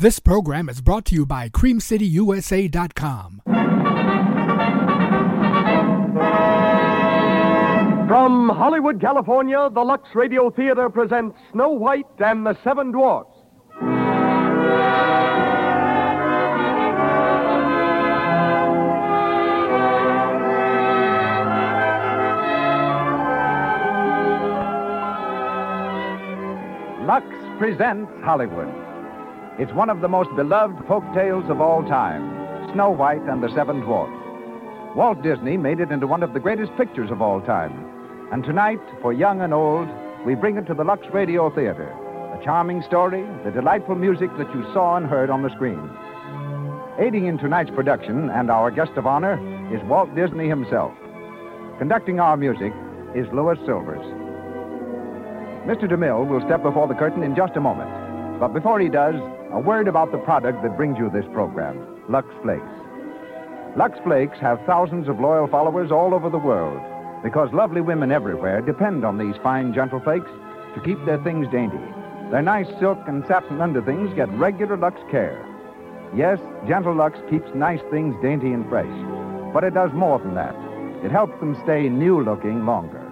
This 0.00 0.18
program 0.18 0.70
is 0.70 0.80
brought 0.80 1.04
to 1.06 1.14
you 1.14 1.26
by 1.26 1.50
CreamCityUSA.com. 1.50 3.42
From 8.08 8.48
Hollywood, 8.48 8.98
California, 8.98 9.68
the 9.70 9.82
Lux 9.82 10.08
Radio 10.14 10.48
Theater 10.48 10.88
presents 10.88 11.36
Snow 11.52 11.72
White 11.72 12.06
and 12.18 12.46
the 12.46 12.56
Seven 12.64 12.92
Dwarfs. 12.92 13.28
Lux 27.06 27.26
presents 27.58 28.10
Hollywood. 28.24 28.89
It's 29.60 29.74
one 29.74 29.90
of 29.90 30.00
the 30.00 30.08
most 30.08 30.34
beloved 30.36 30.86
folk 30.88 31.04
tales 31.12 31.44
of 31.50 31.60
all 31.60 31.82
time 31.82 32.72
Snow 32.72 32.88
White 32.88 33.20
and 33.28 33.42
the 33.42 33.54
Seven 33.54 33.80
Dwarfs. 33.80 34.10
Walt 34.96 35.20
Disney 35.20 35.58
made 35.58 35.80
it 35.80 35.92
into 35.92 36.06
one 36.06 36.22
of 36.22 36.32
the 36.32 36.40
greatest 36.40 36.74
pictures 36.78 37.10
of 37.10 37.20
all 37.20 37.42
time. 37.42 37.70
And 38.32 38.42
tonight, 38.42 38.80
for 39.02 39.12
young 39.12 39.42
and 39.42 39.52
old, 39.52 39.86
we 40.24 40.34
bring 40.34 40.56
it 40.56 40.66
to 40.68 40.72
the 40.72 40.82
Lux 40.82 41.06
Radio 41.12 41.54
Theater. 41.54 41.92
A 42.32 42.42
charming 42.42 42.80
story, 42.84 43.22
the 43.44 43.50
delightful 43.50 43.96
music 43.96 44.30
that 44.38 44.50
you 44.54 44.62
saw 44.72 44.96
and 44.96 45.04
heard 45.04 45.28
on 45.28 45.42
the 45.42 45.54
screen. 45.54 45.90
Aiding 46.98 47.26
in 47.26 47.36
tonight's 47.36 47.70
production 47.70 48.30
and 48.30 48.50
our 48.50 48.70
guest 48.70 48.92
of 48.96 49.06
honor 49.06 49.36
is 49.76 49.84
Walt 49.84 50.14
Disney 50.14 50.48
himself. 50.48 50.94
Conducting 51.78 52.18
our 52.18 52.38
music 52.38 52.72
is 53.14 53.26
Louis 53.34 53.58
Silvers. 53.66 54.06
Mr. 55.68 55.84
DeMille 55.84 56.26
will 56.26 56.40
step 56.46 56.62
before 56.62 56.88
the 56.88 56.94
curtain 56.94 57.22
in 57.22 57.36
just 57.36 57.56
a 57.56 57.60
moment. 57.60 57.99
But 58.40 58.54
before 58.54 58.80
he 58.80 58.88
does, 58.88 59.16
a 59.52 59.60
word 59.60 59.86
about 59.86 60.12
the 60.12 60.18
product 60.18 60.62
that 60.62 60.74
brings 60.74 60.96
you 60.98 61.10
this 61.10 61.26
program 61.34 61.76
Lux 62.08 62.26
Flakes. 62.42 62.64
Lux 63.76 63.98
Flakes 64.02 64.38
have 64.38 64.64
thousands 64.64 65.08
of 65.08 65.20
loyal 65.20 65.46
followers 65.46 65.92
all 65.92 66.14
over 66.14 66.30
the 66.30 66.38
world 66.38 66.80
because 67.22 67.52
lovely 67.52 67.82
women 67.82 68.10
everywhere 68.10 68.62
depend 68.62 69.04
on 69.04 69.18
these 69.18 69.36
fine, 69.42 69.74
gentle 69.74 70.00
flakes 70.00 70.30
to 70.74 70.80
keep 70.82 70.96
their 71.04 71.22
things 71.22 71.48
dainty. 71.52 71.84
Their 72.30 72.40
nice 72.40 72.66
silk 72.80 72.98
and 73.06 73.26
satin 73.26 73.60
underthings 73.60 74.14
get 74.14 74.30
regular 74.30 74.78
Lux 74.78 74.98
care. 75.10 75.44
Yes, 76.16 76.40
Gentle 76.66 76.94
Lux 76.94 77.18
keeps 77.28 77.54
nice 77.54 77.82
things 77.90 78.16
dainty 78.22 78.52
and 78.52 78.66
fresh, 78.70 79.52
but 79.52 79.64
it 79.64 79.74
does 79.74 79.92
more 79.92 80.18
than 80.18 80.34
that. 80.34 80.56
It 81.04 81.12
helps 81.12 81.38
them 81.40 81.60
stay 81.62 81.90
new 81.90 82.24
looking 82.24 82.64
longer. 82.64 83.06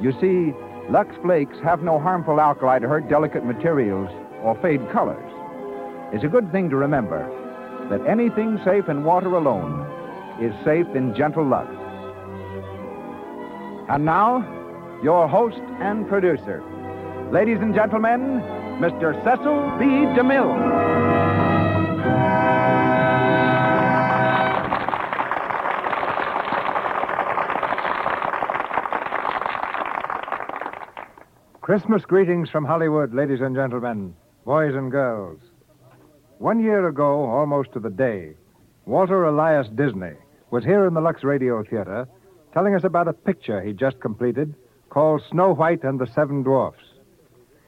You 0.00 0.10
see, 0.20 0.52
Lux 0.90 1.14
Flakes 1.22 1.58
have 1.62 1.82
no 1.84 2.00
harmful 2.00 2.40
alkali 2.40 2.80
to 2.80 2.88
hurt 2.88 3.08
delicate 3.08 3.44
materials 3.44 4.10
or 4.44 4.54
fade 4.60 4.80
colors. 4.92 5.32
It's 6.12 6.22
a 6.22 6.28
good 6.28 6.52
thing 6.52 6.68
to 6.70 6.76
remember 6.76 7.26
that 7.88 8.06
anything 8.06 8.60
safe 8.64 8.88
in 8.88 9.02
water 9.02 9.34
alone 9.34 9.86
is 10.40 10.54
safe 10.64 10.86
in 10.94 11.14
Gentle 11.14 11.46
Lux. 11.46 11.68
And 13.88 14.04
now, 14.04 14.44
your 15.02 15.28
host 15.28 15.60
and 15.80 16.06
producer. 16.08 16.62
Ladies 17.32 17.58
and 17.60 17.74
gentlemen, 17.74 18.40
Mr. 18.80 19.14
Cecil 19.24 19.78
B. 19.78 19.84
DeMille. 20.14 20.94
Christmas 31.60 32.04
greetings 32.04 32.50
from 32.50 32.66
Hollywood, 32.66 33.14
ladies 33.14 33.40
and 33.40 33.56
gentlemen, 33.56 34.14
boys 34.44 34.74
and 34.74 34.90
girls. 34.90 35.40
One 36.38 36.62
year 36.62 36.86
ago, 36.86 37.24
almost 37.24 37.72
to 37.72 37.80
the 37.80 37.90
day, 37.90 38.34
Walter 38.84 39.24
Elias 39.24 39.68
Disney 39.74 40.12
was 40.50 40.64
here 40.64 40.86
in 40.86 40.92
the 40.92 41.00
Lux 41.00 41.24
Radio 41.24 41.62
Theater 41.64 42.06
telling 42.52 42.74
us 42.74 42.84
about 42.84 43.08
a 43.08 43.14
picture 43.14 43.62
he 43.62 43.72
just 43.72 44.00
completed 44.00 44.54
called 44.90 45.22
Snow 45.30 45.54
White 45.54 45.82
and 45.82 45.98
the 45.98 46.06
Seven 46.14 46.42
Dwarfs. 46.42 46.84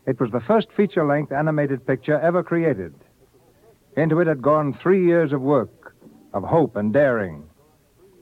It 0.07 0.21
was 0.21 0.31
the 0.31 0.41
first 0.47 0.69
feature 0.77 1.07
length 1.07 1.33
animated 1.33 1.87
picture 1.87 2.21
ever 2.21 2.43
created. 2.43 2.95
Into 3.97 4.21
it 4.21 4.27
had 4.27 4.43
gone 4.43 4.79
three 4.83 5.07
years 5.07 5.33
of 5.33 5.41
work, 5.41 5.97
of 6.35 6.45
hope 6.45 6.77
and 6.77 6.93
daring, 6.93 7.45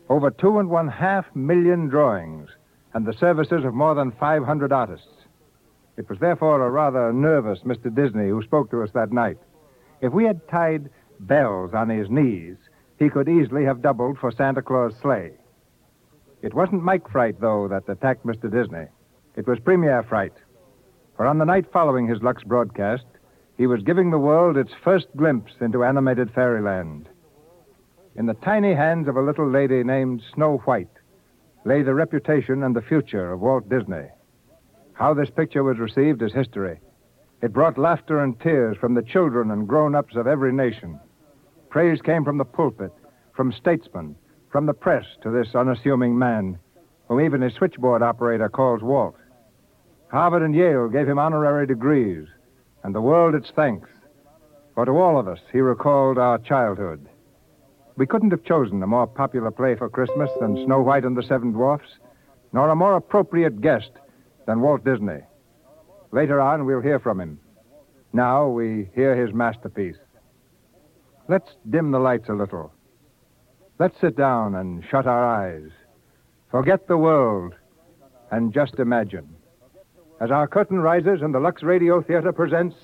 over 0.09 0.31
two 0.31 0.61
and 0.61 0.71
one 0.71 0.89
half 0.89 1.27
million 1.35 1.89
drawings, 1.89 2.49
and 2.95 3.05
the 3.05 3.13
services 3.13 3.65
of 3.65 3.75
more 3.75 3.97
than 3.97 4.13
500 4.13 4.73
artists. 4.73 5.24
It 5.97 6.09
was 6.09 6.19
therefore 6.19 6.65
a 6.65 6.71
rather 6.71 7.13
nervous 7.13 7.61
Mr. 7.61 7.95
Disney 7.95 8.29
who 8.29 8.43
spoke 8.43 8.71
to 8.71 8.83
us 8.83 8.91
that 8.93 9.13
night. 9.13 9.39
If 10.01 10.13
we 10.13 10.25
had 10.25 10.49
tied 10.49 10.91
bells 11.21 11.73
on 11.73 11.89
his 11.89 12.11
knees, 12.11 12.57
he 12.99 13.09
could 13.09 13.29
easily 13.29 13.65
have 13.65 13.83
doubled 13.83 14.19
for 14.19 14.31
Santa 14.31 14.63
Claus' 14.63 14.97
sleigh. 15.01 15.33
It 16.43 16.55
wasn't 16.55 16.83
Mike 16.83 17.09
Fright, 17.09 17.41
though, 17.41 17.69
that 17.69 17.89
attacked 17.89 18.27
Mr. 18.27 18.51
Disney. 18.51 18.87
It 19.37 19.47
was 19.47 19.59
Premier 19.61 20.03
Fright. 20.03 20.35
For 21.17 21.27
on 21.27 21.39
the 21.39 21.45
night 21.45 21.73
following 21.73 22.07
his 22.07 22.23
Lux 22.23 22.43
broadcast, 22.43 23.07
he 23.57 23.67
was 23.67 23.83
giving 23.83 24.11
the 24.11 24.19
world 24.19 24.57
its 24.57 24.73
first 24.83 25.07
glimpse 25.17 25.53
into 25.61 25.85
animated 25.85 26.33
fairyland. 26.33 27.09
In 28.17 28.27
the 28.27 28.35
tiny 28.35 28.75
hands 28.75 29.09
of 29.09 29.17
a 29.17 29.23
little 29.23 29.49
lady 29.49 29.83
named 29.85 30.23
Snow 30.35 30.59
White 30.59 30.89
lay 31.65 31.83
the 31.83 31.95
reputation 31.95 32.63
and 32.63 32.77
the 32.77 32.83
future 32.83 33.33
of 33.33 33.41
Walt 33.41 33.69
Disney. 33.69 34.09
How 34.95 35.13
this 35.13 35.31
picture 35.31 35.65
was 35.65 35.79
received 35.79 36.23
is 36.23 36.33
history. 36.33 36.81
It 37.43 37.53
brought 37.53 37.77
laughter 37.77 38.21
and 38.21 38.41
tears 38.41 38.77
from 38.79 38.95
the 38.95 39.03
children 39.03 39.51
and 39.51 39.69
grown 39.69 39.95
ups 39.95 40.15
of 40.15 40.27
every 40.27 40.53
nation. 40.53 40.99
Praise 41.69 42.01
came 42.01 42.25
from 42.25 42.39
the 42.39 42.45
pulpit, 42.45 42.93
from 43.35 43.53
statesmen, 43.53 44.15
from 44.51 44.67
the 44.67 44.73
press 44.73 45.05
to 45.23 45.31
this 45.31 45.55
unassuming 45.55 46.17
man, 46.17 46.59
whom 47.09 47.21
even 47.21 47.43
his 47.43 47.55
switchboard 47.55 48.03
operator 48.03 48.49
calls 48.49 48.83
Walt. 48.83 49.17
Harvard 50.13 50.43
and 50.43 50.55
Yale 50.55 50.89
gave 50.89 51.09
him 51.09 51.19
honorary 51.19 51.67
degrees, 51.67 52.29
and 52.85 52.95
the 52.95 53.01
world 53.01 53.35
its 53.35 53.51
thanks. 53.51 53.89
For 54.77 54.85
to 54.85 54.93
all 54.93 55.19
of 55.19 55.27
us, 55.27 55.41
he 55.53 55.59
recalled 55.61 56.19
our 56.19 56.39
childhood. 56.39 57.09
We 57.97 58.07
couldn't 58.07 58.31
have 58.31 58.45
chosen 58.45 58.81
a 58.83 58.87
more 58.87 59.09
popular 59.09 59.51
play 59.51 59.75
for 59.75 59.89
Christmas 59.89 60.31
than 60.41 60.65
Snow 60.65 60.83
White 60.83 61.05
and 61.05 61.17
the 61.17 61.23
Seven 61.23 61.51
Dwarfs, 61.51 61.99
nor 62.53 62.71
a 62.71 62.77
more 62.77 62.95
appropriate 62.95 63.61
guest 63.61 63.91
than 64.47 64.61
Walt 64.61 64.85
Disney. 64.85 65.21
Later 66.13 66.41
on, 66.41 66.65
we'll 66.65 66.81
hear 66.81 66.99
from 66.99 67.21
him. 67.21 67.41
Now 68.13 68.49
we 68.49 68.89
hear 68.95 69.17
his 69.17 69.35
masterpiece. 69.35 69.97
Let's 71.29 71.51
dim 71.69 71.91
the 71.91 71.99
lights 71.99 72.29
a 72.29 72.35
little. 72.35 72.73
Let's 73.79 74.01
sit 74.01 74.17
down 74.17 74.55
and 74.55 74.85
shut 74.89 75.07
our 75.07 75.25
eyes. 75.25 75.71
Forget 76.51 76.87
the 76.87 76.97
world 76.97 77.55
and 78.31 78.53
just 78.53 78.79
imagine. 78.79 79.29
As 80.21 80.31
our 80.31 80.47
curtain 80.47 80.79
rises 80.79 81.23
and 81.23 81.35
the 81.35 81.41
Lux 81.41 81.63
Radio 81.63 82.01
Theater 82.01 82.33
presents 82.33 82.77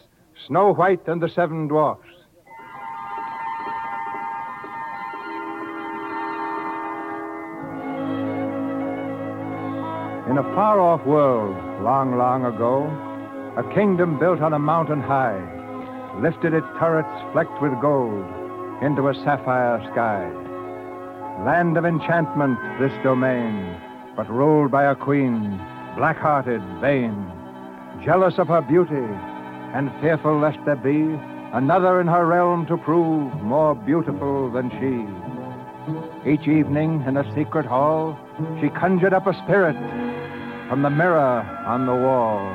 Snow 0.46 0.74
White 0.74 1.06
and 1.06 1.22
the 1.22 1.28
Seven 1.28 1.68
Dwarfs. 1.68 2.09
In 10.30 10.38
a 10.38 10.44
far 10.54 10.78
off 10.78 11.04
world, 11.04 11.56
long, 11.82 12.16
long 12.16 12.44
ago, 12.44 12.86
a 13.56 13.74
kingdom 13.74 14.16
built 14.16 14.40
on 14.40 14.52
a 14.52 14.60
mountain 14.60 15.00
high 15.00 15.42
lifted 16.22 16.54
its 16.54 16.68
turrets 16.78 17.10
flecked 17.32 17.60
with 17.60 17.72
gold 17.80 18.24
into 18.80 19.08
a 19.08 19.14
sapphire 19.24 19.82
sky. 19.90 20.30
Land 21.44 21.76
of 21.76 21.84
enchantment, 21.84 22.56
this 22.78 22.92
domain, 23.02 23.76
but 24.14 24.30
ruled 24.30 24.70
by 24.70 24.84
a 24.84 24.94
queen, 24.94 25.58
black 25.96 26.16
hearted, 26.16 26.62
vain, 26.80 27.26
jealous 28.04 28.38
of 28.38 28.46
her 28.46 28.62
beauty, 28.62 29.10
and 29.74 29.90
fearful 30.00 30.38
lest 30.38 30.58
there 30.64 30.76
be 30.76 31.10
another 31.54 32.00
in 32.00 32.06
her 32.06 32.24
realm 32.24 32.66
to 32.66 32.76
prove 32.76 33.34
more 33.42 33.74
beautiful 33.74 34.48
than 34.52 34.70
she. 34.78 36.30
Each 36.30 36.46
evening 36.46 37.02
in 37.04 37.16
a 37.16 37.34
secret 37.34 37.66
hall, 37.66 38.16
she 38.60 38.68
conjured 38.68 39.12
up 39.12 39.26
a 39.26 39.34
spirit 39.42 39.74
from 40.70 40.82
the 40.82 40.90
mirror 40.90 41.40
on 41.66 41.84
the 41.84 41.92
wall. 41.92 42.54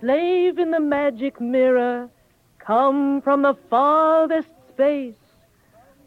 Slave 0.00 0.58
in 0.58 0.70
the 0.70 0.80
magic 0.80 1.40
mirror, 1.40 2.10
come 2.58 3.22
from 3.22 3.40
the 3.40 3.56
farthest 3.70 4.50
space. 4.68 5.14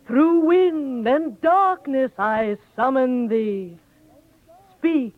Through 0.05 0.41
wind 0.41 1.07
and 1.07 1.41
darkness 1.41 2.11
I 2.19 2.57
summon 2.75 3.27
thee. 3.27 3.75
Speak, 4.77 5.15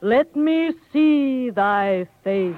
let 0.00 0.34
me 0.34 0.72
see 0.92 1.50
thy 1.50 2.08
face. 2.24 2.56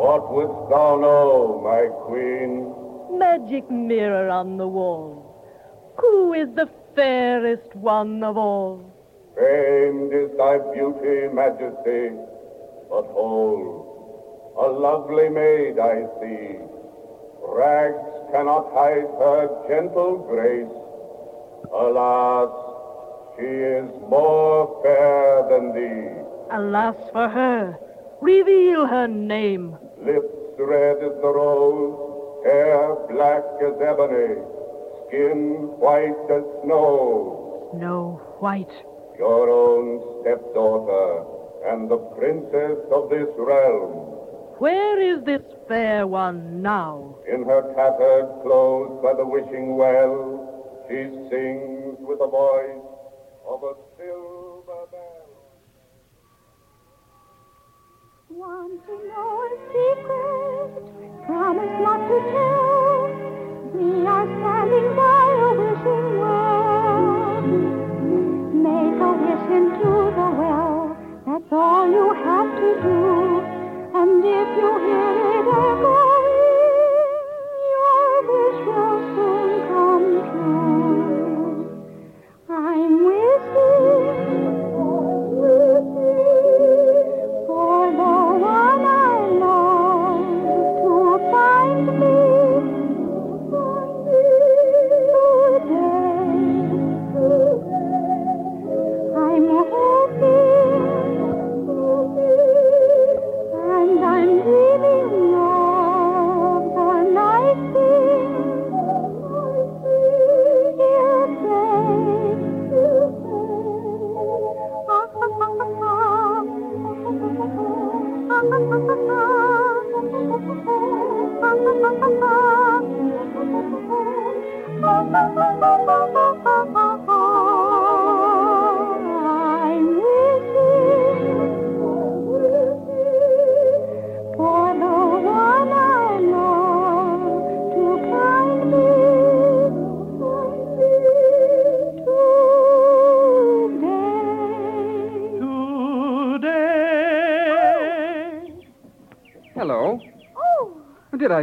What 0.00 0.32
wouldst 0.32 0.70
thou 0.70 0.96
know, 0.96 1.60
my 1.62 1.88
queen? 2.06 2.83
Magic 3.18 3.70
mirror 3.70 4.28
on 4.28 4.56
the 4.56 4.66
wall, 4.66 5.44
who 5.98 6.32
is 6.32 6.48
the 6.54 6.68
fairest 6.94 7.74
one 7.76 8.22
of 8.24 8.36
all? 8.36 8.82
Famed 9.36 10.12
is 10.12 10.30
thy 10.36 10.58
beauty, 10.72 11.28
majesty, 11.32 12.10
but 12.88 13.06
hold, 13.14 14.54
a 14.58 14.66
lovely 14.66 15.28
maid 15.28 15.78
I 15.78 16.06
see. 16.20 16.58
Rags 17.46 18.32
cannot 18.32 18.72
hide 18.72 19.10
her 19.22 19.48
gentle 19.68 20.18
grace. 20.18 20.74
Alas, 21.72 22.50
she 23.36 23.46
is 23.46 23.90
more 24.08 24.80
fair 24.82 25.46
than 25.50 25.74
thee. 25.74 26.10
Alas 26.50 26.96
for 27.12 27.28
her. 27.28 27.78
Reveal 28.20 28.86
her 28.86 29.06
name. 29.06 29.76
Lips 29.98 30.34
red 30.58 30.96
as 30.98 31.20
the 31.20 31.32
rose, 31.34 32.13
hair 32.44 32.94
black 33.10 33.44
as 33.64 33.74
ebony, 33.80 34.36
skin 35.08 35.72
white 35.80 36.26
as 36.30 36.44
snow. 36.62 37.70
Snow 37.74 38.20
White. 38.38 38.72
Your 39.18 39.48
own 39.48 40.20
stepdaughter 40.20 41.24
and 41.66 41.90
the 41.90 41.96
princess 42.18 42.78
of 42.92 43.08
this 43.08 43.28
realm. 43.38 44.12
Where 44.58 45.00
is 45.00 45.24
this 45.24 45.42
fair 45.66 46.06
one 46.06 46.62
now? 46.62 47.16
In 47.26 47.42
her 47.44 47.62
tattered 47.74 48.42
clothes 48.42 49.02
by 49.02 49.14
the 49.14 49.26
wishing 49.26 49.76
well, 49.76 50.84
she 50.88 51.08
sings 51.30 51.96
with 52.00 52.18
the 52.18 52.28
voice 52.28 52.84
of 53.48 53.62
a 53.62 53.74
silver 53.96 54.86
bell. 54.92 55.24
Want 58.28 58.84
to 58.86 58.92
know 59.08 59.42
a 59.42 59.56
secret? 59.72 61.03
Promise 61.26 61.80
not 61.80 62.06
to 62.08 62.20
tell. 62.32 62.63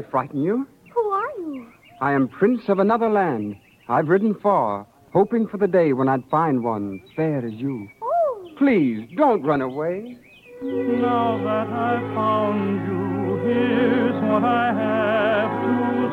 I 0.02 0.10
frighten 0.10 0.42
you? 0.42 0.68
who 0.94 1.10
are 1.12 1.30
you? 1.38 1.68
I 2.02 2.14
am 2.14 2.28
Prince 2.28 2.62
of 2.70 2.80
another 2.80 3.08
land. 3.10 3.56
I've 3.88 4.08
ridden 4.08 4.34
far, 4.42 4.88
hoping 5.14 5.48
for 5.48 5.58
the 5.58 5.68
day 5.68 5.94
when 5.94 6.10
I'd 6.10 6.28
find 6.32 6.64
one 6.64 7.02
fair 7.16 7.46
as 7.46 7.54
you. 7.54 7.88
Oh, 8.02 8.50
Please, 8.58 9.08
don't 9.16 9.44
run 9.44 9.62
away. 9.62 10.18
Now 10.64 11.38
that 11.44 11.68
I've 11.72 12.16
found 12.16 12.88
you, 12.88 13.38
here's 13.48 14.16
what 14.24 14.44
I 14.44 14.74
have 14.74 15.52
to 15.66 16.10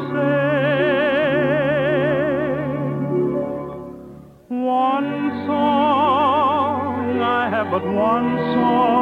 say. 4.49 4.55
One 4.55 5.44
song, 5.46 7.20
I 7.23 7.49
have 7.50 7.70
but 7.70 7.85
one 7.85 8.37
song, 8.55 8.98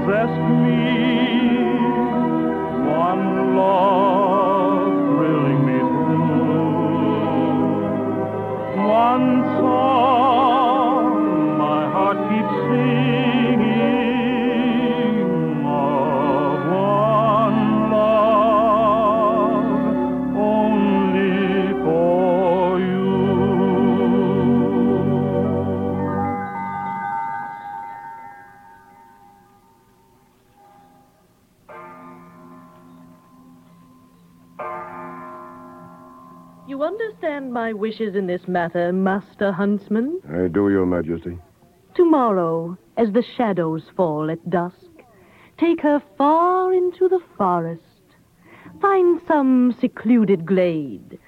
possessed 0.00 0.59
understand 37.50 37.54
my 37.54 37.72
wishes 37.72 38.14
in 38.14 38.26
this 38.26 38.46
matter, 38.48 38.92
Master 38.92 39.52
Huntsman? 39.52 40.20
I 40.28 40.48
do, 40.48 40.70
Your 40.70 40.86
Majesty. 40.86 41.38
Tomorrow, 41.94 42.76
as 42.96 43.12
the 43.12 43.24
shadows 43.36 43.82
fall 43.96 44.30
at 44.30 44.50
dusk, 44.50 44.90
take 45.58 45.80
her 45.82 46.02
far 46.16 46.72
into 46.72 47.08
the 47.08 47.20
forest. 47.36 47.82
Find 48.80 49.20
some 49.26 49.74
secluded 49.80 50.46
glade 50.46 51.18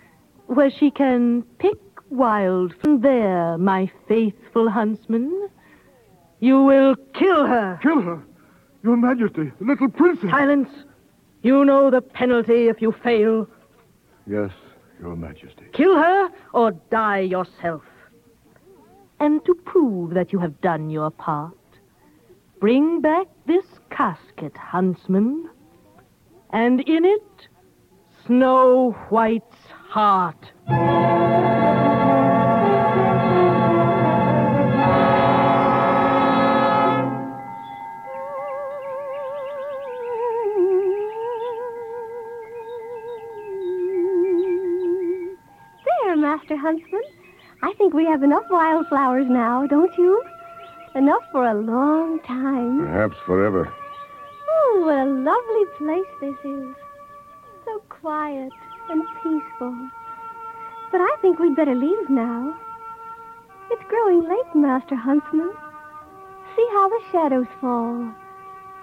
where 0.47 0.71
she 0.71 0.91
can 0.91 1.43
pick 1.59 1.79
wild 2.11 2.75
from 2.83 3.01
there, 3.01 3.59
my 3.59 3.91
faithful 4.09 4.71
huntsman. 4.71 5.49
You 6.41 6.63
will 6.63 6.95
kill 7.15 7.47
her. 7.47 7.79
Kill 7.83 8.01
her! 8.03 8.23
Your 8.83 8.97
Majesty, 8.97 9.53
the 9.59 9.65
little 9.65 9.89
princess! 9.89 10.31
Silence. 10.31 10.69
You 11.43 11.65
know 11.65 11.91
the 11.91 12.01
penalty 12.01 12.69
if 12.69 12.81
you 12.83 12.93
fail. 13.03 13.49
Yes, 14.27 14.51
Your 15.03 15.17
Majesty. 15.17 15.65
Kill 15.73 15.97
her 15.97 16.31
or 16.55 16.71
die 16.91 17.21
yourself. 17.21 17.83
And 19.19 19.45
to 19.45 19.55
prove 19.55 20.15
that 20.15 20.33
you 20.33 20.39
have 20.39 20.61
done 20.61 20.91
your 20.91 21.11
part, 21.11 21.57
bring 22.61 23.01
back 23.01 23.27
this 23.47 23.65
casket, 23.91 24.57
huntsman, 24.57 25.51
and 26.51 26.81
in 26.81 27.05
it, 27.05 27.49
Snow 28.27 28.93
White's 29.11 29.67
heart. 29.89 30.53
Think 47.93 48.07
we 48.07 48.11
have 48.11 48.23
enough 48.23 48.45
wildflowers 48.49 49.27
now, 49.29 49.67
don't 49.67 49.97
you? 49.99 50.23
Enough 50.95 51.23
for 51.31 51.45
a 51.45 51.55
long 51.55 52.21
time. 52.21 52.87
Perhaps 52.87 53.17
forever. 53.27 53.73
Oh, 54.49 54.83
what 54.85 54.99
a 54.99 55.11
lovely 55.11 55.65
place 55.79 56.13
this 56.21 56.39
is. 56.45 56.75
So 57.65 57.83
quiet 57.89 58.53
and 58.89 59.03
peaceful. 59.23 59.77
But 60.91 61.01
I 61.01 61.17
think 61.21 61.39
we'd 61.39 61.57
better 61.57 61.75
leave 61.75 62.09
now. 62.09 62.59
It's 63.71 63.83
growing 63.89 64.29
late, 64.29 64.55
Master 64.55 64.97
Huntsman. 64.97 65.53
See 66.57 66.69
how 66.73 66.89
the 66.89 67.01
shadows 67.11 67.47
fall, 67.61 68.15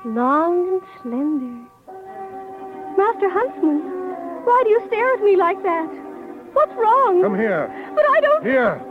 long 0.05 0.69
and 0.73 0.81
slender. 1.01 1.57
Master 2.97 3.29
Huntsman, 3.29 3.81
why 4.45 4.61
do 4.63 4.69
you 4.69 4.81
stare 4.87 5.13
at 5.13 5.23
me 5.23 5.35
like 5.35 5.61
that? 5.63 5.89
What's 6.53 6.73
wrong? 6.73 7.21
Come 7.21 7.35
here. 7.35 7.69
But 7.95 8.05
I 8.09 8.21
don't. 8.21 8.43
Here. 8.43 8.88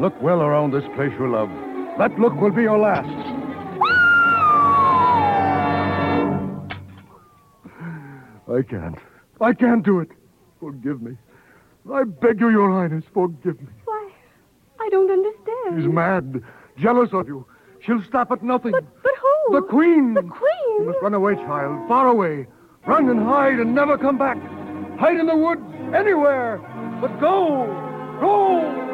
Look 0.00 0.20
well 0.22 0.40
around 0.40 0.72
this 0.72 0.84
place 0.96 1.12
you 1.18 1.30
love. 1.30 1.50
That 1.98 2.18
look 2.18 2.34
will 2.40 2.52
be 2.52 2.62
your 2.62 2.78
last. 2.78 3.06
I 8.48 8.62
can't. 8.62 8.96
I 9.42 9.52
can't 9.52 9.84
do 9.84 10.00
it. 10.00 10.08
Forgive 10.58 11.02
me. 11.02 11.18
I 11.92 12.04
beg 12.04 12.40
you, 12.40 12.48
Your 12.48 12.70
Highness, 12.70 13.04
forgive 13.12 13.60
me. 13.60 13.68
Why, 13.84 14.10
I 14.80 14.88
don't 14.90 15.10
understand. 15.10 15.82
She's 15.82 15.92
mad, 15.92 16.42
jealous 16.78 17.10
of 17.12 17.26
you. 17.26 17.46
She'll 17.84 18.02
stop 18.08 18.30
at 18.30 18.42
nothing. 18.42 18.72
But, 18.72 18.84
but 19.02 19.12
who? 19.20 19.60
The 19.60 19.66
Queen. 19.66 20.14
The 20.14 20.22
Queen? 20.22 20.78
You 20.78 20.86
must 20.86 21.02
run 21.02 21.12
away, 21.12 21.34
child, 21.34 21.86
far 21.88 22.08
away. 22.08 22.46
Run 22.86 23.10
and 23.10 23.22
hide 23.22 23.58
and 23.60 23.74
never 23.74 23.98
come 23.98 24.16
back. 24.16 24.38
Hide 24.98 25.18
in 25.18 25.26
the 25.26 25.36
woods, 25.36 25.60
anywhere. 25.94 26.58
But 27.00 27.20
go, 27.20 27.66
go, 28.20 28.89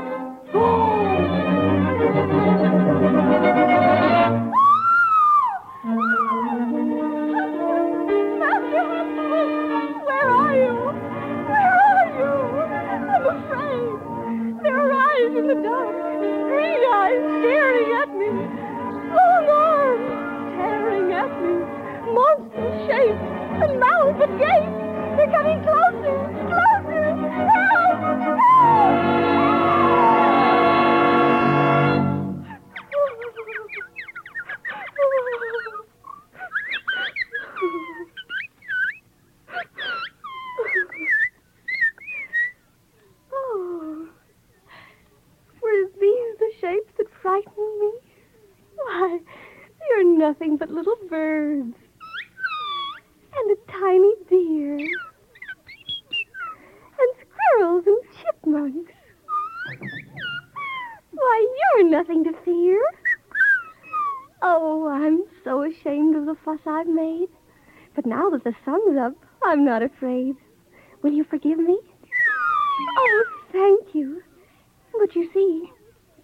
the 15.46 15.54
dark, 15.62 15.94
green 16.48 16.82
eyes 16.92 17.22
staring 17.40 17.92
at 17.92 18.08
me, 18.16 18.28
long 19.14 19.46
arms 19.48 20.10
tearing 20.56 21.12
at 21.12 21.30
me, 21.42 21.54
monster 22.12 22.68
shapes 22.86 23.26
and 23.62 23.78
mouths 23.78 24.20
and. 24.22 24.64
They're 25.16 25.30
coming 25.30 25.62
closer, 25.62 26.16
closer. 26.48 27.06
Help! 27.52 28.56
Oh, 43.32 44.08
were 45.62 45.84
these 46.00 46.38
the 46.38 46.50
shapes 46.60 46.92
that 46.98 47.06
frightened 47.22 47.80
me? 47.80 47.92
Why, 48.76 49.20
you're 49.88 50.18
nothing 50.18 50.56
but 50.56 50.70
little 50.70 50.96
birds. 51.08 51.76
And 53.38 53.50
a 53.50 53.56
tiny 53.70 54.12
deer. 54.28 54.76
And 56.98 57.12
squirrels 57.20 57.86
and 57.86 58.02
chipmunks. 58.20 58.92
Why, 61.12 61.46
you're 61.74 61.88
nothing 61.90 62.24
to 62.24 62.32
fear. 62.44 62.80
Oh, 64.42 64.88
I'm 64.88 65.24
so 65.44 65.62
ashamed 65.62 66.16
of 66.16 66.26
the 66.26 66.36
fuss 66.44 66.60
I've 66.66 66.86
made. 66.86 67.28
Now 68.06 68.30
that 68.30 68.44
the 68.44 68.54
sun's 68.64 68.96
up, 68.96 69.14
I'm 69.42 69.64
not 69.64 69.82
afraid. 69.82 70.36
Will 71.02 71.10
you 71.10 71.24
forgive 71.24 71.58
me? 71.58 71.76
Oh, 72.98 73.24
thank 73.50 73.96
you. 73.96 74.22
But 74.96 75.16
you 75.16 75.28
see, 75.34 75.72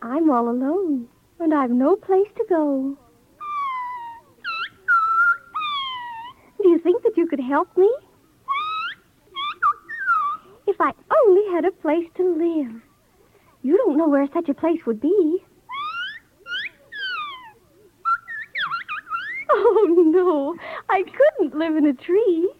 I'm 0.00 0.30
all 0.30 0.48
alone, 0.48 1.08
and 1.40 1.52
I've 1.52 1.72
no 1.72 1.96
place 1.96 2.28
to 2.36 2.44
go. 2.48 2.96
Do 6.62 6.68
you 6.68 6.78
think 6.78 7.02
that 7.02 7.16
you 7.16 7.26
could 7.26 7.40
help 7.40 7.76
me? 7.76 7.92
If 10.68 10.80
I 10.80 10.92
only 11.26 11.52
had 11.52 11.64
a 11.64 11.72
place 11.72 12.06
to 12.16 12.22
live. 12.22 12.80
You 13.62 13.76
don't 13.78 13.96
know 13.96 14.08
where 14.08 14.28
such 14.32 14.48
a 14.48 14.54
place 14.54 14.86
would 14.86 15.00
be. 15.00 15.38
Oh, 19.50 20.04
no. 20.12 20.56
I 20.88 21.02
couldn't 21.02 21.58
live 21.72 21.84
in 21.84 21.90
a 21.90 21.94
tree. 21.94 22.51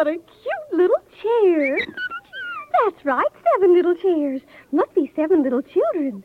What 0.00 0.08
a 0.08 0.12
cute 0.12 0.72
little 0.72 0.96
chair. 1.20 1.76
That's 1.76 3.04
right, 3.04 3.26
seven 3.52 3.74
little 3.74 3.94
chairs. 3.96 4.40
Must 4.72 4.94
be 4.94 5.12
seven 5.14 5.42
little 5.42 5.60
children. 5.60 6.24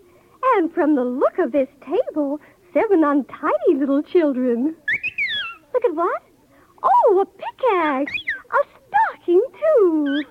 And 0.55 0.73
from 0.73 0.95
the 0.95 1.03
look 1.03 1.37
of 1.39 1.51
this 1.51 1.67
table, 1.81 2.39
seven 2.73 3.03
untidy 3.03 3.75
little 3.75 4.01
children. 4.01 4.77
Look 5.73 5.83
at 5.83 5.93
what? 5.93 6.23
Oh, 6.83 7.19
a 7.19 7.25
pickaxe. 7.25 8.13
A 8.53 8.61
stocking, 8.87 9.43
too. 9.51 10.23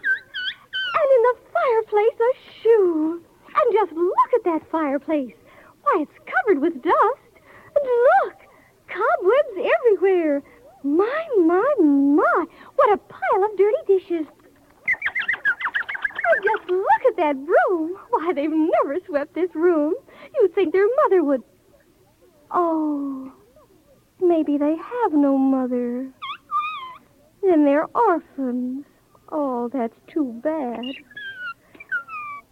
And 0.95 1.09
in 1.15 1.23
the 1.23 1.37
fireplace, 1.53 2.19
a 2.19 2.63
shoe. 2.63 3.23
And 3.55 3.75
just 3.75 3.93
look 3.93 4.31
at 4.37 4.45
that 4.45 4.71
fireplace. 4.73 5.35
Why, 5.83 6.07
it's 6.09 6.19
covered 6.25 6.63
with 6.63 6.83
dust. 6.83 7.35
And 7.77 7.85
look, 8.25 8.37
cobwebs 8.89 9.69
everywhere. 9.85 10.43
My, 10.85 11.27
my, 11.39 11.75
my. 11.81 12.45
What 12.77 12.93
a 12.93 12.99
pile 12.99 13.45
of 13.45 13.57
dirty 13.57 13.79
dishes. 13.87 14.27
And 16.27 16.45
just 16.45 16.71
look 16.71 17.05
at 17.09 17.17
that 17.17 17.37
broom. 17.47 17.97
Why, 18.11 18.33
they've 18.35 18.51
never 18.51 18.99
swept 19.07 19.35
this 19.35 19.49
room. 19.55 19.95
You'd 20.35 20.55
think 20.55 20.73
their 20.75 20.87
mother 21.05 21.25
would. 21.25 21.43
Oh, 22.51 23.33
maybe 24.21 24.59
they 24.59 24.77
have 24.77 25.13
no 25.13 25.39
mother. 25.39 26.11
Then 27.43 27.65
they're 27.65 27.87
orphans. 27.95 28.85
Oh, 29.31 29.71
that's 29.73 29.97
too 30.07 30.39
bad. 30.43 30.85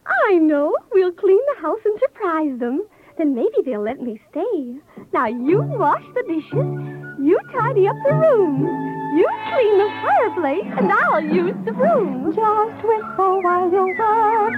I 0.06 0.34
know. 0.38 0.74
We'll 0.92 1.12
clean 1.12 1.40
the 1.54 1.60
house 1.60 1.80
and 1.84 2.00
surprise 2.00 2.58
them. 2.58 2.86
Then 3.18 3.34
maybe 3.34 3.56
they'll 3.64 3.82
let 3.82 4.00
me 4.00 4.18
stay. 4.30 4.78
Now 5.12 5.26
you 5.26 5.60
wash 5.62 6.04
the 6.14 6.22
dishes, 6.22 7.01
you 7.22 7.38
tidy 7.52 7.86
up 7.86 7.94
the 8.02 8.12
room, 8.12 8.66
you 9.16 9.28
clean 9.48 9.78
the 9.78 9.88
fireplace, 10.02 10.66
and 10.76 10.90
I'll 10.90 11.22
use 11.22 11.54
the 11.64 11.70
broom. 11.72 12.34
Just 12.34 12.84
whistle 12.84 13.40
while 13.42 13.70
you 13.70 13.94
work. 13.96 14.54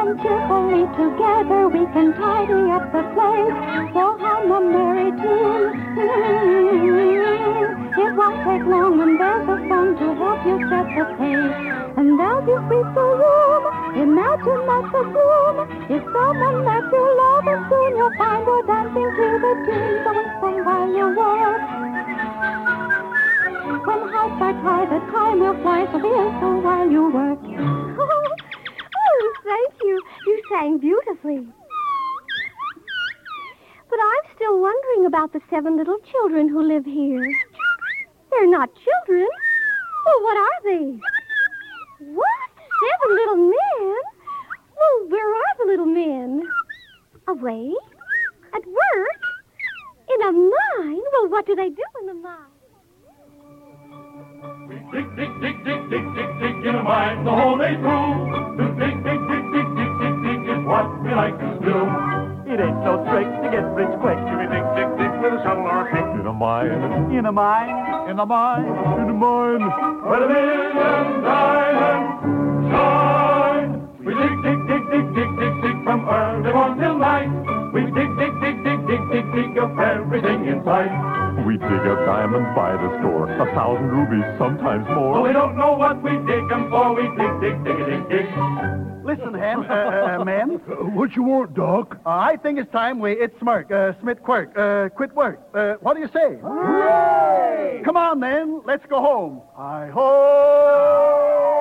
And 0.00 0.18
cheerfully 0.22 0.86
together 0.96 1.68
we 1.68 1.84
can 1.92 2.14
tidy 2.14 2.70
up 2.72 2.90
the 2.90 3.02
place. 3.12 3.52
We'll 3.94 4.16
hum 4.18 4.50
a 4.50 4.60
merry 4.72 5.10
tune. 5.20 5.80
It 7.90 8.14
won't 8.14 8.38
take 8.46 8.62
long 8.70 9.02
and 9.02 9.18
there's 9.18 9.50
a 9.50 9.58
song 9.66 9.98
to 9.98 10.06
help 10.14 10.46
you 10.46 10.62
set 10.70 10.86
the 10.94 11.04
pace. 11.18 11.56
And 11.98 12.14
as 12.22 12.46
you 12.46 12.62
sweep 12.70 12.86
the 12.94 13.02
room, 13.02 13.62
imagine 13.98 14.62
that 14.70 14.86
the 14.94 15.02
groom 15.10 15.56
is 15.90 16.02
someone 16.14 16.62
that 16.70 16.86
you 16.86 17.02
love, 17.18 17.50
and 17.50 17.66
soon 17.66 17.90
you'll 17.98 18.14
find 18.14 18.46
her 18.46 18.62
dancing 18.62 19.10
to 19.10 19.26
the 19.42 19.52
tune. 19.66 19.94
So 20.06 20.10
whistle 20.14 20.62
while 20.62 20.86
you 20.86 21.06
work. 21.18 21.62
When 23.84 24.00
are 24.06 24.38
tied, 24.38 24.86
the 24.86 25.00
time 25.10 25.40
will 25.42 25.58
fly, 25.58 25.82
so 25.90 25.98
whistle 25.98 26.62
while 26.62 26.88
you 26.88 27.10
work. 27.10 27.42
oh, 29.02 29.34
thank 29.42 29.74
you. 29.82 30.00
You 30.26 30.42
sang 30.48 30.78
beautifully. 30.78 31.42
But 33.90 33.98
I'm 33.98 34.36
still 34.36 34.60
wondering 34.60 35.06
about 35.06 35.32
the 35.32 35.40
seven 35.50 35.76
little 35.76 35.98
children 36.12 36.48
who 36.48 36.62
live 36.62 36.84
here. 36.84 37.34
They're 38.30 38.46
not 38.46 38.70
children. 38.74 39.28
Well, 40.06 40.22
what 40.22 40.36
are 40.36 40.62
they? 40.64 40.98
What? 42.14 42.50
Seven 42.80 43.16
little 43.16 43.36
men? 43.36 43.96
Well, 44.78 45.08
where 45.08 45.34
are 45.34 45.54
the 45.58 45.66
little 45.66 45.86
men? 45.86 46.42
Away? 47.28 47.74
At 48.54 48.66
work? 48.66 49.20
In 50.14 50.22
a 50.28 50.32
mine? 50.32 51.02
Well, 51.12 51.28
what 51.28 51.46
do 51.46 51.54
they 51.54 51.68
do 51.68 51.84
in 52.00 52.06
the 52.06 52.14
mine? 52.14 52.36
We 54.68 54.76
Dig, 54.90 55.06
dig, 55.16 55.30
dig, 55.40 55.64
dig, 55.64 55.90
dig, 55.90 56.04
dig, 56.14 56.30
dig 56.40 56.66
in 56.66 56.74
a 56.74 56.82
mine 56.82 57.24
the 57.24 57.30
whole 57.30 57.58
day 57.58 57.74
through. 57.76 58.14
To 58.56 58.64
dig, 58.78 58.96
dig, 59.04 59.20
dig, 59.28 59.42
dig, 59.52 59.66
dig, 59.76 59.90
dig, 60.00 60.14
dig 60.22 60.40
is 60.50 60.64
what 60.66 60.86
we 61.02 61.10
like 61.10 61.38
to 61.38 61.50
do. 61.62 61.78
It 62.50 62.58
ain't 62.58 62.82
no 62.82 63.04
trick 63.10 63.26
to 63.26 63.48
get 63.50 63.66
rich 63.74 63.94
quick. 64.00 64.18
If 64.18 64.38
you 64.40 64.48
dig, 64.50 64.66
dig, 64.74 64.88
dig 64.98 65.12
with 65.20 65.34
a 65.34 65.40
shovel 65.44 65.66
or 65.66 65.82
a 65.82 65.89
pick. 65.89 65.89
In 65.89 65.89
a 65.89 65.89
mine. 66.40 67.12
In 67.12 67.26
a 67.26 67.32
mine. 67.32 68.10
In 68.10 68.18
a 68.18 68.24
mine. 68.24 68.64
In 69.00 69.10
a 69.10 69.12
mine. 69.12 69.64
Where 70.08 70.20
the 70.20 70.28
million 70.32 71.22
diamonds 71.22 72.12
shine. 72.72 73.72
We 74.04 74.14
dig, 74.14 74.34
dig, 74.44 74.58
dig, 74.68 74.82
dig, 74.90 75.06
dig, 75.14 75.30
dig, 75.38 75.54
dig 75.62 75.69
from 75.84 76.08
early 76.08 76.52
morn 76.52 76.78
till 76.78 76.98
night. 76.98 77.30
We 77.72 77.82
dig, 77.82 78.10
dig, 78.18 78.32
dig, 78.40 78.64
dig, 78.64 78.86
dig, 78.86 79.00
dig, 79.12 79.24
dig 79.34 79.58
up 79.58 79.78
everything 79.78 80.46
in 80.46 80.62
sight. 80.64 80.90
We 81.46 81.56
dig 81.56 81.84
up 81.92 82.04
diamonds 82.04 82.50
by 82.56 82.72
the 82.72 82.98
score, 82.98 83.30
a 83.30 83.46
thousand 83.54 83.88
rubies, 83.90 84.24
sometimes 84.38 84.86
more. 84.88 85.14
But 85.14 85.22
we 85.22 85.32
don't 85.32 85.56
know 85.56 85.72
what 85.72 86.02
we 86.02 86.10
dig 86.26 86.50
'em 86.50 86.68
for. 86.70 86.94
We 86.94 87.04
dig, 87.16 87.40
dig, 87.40 87.64
dig, 87.64 87.78
dig, 87.86 88.08
dig. 88.08 88.26
Listen, 89.04 89.34
Ham, 89.34 89.60
uh, 89.62 89.74
uh, 90.20 90.24
man. 90.24 90.48
What 90.98 91.16
you 91.16 91.22
want, 91.22 91.54
Doc? 91.54 91.96
Uh, 92.04 92.10
I 92.10 92.36
think 92.36 92.58
it's 92.58 92.70
time 92.70 93.00
we 93.00 93.12
it 93.12 93.34
smirk, 93.40 93.70
uh, 93.72 93.92
Smith 94.00 94.22
quirk, 94.22 94.56
uh, 94.56 94.88
quit 94.90 95.12
work. 95.14 95.40
Uh, 95.54 95.74
what 95.80 95.94
do 95.94 96.00
you 96.00 96.08
say? 96.08 96.36
Hooray! 96.42 97.82
Come 97.84 97.96
on, 97.96 98.20
then. 98.20 98.62
Let's 98.66 98.84
go 98.86 99.00
home. 99.00 99.40
I 99.56 99.88
ho! 99.88 101.60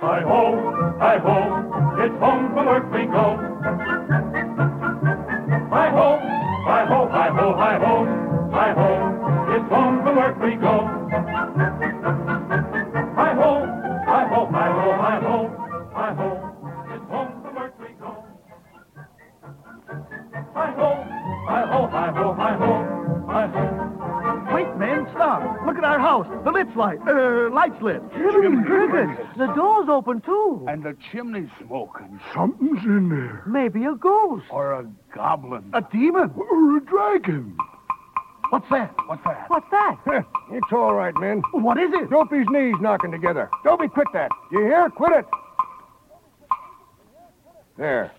Hi 0.00 0.20
ho, 0.22 0.40
hi 1.00 1.16
ho, 1.24 1.36
it's 1.98 2.14
home 2.20 2.52
from 2.54 2.66
work 2.66 2.84
we 2.92 3.04
go. 3.06 3.36
Hi 5.70 5.88
ho, 5.90 6.18
hi 6.66 6.84
ho, 6.88 7.06
hi 7.10 7.28
ho, 7.30 7.54
hi 7.56 7.76
ho, 7.82 7.94
hi 8.52 8.72
ho, 8.76 8.90
it's 9.54 9.68
home 9.72 10.02
from 10.04 10.16
work 10.16 10.40
we 10.40 10.54
go. 10.56 10.85
Our 25.96 26.22
house. 26.22 26.44
The 26.44 26.50
lights 26.50 26.76
light. 26.76 26.98
Uh, 27.06 27.50
light's 27.50 27.80
lit. 27.82 28.02
The 28.12 29.52
door's 29.54 29.88
open, 29.88 30.20
too. 30.20 30.64
And 30.68 30.82
the 30.82 30.96
chimney's 31.10 31.48
smoking. 31.64 32.20
Something's 32.34 32.84
in 32.84 33.08
there. 33.08 33.42
Maybe 33.46 33.84
a 33.84 33.94
ghost. 33.94 34.46
Or 34.50 34.72
a 34.72 34.86
goblin. 35.14 35.70
A 35.72 35.82
demon? 35.92 36.32
Or 36.36 36.76
a 36.76 36.80
dragon. 36.80 37.56
What's 38.50 38.68
that? 38.70 38.94
What's 39.06 39.24
that? 39.24 39.44
What's 39.48 39.70
that? 39.70 39.98
it's 40.52 40.72
all 40.72 40.94
right, 40.94 41.14
men. 41.18 41.42
What 41.52 41.78
is 41.78 41.90
it? 41.92 42.10
Dopey's 42.10 42.46
knees 42.50 42.76
knocking 42.80 43.10
together. 43.10 43.50
Dopey, 43.64 43.88
quit 43.88 44.06
that. 44.12 44.30
You 44.52 44.60
hear? 44.60 44.88
Quit 44.90 45.12
it. 45.12 45.24
There. 47.76 48.12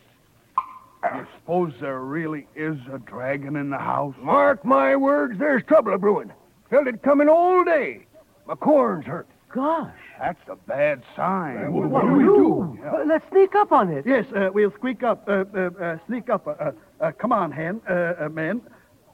You 1.03 1.27
suppose 1.39 1.73
there 1.79 2.01
really 2.01 2.47
is 2.55 2.77
a 2.91 2.99
dragon 2.99 3.55
in 3.55 3.69
the 3.69 3.77
house? 3.77 4.15
Mark 4.19 4.65
my 4.65 4.95
words, 4.95 5.39
there's 5.39 5.63
trouble 5.63 5.93
a 5.93 5.97
brewing. 5.97 6.31
Felt 6.69 6.87
it 6.87 7.01
coming 7.01 7.29
all 7.29 7.63
day. 7.63 8.05
My 8.45 8.55
corn's 8.55 9.05
hurt. 9.05 9.27
Gosh. 9.53 9.93
That's 10.19 10.39
a 10.49 10.55
bad 10.55 11.01
sign. 11.15 11.71
What, 11.71 12.01
do 12.01 12.13
we 12.13 12.23
do? 12.23 12.77
Uh, 12.85 13.03
let's 13.07 13.23
sneak 13.31 13.55
up 13.55 13.71
on 13.71 13.89
it. 13.89 14.05
Yes, 14.05 14.25
uh, 14.35 14.49
we'll 14.53 14.71
squeak 14.71 15.03
up, 15.03 15.27
uh, 15.27 15.45
uh, 15.55 15.69
uh, 15.81 15.97
sneak 16.07 16.29
up. 16.29 16.47
Uh, 16.47 17.11
come 17.17 17.31
on, 17.31 17.51
Hen, 17.51 17.81
uh, 17.89 18.25
uh, 18.25 18.29
men. 18.29 18.61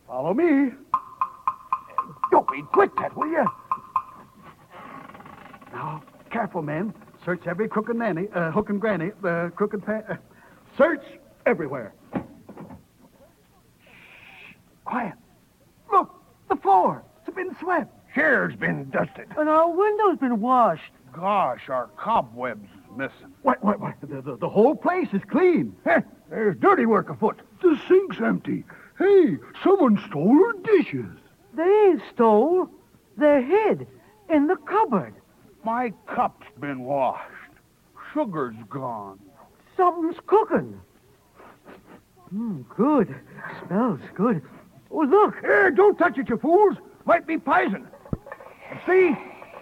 Follow 0.08 0.34
me. 0.34 0.72
Dopey, 2.32 2.63
quit 2.72 2.89
that, 2.98 3.16
will 3.16 3.28
you? 3.28 3.46
Now, 5.72 6.04
careful, 6.32 6.62
men. 6.62 6.94
Search 7.24 7.46
every 7.46 7.68
crook 7.68 7.89
and 7.89 8.00
nanny, 8.00 8.28
uh, 8.34 8.52
hook 8.52 8.70
and 8.70 8.82
granny, 8.82 9.12
uh, 9.24 9.50
crook 9.50 9.74
and 9.74 9.86
pan. 9.86 10.04
Uh, 10.10 10.16
search 10.78 11.04
everywhere. 11.46 11.94
Shh. 12.16 12.20
Quiet. 14.86 15.13
Look, 15.92 16.12
the 16.50 16.56
floor. 16.58 17.04
It's 17.36 17.50
been 17.50 17.58
swept. 17.60 17.91
Chair's 18.13 18.56
been 18.56 18.91
dusted. 18.91 19.26
And 19.38 19.50
our 19.50 19.67
window's 19.67 20.19
been 20.19 20.39
washed. 20.39 20.91
Gosh, 21.13 21.67
our 21.67 21.88
cobwebs 21.98 22.69
is 22.69 22.98
missing. 22.98 23.34
What, 23.41 23.63
what, 23.63 23.80
what? 23.80 23.96
The, 24.02 24.22
the, 24.22 24.38
the 24.38 24.50
whole 24.50 24.76
place 24.76 25.08
is 25.13 25.22
clean. 25.32 25.76
Heh, 25.84 26.02
there's 26.30 26.56
dirty 26.60 26.86
work 26.86 27.10
afoot. 27.10 27.39
The 27.63 27.80
sink's 27.88 28.17
empty. 28.24 28.65
Hey, 29.00 29.38
someone 29.63 30.00
stole 30.08 30.30
our 30.46 30.54
dishes. 30.62 31.17
They 31.56 31.63
ain't 31.63 32.04
stole. 32.13 32.69
They're 33.17 33.41
hid 33.41 33.88
in 34.30 34.46
the 34.46 34.58
cupboard. 34.58 35.15
My 35.63 35.91
cup's 36.06 36.46
been 36.60 36.82
washed. 36.82 37.24
Sugar's 38.13 38.56
gone. 38.69 39.19
Something's 39.76 40.17
cooking. 40.28 40.80
Mm, 42.32 42.65
good. 42.69 43.15
Smells 43.65 44.02
good. 44.13 44.43
Oh, 44.91 45.00
look. 45.00 45.39
Here, 45.41 45.72
don't 45.72 45.98
touch 45.98 46.19
it, 46.19 46.30
you 46.30 46.38
fools. 46.38 46.78
Might 47.06 47.28
be 47.28 47.38
poison. 47.38 47.88
See? 48.88 49.16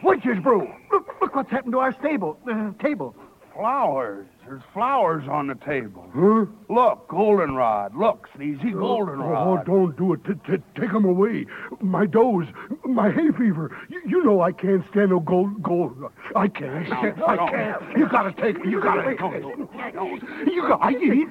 Witch's 0.04 0.40
brew. 0.42 0.68
Look, 0.92 1.08
look 1.22 1.36
what's 1.36 1.50
happened 1.52 1.74
to 1.74 1.80
our 1.80 1.94
stable, 2.00 2.38
uh, 2.52 2.72
table. 2.82 3.16
Flowers. 3.56 4.28
There's 4.46 4.62
flowers 4.74 5.28
on 5.30 5.48
the 5.48 5.56
table. 5.56 6.10
Huh? 6.16 6.46
Look, 6.74 7.08
goldenrod. 7.10 7.96
Look, 7.96 8.28
Sneezy, 8.36 8.74
uh, 8.74 8.80
goldenrod. 8.80 9.60
Oh, 9.60 9.64
don't 9.66 9.98
do 9.98 10.14
it. 10.14 10.24
T- 10.26 10.34
t- 10.50 10.64
take 10.80 10.94
'em 10.94 11.06
away. 11.06 11.46
My 11.82 12.06
doze, 12.06 12.48
my 12.86 13.12
hay 13.12 13.30
fever. 13.38 13.76
You, 13.90 14.02
you 14.06 14.24
know 14.24 14.42
I 14.42 14.52
can't 14.52 14.84
stand 14.90 15.10
no 15.12 15.20
gold. 15.20 15.62
gold. 15.62 15.96
I 16.36 16.48
can't. 16.48 16.92
I 16.92 17.38
can't. 17.50 17.98
You 17.98 18.08
gotta 18.10 18.32
take 18.34 18.64
me. 18.64 18.72
You 18.72 18.82
gotta. 18.82 19.14
No, 19.16 19.30
no, 19.30 19.90
no. 19.94 20.20
You 20.52 20.62
gotta. 20.68 20.84
I 20.84 20.90
you, 20.90 21.30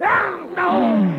you 0.00 0.54
No! 0.56 1.10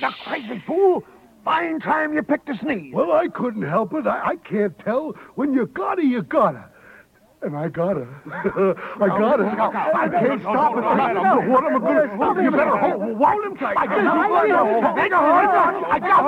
You 0.00 0.08
crazy 0.24 0.62
fool! 0.66 1.04
Fine 1.44 1.80
time 1.80 2.12
you 2.14 2.22
picked 2.22 2.48
a 2.48 2.56
sneeze. 2.58 2.94
Well, 2.94 3.10
I 3.12 3.26
couldn't 3.28 3.62
help 3.62 3.94
it. 3.94 4.06
I, 4.06 4.30
I 4.30 4.36
can't 4.36 4.78
tell. 4.78 5.14
When 5.34 5.52
you 5.52 5.66
gotta, 5.66 6.04
you 6.04 6.22
gotta. 6.22 6.66
And 7.42 7.56
I 7.56 7.68
gotta. 7.68 8.06
I 8.26 9.08
gotta. 9.08 9.44
I 9.44 10.08
can't 10.08 10.40
stop 10.42 10.76
it. 10.76 10.84
What 11.48 11.64
am 11.64 11.76
I 11.76 11.78
gonna 11.80 12.34
do? 12.36 12.42
You 12.42 12.50
better 12.52 12.76
hold, 12.76 13.16
hold 13.16 13.44
him 13.44 13.56
tight. 13.56 13.76
I 13.76 13.86
got 13.86 14.06
I 15.90 15.98
got 15.98 16.22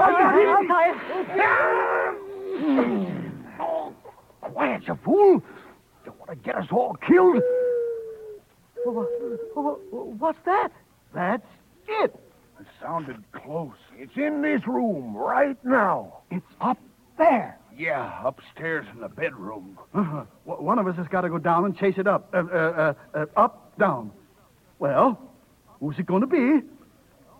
Oh, 3.60 3.94
quiet, 4.40 4.82
you 4.88 4.98
fool. 5.04 5.42
You 6.04 6.12
want 6.18 6.30
to 6.30 6.36
get 6.36 6.56
us 6.56 6.66
all 6.72 6.96
killed? 7.06 7.40
What's 10.18 10.38
that? 10.44 10.72
That's 11.14 11.46
it. 11.88 12.14
It 12.60 12.66
sounded 12.80 13.22
close. 13.32 13.72
It's 13.96 14.16
in 14.16 14.42
this 14.42 14.66
room 14.66 15.16
right 15.16 15.56
now. 15.64 16.18
It's 16.30 16.46
up 16.60 16.78
there. 17.18 17.58
Yeah, 17.76 18.20
upstairs 18.24 18.86
in 18.94 19.00
the 19.00 19.08
bedroom. 19.08 19.76
Uh-huh. 19.92 20.24
W- 20.46 20.64
One 20.64 20.78
of 20.78 20.86
us 20.86 20.96
has 20.96 21.08
got 21.08 21.22
to 21.22 21.28
go 21.28 21.38
down 21.38 21.64
and 21.64 21.76
chase 21.76 21.94
it 21.98 22.06
up. 22.06 22.32
Uh, 22.32 22.38
uh, 22.38 22.94
uh, 23.14 23.18
uh, 23.18 23.26
up, 23.36 23.76
down. 23.78 24.12
Well, 24.78 25.20
who's 25.80 25.98
it 25.98 26.06
going 26.06 26.20
to 26.20 26.26
be? 26.28 26.60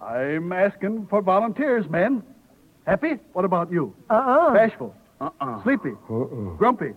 I'm 0.03 0.53
asking 0.53 1.07
for 1.07 1.23
volunteers, 1.23 1.89
men. 1.89 2.23
Happy? 2.87 3.15
What 3.33 3.45
about 3.45 3.71
you? 3.71 3.95
Uh-uh. 4.11 4.53
Bashful? 4.53 4.95
Uh-uh. 5.21 5.63
Sleepy? 5.63 5.93
Uh-uh. 6.11 6.57
Grumpy? 6.57 6.91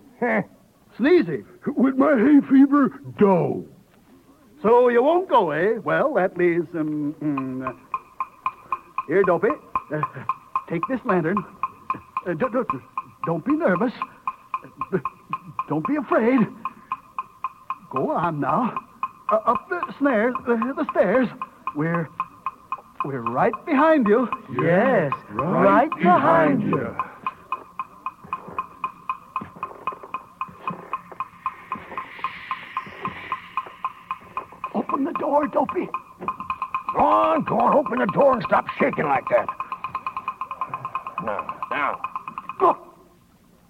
Sneezy? 0.98 1.44
With 1.76 1.94
my 1.96 2.16
hay 2.18 2.40
fever, 2.50 3.00
dough. 3.18 3.64
So 4.62 4.88
you 4.88 5.02
won't 5.02 5.28
go, 5.28 5.50
eh? 5.52 5.78
Well, 5.84 6.14
that 6.14 6.36
leaves, 6.36 6.66
um, 6.74 7.14
mm, 7.22 7.68
uh, 7.68 7.72
here, 9.06 9.22
Dopey. 9.22 9.48
Uh, 9.94 10.00
take 10.68 10.82
this 10.88 11.00
lantern. 11.04 11.36
Uh, 12.26 12.34
don't, 12.34 12.52
don't, 12.52 12.68
don't 13.24 13.44
be 13.44 13.52
nervous. 13.52 13.92
Don't 15.68 15.86
be 15.86 15.96
afraid. 15.96 16.40
Go 17.92 18.10
on 18.10 18.40
now. 18.40 18.74
Uh, 19.30 19.36
up 19.46 19.68
the 19.68 19.80
snares, 19.98 20.34
uh, 20.48 20.56
the 20.72 20.86
stairs. 20.90 21.28
We're, 21.76 22.08
we're 23.04 23.20
right 23.20 23.52
behind 23.64 24.06
you. 24.08 24.28
Yes, 24.60 25.12
right, 25.30 25.90
behind 25.98 26.62
you. 26.62 26.96
Open 35.44 35.88
the 36.94 36.98
on, 36.98 37.44
go 37.44 37.60
on, 37.60 37.74
open 37.74 37.98
the 38.00 38.06
door 38.06 38.34
and 38.34 38.42
stop 38.42 38.66
shaking 38.78 39.04
like 39.04 39.22
that. 39.30 39.46
Now, 41.24 41.60
now. 41.70 42.00
Look! 42.60 42.78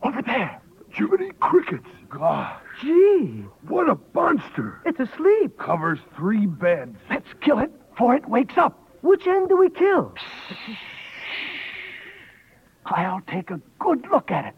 Over 0.03 0.23
there. 0.23 0.63
Jiminy 0.91 1.31
crickets. 1.41 1.87
Gosh, 2.09 2.57
Gee, 2.81 3.45
What 3.67 3.91
a 3.91 3.99
monster. 4.15 4.81
it's 4.87 4.99
asleep. 4.99 5.59
Covers 5.59 5.99
three 6.17 6.47
beds. 6.47 6.97
let's 7.11 7.27
kill 7.43 7.59
it 7.59 7.71
before 7.91 8.15
it 8.15 8.27
wakes 8.29 8.57
up. 8.57 8.79
Which 9.03 9.27
end 9.27 9.51
do 9.51 9.59
we 9.59 9.69
kill? 9.69 10.15
I'll 12.87 13.21
take 13.29 13.51
a 13.51 13.61
good 13.79 14.07
look 14.11 14.31
at 14.31 14.47
it. 14.47 14.55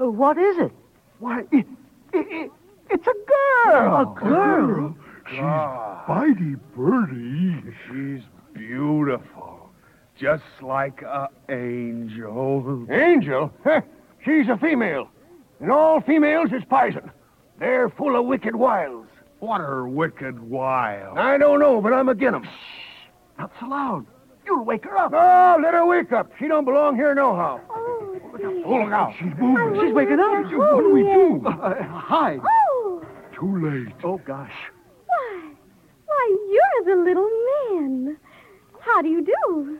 Uh, 0.00 0.10
what 0.10 0.38
is 0.38 0.56
it? 0.58 0.72
Why, 1.18 1.40
it, 1.52 1.66
it, 2.14 2.26
it, 2.30 2.50
it's 2.88 3.06
a 3.06 3.68
girl. 3.68 4.00
A 4.00 4.20
girl? 4.20 4.96
She's 5.28 5.38
Bitey 5.38 6.58
Birdie. 6.76 7.62
She's 7.88 8.22
beautiful. 8.52 9.70
Just 10.18 10.42
like 10.62 11.02
a 11.02 11.28
angel. 11.48 12.86
Angel? 12.90 13.52
Heh, 13.64 13.80
she's 14.24 14.48
a 14.48 14.56
female. 14.58 15.08
And 15.60 15.70
all 15.70 16.00
females 16.00 16.50
is 16.52 16.62
poison. 16.68 17.10
They're 17.58 17.88
full 17.88 18.16
of 18.18 18.26
wicked 18.26 18.54
wiles. 18.54 19.06
What 19.40 19.60
are 19.60 19.86
wicked 19.88 20.38
wild? 20.40 21.18
I 21.18 21.36
don't 21.38 21.58
know, 21.60 21.80
but 21.80 21.92
I'm 21.92 22.08
agin 22.08 22.34
'em. 22.34 22.44
Shh. 22.44 22.48
Not 23.38 23.50
so 23.60 23.66
loud. 23.66 24.06
You'll 24.46 24.64
wake 24.64 24.84
her 24.84 24.96
up. 24.96 25.12
Oh, 25.14 25.58
let 25.62 25.74
her 25.74 25.86
wake 25.86 26.12
up. 26.12 26.30
She 26.38 26.48
don't 26.48 26.64
belong 26.64 26.96
here 26.96 27.14
nohow. 27.14 27.60
Oh, 27.70 28.18
dear. 28.36 28.50
Oh, 28.64 28.74
look 28.84 28.92
out. 28.92 29.12
She's 29.18 29.32
moving. 29.38 29.80
She's 29.80 29.94
waking 29.94 30.20
up. 30.20 30.44
What 30.52 30.80
do 30.82 30.92
we 30.92 31.02
do? 31.02 31.42
Uh, 31.46 31.82
hi. 31.82 32.38
Oh, 32.42 33.02
Too 33.34 33.70
late. 33.70 33.94
Oh, 34.04 34.18
gosh. 34.18 34.52
Why, 36.84 36.94
why, 36.94 36.94
the 36.94 37.02
little 37.02 37.30
man. 37.70 38.16
How 38.80 39.02
do 39.02 39.08
you 39.08 39.24
do? 39.24 39.78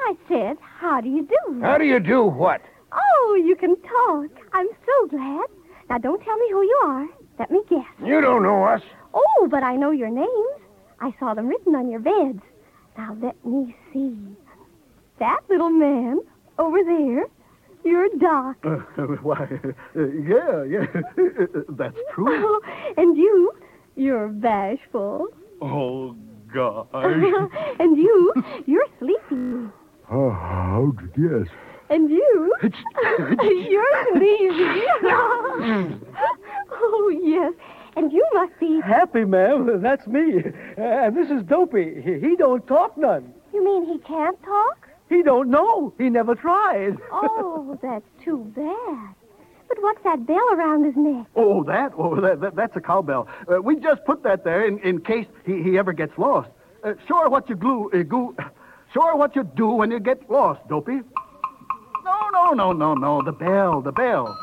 I 0.00 0.14
said, 0.28 0.56
how 0.60 1.00
do 1.00 1.08
you 1.08 1.26
do? 1.26 1.60
How 1.60 1.78
do 1.78 1.84
you 1.84 2.00
do 2.00 2.24
what? 2.24 2.60
Oh, 2.92 3.42
you 3.44 3.56
can 3.56 3.76
talk. 3.76 4.30
I'm 4.52 4.68
so 4.86 5.08
glad. 5.08 5.46
Now, 5.90 5.98
don't 5.98 6.22
tell 6.24 6.36
me 6.36 6.46
who 6.50 6.62
you 6.62 6.80
are. 6.84 7.06
Let 7.38 7.50
me 7.50 7.62
guess. 7.68 7.84
You 8.04 8.20
don't 8.20 8.42
know 8.42 8.64
us. 8.64 8.82
Oh, 9.14 9.48
but 9.50 9.62
I 9.62 9.76
know 9.76 9.90
your 9.90 10.10
names. 10.10 10.62
I 11.00 11.14
saw 11.18 11.34
them 11.34 11.48
written 11.48 11.74
on 11.74 11.90
your 11.90 12.00
beds. 12.00 12.42
Now, 12.96 13.16
let 13.20 13.44
me 13.44 13.74
see. 13.92 14.16
That 15.18 15.40
little 15.48 15.70
man 15.70 16.20
over 16.58 16.78
there, 16.84 17.24
you're 17.84 18.08
Doc. 18.18 18.56
Uh, 18.64 18.76
why, 19.22 19.48
uh, 19.96 20.06
yeah, 20.06 20.64
yeah. 20.64 20.86
That's 21.70 21.98
true. 22.14 22.26
Oh, 22.28 22.60
and 22.96 23.16
you, 23.16 23.52
you're 23.96 24.28
bashful. 24.28 25.28
Oh, 25.60 26.16
gosh. 26.52 26.86
and 27.80 27.96
you, 27.96 28.32
you're 28.66 28.86
sleepy. 28.98 29.70
Ah, 30.10 30.14
oh, 30.14 30.30
how'd 30.30 31.00
you 31.16 31.44
guess? 31.44 31.54
And 31.90 32.10
you, 32.10 32.52
you're 32.62 34.04
sneezy. 34.14 34.84
oh, 36.70 37.20
yes. 37.22 37.52
And 37.96 38.12
you 38.12 38.26
must 38.34 38.52
be. 38.60 38.80
Happy, 38.84 39.24
ma'am. 39.24 39.80
That's 39.82 40.06
me. 40.06 40.42
And 40.76 41.16
this 41.16 41.30
is 41.30 41.42
Dopey. 41.44 42.00
He, 42.02 42.20
he 42.20 42.36
don't 42.36 42.66
talk 42.66 42.96
none. 42.96 43.32
You 43.52 43.64
mean 43.64 43.86
he 43.86 43.98
can't 44.06 44.40
talk? 44.42 44.88
He 45.08 45.22
don't 45.22 45.50
know. 45.50 45.94
He 45.98 46.10
never 46.10 46.34
tried. 46.34 46.98
Oh, 47.10 47.78
that's 47.82 48.04
too 48.22 48.52
bad. 48.54 49.14
But 49.68 49.82
what's 49.82 50.02
that 50.04 50.26
bell 50.26 50.48
around 50.52 50.84
his 50.84 50.96
neck? 50.96 51.26
Oh, 51.36 51.62
that? 51.64 51.92
Oh, 51.96 52.20
that, 52.20 52.40
that 52.40 52.56
that's 52.56 52.76
a 52.76 52.80
cowbell. 52.80 53.28
Uh, 53.50 53.60
we 53.60 53.76
just 53.76 54.04
put 54.04 54.22
that 54.22 54.44
there 54.44 54.66
in, 54.66 54.78
in 54.80 55.00
case 55.00 55.26
he, 55.44 55.62
he 55.62 55.78
ever 55.78 55.92
gets 55.92 56.16
lost. 56.18 56.48
Uh, 56.82 56.94
sure 57.06 57.28
what 57.28 57.48
you 57.48 57.56
glue, 57.56 57.90
uh, 57.92 58.02
goo, 58.02 58.34
sure 58.92 59.16
what 59.16 59.36
you 59.36 59.44
do 59.56 59.68
when 59.68 59.90
you 59.90 60.00
get 60.00 60.30
lost, 60.30 60.66
Dopey. 60.68 61.00
No, 62.04 62.28
no, 62.32 62.52
no, 62.52 62.72
no, 62.72 62.94
no. 62.94 63.22
The 63.22 63.32
bell, 63.32 63.82
the 63.82 63.92
bell. 63.92 64.36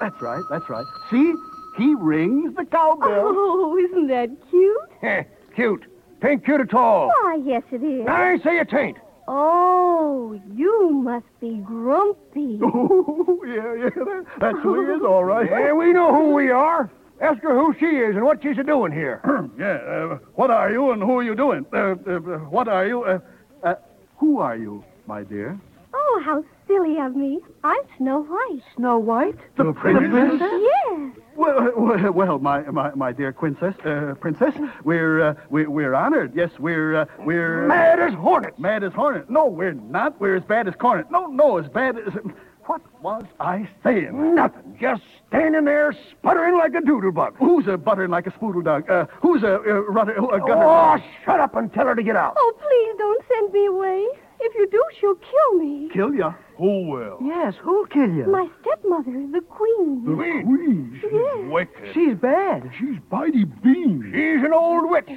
That's 0.00 0.20
right, 0.20 0.42
that's 0.50 0.68
right. 0.68 0.86
See? 1.10 1.34
He 1.78 1.94
rings 1.94 2.54
the 2.56 2.64
cowbell. 2.64 3.32
Oh, 3.32 3.78
isn't 3.78 4.08
that 4.08 4.28
cute? 4.50 5.26
Cute. 5.54 5.84
Tain't 6.20 6.44
cute 6.44 6.60
at 6.60 6.74
all. 6.74 7.08
Why, 7.08 7.40
yes, 7.44 7.62
it 7.72 7.82
is. 7.82 8.06
I 8.06 8.38
say 8.44 8.58
it 8.58 8.72
ain't. 8.72 8.98
Oh, 9.28 10.40
you 10.54 10.90
must 10.90 11.26
be 11.40 11.62
grumpy. 11.64 12.58
Oh, 12.72 13.42
yeah, 13.46 13.74
yeah. 13.74 13.90
That, 14.04 14.24
that's 14.40 14.58
who 14.62 14.86
he 14.86 14.92
is, 14.96 15.02
all 15.02 15.24
right. 15.24 15.48
Yeah, 15.50 15.72
we 15.72 15.92
know 15.92 16.12
who 16.14 16.34
we 16.34 16.50
are. 16.50 16.90
Ask 17.20 17.42
her 17.42 17.54
who 17.54 17.74
she 17.78 17.86
is 17.86 18.16
and 18.16 18.24
what 18.24 18.42
she's 18.42 18.56
a 18.58 18.62
doing 18.62 18.92
here. 18.92 19.20
yeah, 19.58 19.74
uh, 19.74 20.18
what 20.34 20.50
are 20.50 20.70
you 20.70 20.90
and 20.92 21.02
who 21.02 21.18
are 21.18 21.22
you 21.22 21.34
doing? 21.34 21.66
Uh, 21.72 21.76
uh, 21.76 22.18
what 22.48 22.68
are 22.68 22.86
you? 22.86 23.02
Uh, 23.04 23.18
uh, 23.62 23.74
who 24.18 24.38
are 24.38 24.56
you, 24.56 24.82
my 25.06 25.22
dear? 25.22 25.58
Oh, 25.92 26.22
how 26.24 26.44
silly 26.66 26.98
of 27.00 27.14
me. 27.16 27.40
I'm 27.64 27.80
Snow 27.98 28.22
White. 28.22 28.62
Snow 28.76 28.98
White? 28.98 29.36
The 29.56 29.72
princess? 29.72 30.40
Yes. 30.40 31.10
Well, 31.40 31.72
well, 31.74 32.12
well, 32.12 32.38
my, 32.38 32.60
my, 32.64 32.94
my 32.94 33.12
dear 33.12 33.32
princess, 33.32 33.74
uh, 33.86 34.14
princess, 34.20 34.52
we're, 34.84 35.22
uh, 35.22 35.34
we, 35.48 35.66
we're 35.66 35.94
honored. 35.94 36.32
Yes, 36.34 36.50
we're, 36.58 36.96
uh, 36.96 37.06
we're... 37.20 37.66
Mad 37.66 37.98
as 37.98 38.12
hornets. 38.12 38.58
Mad 38.58 38.84
as 38.84 38.92
hornet. 38.92 39.30
No, 39.30 39.46
we're 39.46 39.72
not. 39.72 40.20
We're 40.20 40.36
as 40.36 40.44
bad 40.44 40.68
as 40.68 40.74
cornet. 40.74 41.10
No, 41.10 41.28
no, 41.28 41.56
as 41.56 41.66
bad 41.68 41.96
as... 41.96 42.12
What 42.66 42.82
was 43.02 43.24
I 43.40 43.68
saying? 43.82 44.34
Nothing. 44.34 44.76
Just 44.80 45.02
standing 45.26 45.64
there 45.64 45.92
sputtering 46.12 46.56
like 46.56 46.72
a 46.74 46.80
doodlebug. 46.80 47.36
Who's 47.36 47.66
a 47.66 47.76
buttering 47.76 48.10
like 48.10 48.28
a 48.28 48.30
spoodle 48.30 48.62
dog? 48.62 48.88
Uh, 48.88 49.06
who's 49.20 49.42
a, 49.42 49.56
uh, 49.56 49.80
rudder, 49.88 50.12
a 50.12 50.38
gutter? 50.38 50.62
Oh, 50.62 50.96
shut 51.24 51.40
up 51.40 51.56
and 51.56 51.72
tell 51.72 51.86
her 51.86 51.96
to 51.96 52.02
get 52.02 52.14
out. 52.14 52.34
Oh, 52.36 52.52
please 52.60 52.98
don't 52.98 53.24
send 53.26 53.52
me 53.52 53.66
away. 53.66 54.06
If 54.40 54.54
you 54.54 54.68
do, 54.70 54.82
she'll 55.00 55.16
kill 55.16 55.58
me. 55.58 55.88
Kill 55.92 56.14
ya? 56.14 56.34
Who 56.60 56.90
will? 56.90 57.16
Yes, 57.22 57.54
who'll 57.62 57.86
kill 57.86 58.10
you? 58.12 58.26
My 58.26 58.46
stepmother, 58.60 59.10
the 59.32 59.40
queen. 59.48 60.04
The 60.04 60.14
queen. 60.44 60.98
She's 61.00 61.10
Yes. 61.10 61.50
wicked. 61.50 61.94
She's 61.94 62.14
bad. 62.18 62.70
She's 62.78 62.98
Bitey 63.10 63.46
Bean. 63.62 64.02
She's 64.12 64.44
an 64.44 64.52
old 64.52 64.90
witch. 64.90 65.08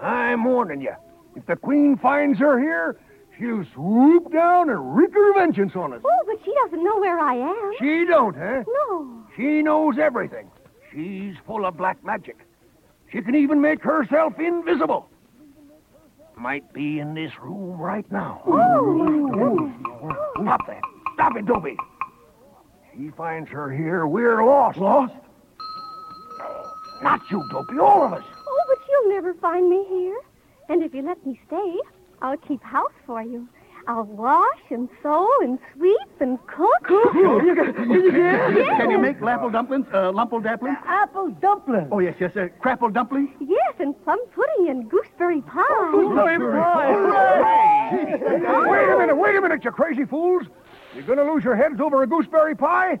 I'm 0.00 0.44
warning 0.44 0.80
you. 0.82 0.92
If 1.34 1.46
the 1.46 1.56
queen 1.56 1.96
finds 1.96 2.38
her 2.38 2.60
here, 2.60 2.96
she'll 3.36 3.64
swoop 3.74 4.32
down 4.32 4.70
and 4.70 4.96
wreak 4.96 5.12
her 5.14 5.34
vengeance 5.34 5.74
on 5.74 5.94
us. 5.94 6.00
Oh, 6.04 6.24
but 6.28 6.36
she 6.44 6.54
doesn't 6.62 6.84
know 6.84 7.00
where 7.00 7.18
I 7.18 7.34
am. 7.34 7.72
She 7.80 8.04
don't, 8.06 8.36
huh? 8.36 8.62
No. 8.88 9.24
She 9.36 9.62
knows 9.62 9.98
everything. 9.98 10.48
She's 10.92 11.34
full 11.44 11.66
of 11.66 11.76
black 11.76 12.04
magic. 12.04 12.36
She 13.10 13.20
can 13.20 13.34
even 13.34 13.60
make 13.60 13.82
herself 13.82 14.38
invisible. 14.38 15.08
Might 16.36 16.72
be 16.72 16.98
in 16.98 17.14
this 17.14 17.32
room 17.40 17.78
right 17.78 18.10
now. 18.12 18.42
Stop 20.42 20.66
that. 20.66 20.82
Stop 21.14 21.36
it, 21.36 21.46
Dopey. 21.46 21.76
He 22.96 23.10
finds 23.10 23.48
her 23.50 23.72
here, 23.72 24.06
we're 24.06 24.44
lost. 24.44 24.78
Lost? 24.78 25.14
Not 27.02 27.20
you, 27.30 27.42
Dopey, 27.50 27.78
all 27.78 28.04
of 28.04 28.12
us. 28.12 28.24
Oh, 28.46 28.64
but 28.68 28.78
you'll 28.88 29.08
never 29.14 29.34
find 29.34 29.68
me 29.68 29.84
here. 29.88 30.20
And 30.68 30.82
if 30.82 30.94
you 30.94 31.02
let 31.02 31.24
me 31.26 31.40
stay, 31.46 31.76
I'll 32.22 32.36
keep 32.36 32.62
house 32.62 32.92
for 33.06 33.22
you. 33.22 33.48
I'll 33.86 34.04
wash 34.04 34.60
and 34.70 34.88
sew 35.02 35.28
and 35.42 35.58
sweep 35.76 35.96
and 36.20 36.38
cook. 36.46 36.88
You 36.88 37.54
can, 37.54 37.90
you 37.90 38.10
can, 38.10 38.16
Yes. 38.16 38.80
can 38.80 38.90
you 38.90 38.98
make 38.98 39.20
lapple 39.20 39.52
dumplings? 39.52 39.86
Uh, 39.92 40.10
lumple 40.12 40.42
dumplings? 40.42 40.76
Apple 40.86 41.30
dumplings. 41.40 41.88
Oh, 41.92 41.98
yes, 41.98 42.14
yes. 42.18 42.32
Uh, 42.34 42.48
crapple 42.62 42.92
dumplings? 42.92 43.28
Yes, 43.40 43.74
and 43.78 43.94
plum 44.04 44.18
pudding 44.34 44.70
and 44.70 44.88
gooseberry 44.90 45.42
pie. 45.42 45.90
Gooseberry. 45.92 46.38
Wait 48.70 48.88
a 48.88 48.98
minute, 48.98 49.16
wait 49.16 49.36
a 49.36 49.40
minute, 49.40 49.64
you 49.64 49.70
crazy 49.70 50.04
fools. 50.04 50.44
You're 50.94 51.04
gonna 51.04 51.24
lose 51.30 51.44
your 51.44 51.56
heads 51.56 51.80
over 51.80 52.02
a 52.02 52.06
gooseberry 52.06 52.54
pie? 52.54 52.98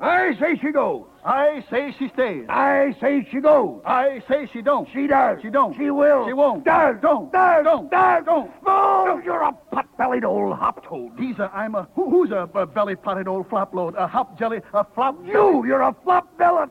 I 0.00 0.34
say 0.40 0.56
she 0.60 0.72
goes. 0.72 1.04
I 1.24 1.62
say 1.70 1.94
she 1.98 2.08
stays. 2.08 2.46
I 2.48 2.96
say 3.00 3.28
she 3.30 3.40
goes. 3.40 3.82
I 3.84 4.22
say 4.26 4.48
she 4.50 4.62
don't. 4.62 4.88
She 4.90 5.06
does. 5.06 5.38
She 5.42 5.50
don't. 5.50 5.76
She 5.76 5.90
will. 5.90 6.26
She 6.26 6.32
won't. 6.32 6.64
Does. 6.64 6.96
Don't. 7.02 7.30
Does. 7.30 7.64
Don't. 7.64 7.90
Does. 7.90 8.24
Don't. 8.24 8.50
Oh, 8.66 9.20
you're 9.22 9.42
a 9.42 9.52
pot-bellied 9.52 10.24
old 10.24 10.56
hop-toad. 10.56 11.12
He's 11.18 11.38
a, 11.38 11.50
I'm 11.52 11.74
a, 11.74 11.86
who, 11.94 12.08
who's 12.08 12.30
a, 12.30 12.48
uh 12.54 12.64
belly-potted 12.64 13.28
old 13.28 13.50
flop 13.50 13.74
load? 13.74 13.94
A 13.96 14.06
hop 14.06 14.38
jelly, 14.38 14.60
a 14.72 14.84
flop... 14.94 15.18
You, 15.26 15.66
you're 15.66 15.82
a 15.82 15.94
flop-bellied 16.02 16.70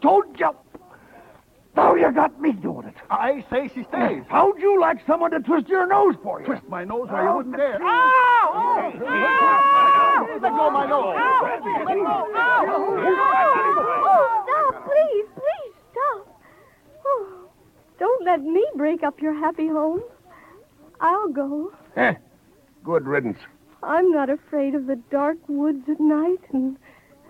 toad 0.00 0.34
jump. 0.38 0.56
Now 1.74 1.94
you 1.94 2.10
got 2.12 2.38
me 2.40 2.52
doing 2.52 2.86
it. 2.86 2.94
I 3.10 3.44
say 3.50 3.68
she 3.74 3.84
stays. 3.84 4.24
How'd 4.28 4.58
you 4.58 4.78
like 4.80 4.98
someone 5.06 5.30
to 5.30 5.40
twist 5.40 5.68
your 5.68 5.86
nose 5.86 6.16
for 6.22 6.40
you? 6.40 6.46
Twist 6.46 6.68
my 6.68 6.84
nose 6.84 7.08
where 7.08 7.24
you 7.28 7.36
wouldn't 7.36 7.56
dare. 7.56 7.82
Ow! 7.82 8.88
Let 10.42 10.52
go 10.52 10.66
of 10.66 10.72
my 10.72 10.86
nose. 10.86 11.16
Oh, 14.04 14.44
stop, 14.44 14.84
please, 14.84 15.26
please, 15.34 15.74
stop. 15.92 16.26
Oh, 17.06 17.48
don't 17.98 18.24
let 18.24 18.42
me 18.42 18.64
break 18.76 19.02
up 19.02 19.20
your 19.20 19.34
happy 19.34 19.68
home. 19.68 20.02
I'll 21.00 21.28
go. 21.28 21.72
Eh, 21.96 22.14
good 22.84 23.06
riddance. 23.06 23.38
I'm 23.82 24.12
not 24.12 24.28
afraid 24.30 24.74
of 24.74 24.86
the 24.86 24.96
dark 25.10 25.38
woods 25.48 25.88
at 25.88 25.98
night 26.00 26.40
and 26.52 26.76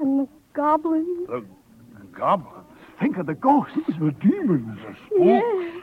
and 0.01 0.21
the 0.21 0.29
goblins. 0.53 1.29
The 1.29 1.45
goblins. 2.13 2.67
Think 3.03 3.19
of 3.19 3.27
the 3.27 3.35
ghosts. 3.35 3.75
The 3.99 4.13
demons. 4.21 4.79
Yes. 5.19 5.83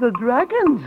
The 0.00 0.10
dragons. 0.18 0.80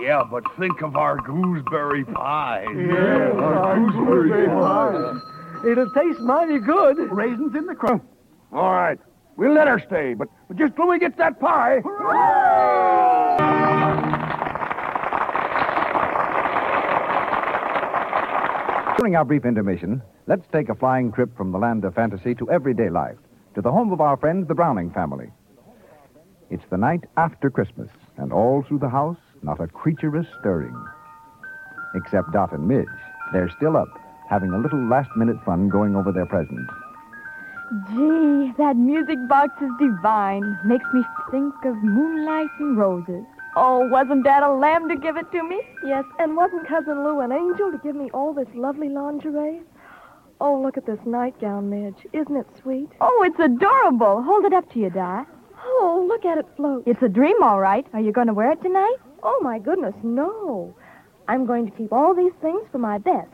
Yeah, 0.00 0.24
but 0.28 0.42
think 0.58 0.82
of 0.82 0.96
our 0.96 1.18
gooseberry 1.18 2.04
pie. 2.04 2.66
Yeah, 2.74 3.30
our, 3.30 3.78
gooseberry 3.78 4.48
pie. 4.48 5.70
It'll 5.70 5.90
taste 5.92 6.18
mighty 6.20 6.58
good. 6.58 6.98
Raisins 7.12 7.54
in 7.54 7.66
the 7.66 7.76
crust. 7.76 8.02
All 8.52 8.72
right. 8.72 8.98
We'll 9.36 9.54
let 9.54 9.68
her 9.68 9.78
stay, 9.86 10.14
but, 10.14 10.26
but 10.48 10.56
just 10.56 10.74
till 10.74 10.88
we 10.88 10.98
get 10.98 11.16
that 11.16 11.38
pie. 11.38 11.80
During 18.98 19.14
our 19.14 19.24
brief 19.24 19.44
intermission, 19.44 20.02
let's 20.26 20.46
take 20.52 20.68
a 20.68 20.74
flying 20.74 21.12
trip 21.12 21.36
from 21.36 21.52
the 21.52 21.58
land 21.58 21.84
of 21.84 21.94
fantasy 21.94 22.34
to 22.34 22.50
everyday 22.50 22.90
life, 22.90 23.16
to 23.54 23.60
the 23.60 23.72
home 23.72 23.92
of 23.92 24.00
our 24.00 24.16
friends, 24.16 24.48
the 24.48 24.54
Browning 24.54 24.90
family. 24.90 25.30
It's 26.50 26.64
the 26.70 26.76
night 26.76 27.04
after 27.16 27.50
Christmas, 27.50 27.88
and 28.16 28.32
all 28.32 28.62
through 28.62 28.80
the 28.80 28.88
house, 28.88 29.16
not 29.42 29.60
a 29.60 29.66
creature 29.66 30.16
is 30.16 30.26
stirring. 30.40 30.76
Except 31.94 32.32
Dot 32.32 32.52
and 32.52 32.66
Midge. 32.66 32.86
They're 33.32 33.50
still 33.56 33.76
up, 33.76 33.88
having 34.28 34.50
a 34.52 34.58
little 34.58 34.82
last 34.88 35.10
minute 35.16 35.36
fun 35.44 35.68
going 35.68 35.96
over 35.96 36.12
their 36.12 36.26
presents. 36.26 36.72
Gee, 37.88 38.52
that 38.58 38.76
music 38.76 39.16
box 39.28 39.54
is 39.62 39.70
divine. 39.80 40.58
Makes 40.64 40.84
me 40.92 41.02
think 41.30 41.54
of 41.64 41.74
moonlight 41.82 42.50
and 42.58 42.76
roses. 42.76 43.24
Oh, 43.56 43.88
wasn't 43.88 44.24
Dad 44.24 44.42
a 44.42 44.52
lamb 44.52 44.88
to 44.88 44.96
give 44.96 45.16
it 45.16 45.30
to 45.32 45.42
me? 45.42 45.60
Yes, 45.86 46.04
and 46.18 46.36
wasn't 46.36 46.68
Cousin 46.68 47.04
Lou 47.04 47.20
an 47.20 47.32
angel 47.32 47.70
to 47.70 47.78
give 47.78 47.96
me 47.96 48.10
all 48.12 48.34
this 48.34 48.48
lovely 48.54 48.88
lingerie? 48.88 49.60
Oh, 50.44 50.60
look 50.60 50.76
at 50.76 50.86
this 50.86 50.98
nightgown, 51.06 51.70
Midge. 51.70 52.04
Isn't 52.12 52.34
it 52.34 52.48
sweet? 52.60 52.88
Oh, 53.00 53.22
it's 53.24 53.38
adorable. 53.38 54.24
Hold 54.24 54.44
it 54.44 54.52
up 54.52 54.68
to 54.72 54.80
you, 54.80 54.90
Di. 54.90 55.24
Oh, 55.64 56.04
look 56.08 56.24
at 56.24 56.36
it 56.36 56.46
float. 56.56 56.82
It's 56.84 57.00
a 57.00 57.08
dream, 57.08 57.36
all 57.44 57.60
right. 57.60 57.86
Are 57.92 58.00
you 58.00 58.10
going 58.10 58.26
to 58.26 58.34
wear 58.34 58.50
it 58.50 58.60
tonight? 58.60 58.96
Oh, 59.22 59.38
my 59.40 59.60
goodness, 59.60 59.94
no. 60.02 60.74
I'm 61.28 61.46
going 61.46 61.70
to 61.70 61.76
keep 61.78 61.92
all 61.92 62.12
these 62.12 62.32
things 62.42 62.62
for 62.72 62.78
my 62.78 62.98
best. 62.98 63.30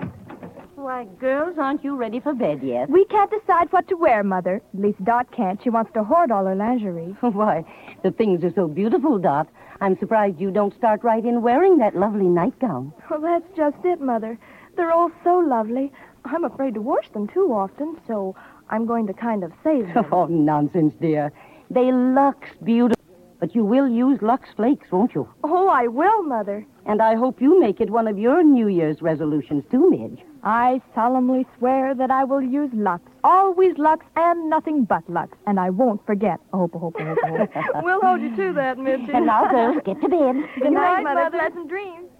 Why, 0.75 1.07
girls, 1.19 1.57
aren't 1.59 1.83
you 1.83 1.97
ready 1.97 2.21
for 2.21 2.35
bed 2.35 2.63
yet? 2.63 2.91
We 2.91 3.07
can't 3.07 3.31
decide 3.31 3.73
what 3.73 3.89
to 3.89 3.97
wear, 3.97 4.23
Mother. 4.23 4.57
At 4.75 4.81
least 4.81 5.03
Dot 5.03 5.33
can't. 5.35 5.59
She 5.63 5.71
wants 5.71 5.91
to 5.95 6.05
hoard 6.05 6.31
all 6.31 6.45
her 6.45 6.55
lingerie. 6.55 7.17
Why, 7.21 7.65
the 8.03 8.11
things 8.11 8.45
are 8.45 8.53
so 8.55 8.69
beautiful, 8.69 9.19
Dot. 9.19 9.49
I'm 9.81 9.99
surprised 9.99 10.39
you 10.39 10.51
don't 10.51 10.77
start 10.77 11.03
right 11.03 11.25
in 11.25 11.41
wearing 11.41 11.79
that 11.79 11.97
lovely 11.97 12.29
nightgown. 12.29 12.93
Well, 13.11 13.23
that's 13.23 13.57
just 13.57 13.83
it, 13.83 13.99
Mother. 14.03 14.39
They're 14.77 14.93
all 14.93 15.11
so 15.25 15.39
lovely. 15.39 15.91
I'm 16.31 16.45
afraid 16.45 16.75
to 16.75 16.81
wash 16.81 17.09
them 17.11 17.27
too 17.29 17.53
often, 17.53 17.97
so 18.07 18.37
I'm 18.69 18.87
going 18.87 19.07
to 19.07 19.13
kind 19.15 19.43
of 19.45 19.53
save 19.65 19.93
them. 19.95 20.07
Oh, 20.13 20.27
nonsense, 20.27 20.95
dear. 21.01 21.33
They 21.71 21.91
lux 21.93 22.49
beautiful. 22.63 22.99
But 23.41 23.55
you 23.55 23.65
will 23.65 23.89
use 23.89 24.21
Lux 24.21 24.49
Flakes, 24.57 24.91
won't 24.91 25.15
you? 25.15 25.29
Oh, 25.45 25.69
I 25.69 25.87
will, 25.87 26.25
Mother. 26.25 26.67
And 26.87 27.01
I 27.01 27.15
hope 27.15 27.41
you 27.41 27.61
make 27.61 27.81
it 27.81 27.89
one 27.89 28.09
of 28.09 28.19
your 28.19 28.43
New 28.43 28.67
Year's 28.67 29.01
resolutions, 29.01 29.63
too, 29.71 29.89
Midge. 29.89 30.19
I 30.43 30.83
solemnly 30.93 31.47
swear 31.57 31.95
that 31.95 32.11
I 32.11 32.25
will 32.25 32.43
use 32.43 32.71
Lux. 32.73 33.03
Always 33.23 33.79
Lux 33.79 34.05
and 34.17 34.51
nothing 34.51 34.85
but 34.85 35.09
Lux. 35.09 35.39
And 35.47 35.61
I 35.61 35.71
won't 35.71 36.05
forget. 36.05 36.41
Oh, 36.53 36.67
hope, 36.67 36.73
hope, 36.75 36.97
hope, 36.99 37.53
hope. 37.53 37.85
we'll 37.85 38.01
hold 38.01 38.21
you 38.21 38.35
to 38.35 38.53
that, 38.55 38.77
Midge. 38.77 39.09
And 39.13 39.27
now, 39.27 39.49
girls, 39.49 39.77
get 39.85 40.01
to 40.01 40.09
bed. 40.09 40.35
Good 40.61 40.73
night, 40.73 41.03
Mother. 41.05 41.31
Pleasant 41.31 41.69
dreams. 41.69 42.11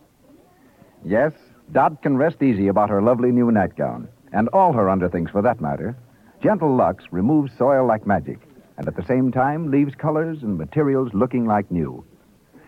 Yes, 1.05 1.33
Dot 1.73 2.03
can 2.03 2.17
rest 2.17 2.43
easy 2.43 2.69
about 2.69 2.89
her 2.89 3.03
lovely 3.03 3.31
new 3.31 3.53
nightgown, 3.53 4.09
and 4.33 4.49
all 4.49 4.73
her 4.73 4.89
underthings 4.89 5.31
for 5.31 5.43
that 5.43 5.61
matter. 5.61 5.97
Gentle 6.43 6.75
Lux 6.75 7.05
removes 7.11 7.53
soil 7.59 7.87
like 7.87 8.07
magic, 8.07 8.39
and 8.79 8.89
at 8.89 8.97
the 8.97 9.05
same 9.05 9.31
time 9.31 9.71
leaves 9.71 9.95
colors 9.95 10.43
and 10.43 10.57
materials 10.57 11.13
looking 11.13 11.45
like 11.45 11.71
new. 11.71 12.05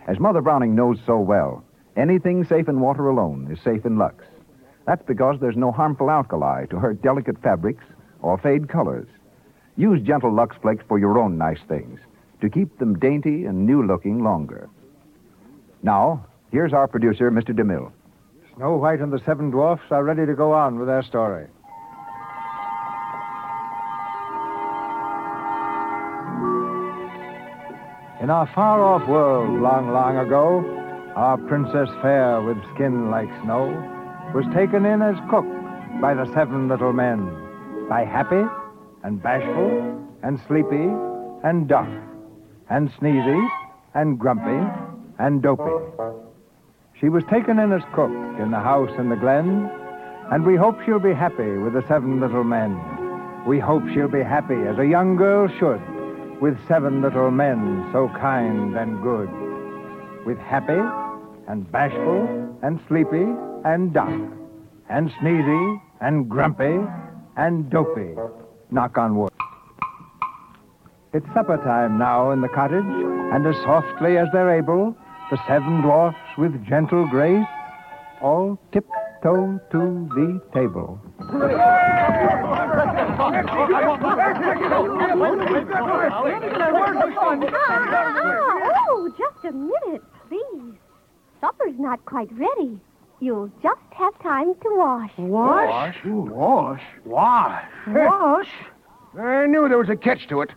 As 0.07 0.19
Mother 0.19 0.41
Browning 0.41 0.75
knows 0.75 0.99
so 1.05 1.19
well, 1.19 1.63
anything 1.95 2.43
safe 2.43 2.67
in 2.69 2.79
water 2.79 3.07
alone 3.07 3.47
is 3.51 3.59
safe 3.63 3.85
in 3.85 3.97
Lux. 3.97 4.23
That's 4.85 5.03
because 5.05 5.39
there's 5.39 5.57
no 5.57 5.71
harmful 5.71 6.11
alkali 6.11 6.65
to 6.67 6.79
hurt 6.79 7.01
delicate 7.01 7.41
fabrics 7.41 7.83
or 8.21 8.37
fade 8.37 8.69
colors. 8.69 9.07
Use 9.77 10.01
gentle 10.01 10.33
Lux 10.33 10.55
Flakes 10.61 10.83
for 10.87 10.99
your 10.99 11.17
own 11.17 11.37
nice 11.37 11.61
things 11.67 11.99
to 12.41 12.49
keep 12.49 12.77
them 12.77 12.99
dainty 12.99 13.45
and 13.45 13.65
new 13.65 13.83
looking 13.83 14.23
longer. 14.23 14.69
Now, 15.81 16.25
here's 16.51 16.73
our 16.73 16.87
producer, 16.87 17.31
Mr. 17.31 17.55
DeMille. 17.55 17.91
Snow 18.55 18.75
White 18.75 18.99
and 18.99 19.13
the 19.13 19.19
Seven 19.25 19.49
Dwarfs 19.49 19.83
are 19.91 20.03
ready 20.03 20.25
to 20.25 20.35
go 20.35 20.51
on 20.53 20.77
with 20.77 20.87
their 20.87 21.03
story. 21.03 21.47
In 28.21 28.29
our 28.29 28.45
far 28.53 28.83
off 28.83 29.07
world, 29.07 29.61
long, 29.61 29.93
long 29.93 30.17
ago, 30.17 30.63
our 31.15 31.37
Princess 31.37 31.89
Fair 32.01 32.41
with 32.41 32.57
skin 32.75 33.09
like 33.09 33.29
snow 33.41 33.65
was 34.35 34.45
taken 34.53 34.85
in 34.85 35.01
as 35.01 35.15
cook 35.29 35.45
by 35.99 36.13
the 36.13 36.31
seven 36.33 36.67
little 36.67 36.93
men, 36.93 37.25
by 37.89 38.05
Happy 38.05 38.43
and 39.03 39.21
Bashful 39.23 40.07
and 40.23 40.39
Sleepy 40.47 40.89
and 41.43 41.67
Doc 41.67 41.87
and 42.69 42.91
Sneezy 42.93 43.49
and 43.95 44.19
Grumpy 44.19 44.69
and 45.17 45.41
Dopey. 45.41 46.30
She 47.01 47.09
was 47.09 47.23
taken 47.31 47.57
in 47.57 47.71
as 47.71 47.81
cook 47.95 48.11
in 48.39 48.51
the 48.51 48.59
house 48.59 48.91
in 48.99 49.09
the 49.09 49.15
glen, 49.15 49.67
and 50.31 50.45
we 50.45 50.55
hope 50.55 50.75
she'll 50.85 50.99
be 50.99 51.15
happy 51.15 51.57
with 51.57 51.73
the 51.73 51.83
seven 51.87 52.21
little 52.21 52.43
men. 52.43 52.79
We 53.47 53.57
hope 53.57 53.81
she'll 53.91 54.07
be 54.07 54.21
happy 54.21 54.61
as 54.69 54.77
a 54.77 54.85
young 54.85 55.15
girl 55.15 55.47
should 55.57 55.81
with 56.39 56.55
seven 56.67 57.01
little 57.01 57.31
men 57.31 57.89
so 57.91 58.07
kind 58.09 58.77
and 58.77 59.01
good. 59.01 59.29
With 60.27 60.37
Happy 60.37 60.79
and 61.47 61.69
Bashful 61.71 62.55
and 62.61 62.79
Sleepy 62.87 63.25
and 63.65 63.91
Doc 63.91 64.13
and 64.87 65.09
Sneezy 65.19 65.81
and 66.01 66.29
Grumpy 66.29 66.85
and 67.35 67.67
Dopey. 67.71 68.13
Knock 68.69 68.99
on 68.99 69.15
wood. 69.15 69.31
It's 71.13 71.25
supper 71.33 71.57
time 71.57 71.97
now 71.97 72.29
in 72.29 72.41
the 72.41 72.47
cottage, 72.47 72.85
and 72.85 73.47
as 73.47 73.55
softly 73.63 74.17
as 74.19 74.27
they're 74.31 74.55
able, 74.55 74.95
the 75.31 75.39
seven 75.47 75.81
dwarfs 75.81 76.17
with 76.37 76.53
gentle 76.67 77.07
grace 77.07 77.47
all 78.21 78.59
tiptoe 78.73 79.59
to 79.71 80.09
the 80.13 80.41
table. 80.53 80.99
oh, 88.89 89.13
just 89.17 89.45
a 89.45 89.53
minute, 89.53 90.03
please. 90.27 90.75
Supper's 91.39 91.79
not 91.79 92.03
quite 92.05 92.29
ready. 92.37 92.77
You'll 93.21 93.49
just 93.63 93.79
have 93.91 94.19
time 94.21 94.53
to 94.53 94.69
wash. 94.71 95.11
Wash? 95.17 95.95
Wash? 96.03 96.81
Wash? 97.05 97.63
Wash? 97.87 98.49
I 99.17 99.45
knew 99.45 99.69
there 99.69 99.77
was 99.77 99.89
a 99.89 99.95
catch 99.95 100.27
to 100.27 100.41
it. 100.41 100.49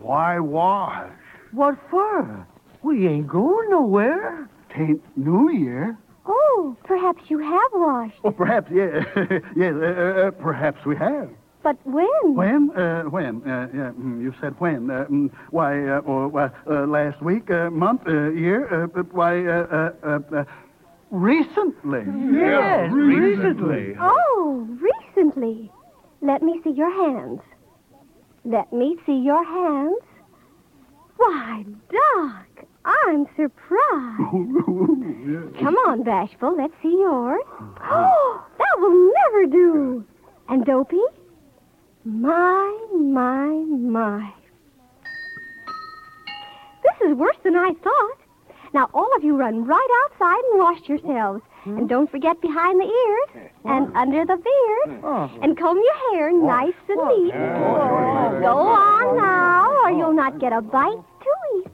Why 0.00 0.38
wash? 0.38 1.12
What 1.52 1.76
for? 1.90 2.46
We 2.84 3.08
ain't 3.08 3.28
going 3.28 3.70
nowhere. 3.70 4.46
Tain't 4.68 5.00
New 5.16 5.50
Year. 5.50 5.96
Oh, 6.26 6.76
perhaps 6.84 7.22
you 7.28 7.38
have 7.38 7.70
washed. 7.72 8.16
Oh, 8.22 8.30
perhaps, 8.30 8.70
yeah. 8.70 9.02
yes, 9.56 9.72
uh, 9.74 10.26
uh, 10.26 10.30
perhaps 10.32 10.84
we 10.84 10.94
have. 10.96 11.30
But 11.62 11.78
when? 11.84 12.34
When? 12.34 12.70
Uh, 12.76 13.04
when? 13.04 13.42
Uh, 13.42 13.68
yeah, 13.72 13.90
mm, 13.92 14.20
you 14.20 14.34
said 14.38 14.54
when. 14.60 14.90
Uh, 14.90 15.06
mm, 15.10 15.30
why, 15.50 15.88
uh, 15.88 16.00
or, 16.00 16.28
why, 16.28 16.50
uh, 16.70 16.86
last 16.86 17.22
week, 17.22 17.50
uh, 17.50 17.70
month, 17.70 18.02
uh, 18.06 18.28
year? 18.32 18.68
Uh, 18.68 19.00
uh, 19.00 19.02
why, 19.12 19.46
uh, 19.46 19.66
uh, 20.04 20.06
uh, 20.06 20.36
uh, 20.40 20.44
recently. 21.10 22.04
Yes, 22.38 22.92
recently. 22.92 23.94
Oh, 23.98 24.68
recently. 25.16 25.70
Let 26.20 26.42
me 26.42 26.60
see 26.62 26.72
your 26.72 26.92
hands. 26.92 27.40
Let 28.44 28.70
me 28.74 28.98
see 29.06 29.16
your 29.16 29.42
hands. 29.42 30.02
Why, 31.16 31.64
Doc, 31.90 32.66
I'm 32.84 33.26
surprised. 33.36 34.18
Come 35.60 35.76
on, 35.86 36.02
Bashful, 36.02 36.56
let's 36.56 36.74
see 36.82 36.96
yours. 37.00 37.42
Oh, 37.82 38.44
that 38.58 38.78
will 38.78 39.12
never 39.12 39.46
do. 39.46 40.04
And 40.48 40.64
Dopey? 40.64 41.00
My, 42.04 42.86
my, 42.92 43.46
my. 43.48 44.32
This 46.82 47.10
is 47.10 47.16
worse 47.16 47.36
than 47.42 47.56
I 47.56 47.72
thought. 47.82 48.18
Now, 48.74 48.90
all 48.92 49.08
of 49.16 49.24
you 49.24 49.36
run 49.36 49.64
right 49.64 49.88
outside 50.04 50.42
and 50.50 50.58
wash 50.58 50.88
yourselves. 50.88 51.42
And 51.64 51.88
don't 51.88 52.10
forget 52.10 52.40
behind 52.40 52.80
the 52.80 52.84
ears 52.84 53.50
and 53.64 53.96
under 53.96 54.24
the 54.24 54.36
beard. 54.36 55.04
Uh-huh. 55.04 55.28
And 55.42 55.56
comb 55.58 55.78
your 55.78 56.12
hair 56.12 56.32
nice 56.32 56.74
and 56.88 56.98
neat. 57.08 57.32
Go 57.32 58.58
on 58.58 59.16
now, 59.16 59.72
or 59.84 59.90
you'll 59.90 60.12
not 60.12 60.38
get 60.38 60.52
a 60.52 60.60
bite 60.60 61.02
to 61.22 61.30
eat. 61.56 61.66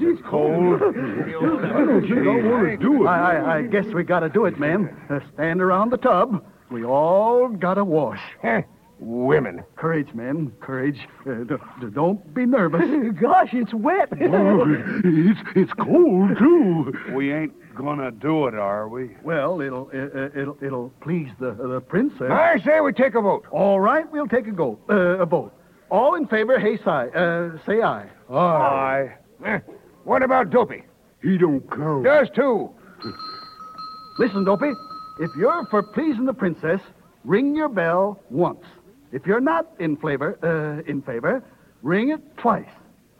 It's 0.00 0.22
cold. 0.28 0.80
You 1.26 2.24
don't 2.24 2.50
want 2.50 2.64
to 2.70 2.76
do 2.76 3.04
it. 3.04 3.06
I, 3.06 3.36
I, 3.36 3.56
I 3.56 3.62
guess 3.62 3.86
we 3.86 4.04
got 4.04 4.20
to 4.20 4.28
do 4.28 4.44
it, 4.44 4.58
ma'am. 4.60 4.88
Uh, 5.10 5.20
stand 5.34 5.60
around 5.60 5.90
the 5.90 5.96
tub. 5.96 6.44
We 6.70 6.84
all 6.84 7.48
got 7.48 7.74
to 7.74 7.84
wash. 7.84 8.20
Women. 9.02 9.64
Courage, 9.76 10.12
men. 10.14 10.52
Courage. 10.60 10.98
Uh, 11.26 11.44
d- 11.44 11.54
d- 11.80 11.86
don't 11.92 12.32
be 12.34 12.46
nervous. 12.46 12.82
Gosh, 13.20 13.50
it's 13.52 13.74
wet. 13.74 14.08
it's, 14.12 15.40
it's 15.56 15.72
cold, 15.74 16.38
too. 16.38 16.92
We 17.14 17.32
ain't 17.32 17.52
gonna 17.74 18.10
do 18.10 18.46
it, 18.46 18.54
are 18.54 18.88
we? 18.88 19.16
Well, 19.22 19.60
it'll 19.60 19.90
uh, 19.94 20.18
uh, 20.18 20.28
it'll 20.40 20.58
it'll 20.62 20.90
please 21.00 21.28
the 21.40 21.52
the 21.52 21.80
princess. 21.80 22.30
I 22.30 22.58
say 22.64 22.80
we 22.80 22.92
take 22.92 23.14
a 23.14 23.20
vote. 23.20 23.46
All 23.50 23.80
right, 23.80 24.10
we'll 24.12 24.28
take 24.28 24.46
a 24.46 24.52
go 24.52 24.78
uh, 24.90 24.94
a 25.22 25.26
vote. 25.26 25.52
All 25.90 26.14
in 26.14 26.26
favor, 26.26 26.58
hey, 26.58 26.76
si, 26.76 26.84
uh, 26.88 27.50
say 27.66 27.82
aye. 27.82 28.08
Aye. 28.30 29.14
Eh, 29.44 29.58
What 30.04 30.22
about 30.22 30.50
Dopey? 30.50 30.82
He 31.22 31.36
don't 31.38 31.60
count. 31.70 32.04
Does 32.04 32.28
too. 32.34 32.70
Listen, 34.18 34.44
Dopey. 34.44 34.70
If 35.20 35.30
you're 35.36 35.66
for 35.70 35.82
pleasing 35.82 36.24
the 36.26 36.32
princess, 36.34 36.80
ring 37.24 37.54
your 37.54 37.68
bell 37.68 38.20
once. 38.30 38.64
If 39.12 39.26
you're 39.26 39.40
not 39.40 39.66
in 39.78 39.96
favor, 39.96 40.38
uh, 40.42 40.90
in 40.90 41.02
favor, 41.02 41.44
ring 41.82 42.10
it 42.10 42.36
twice. 42.38 42.68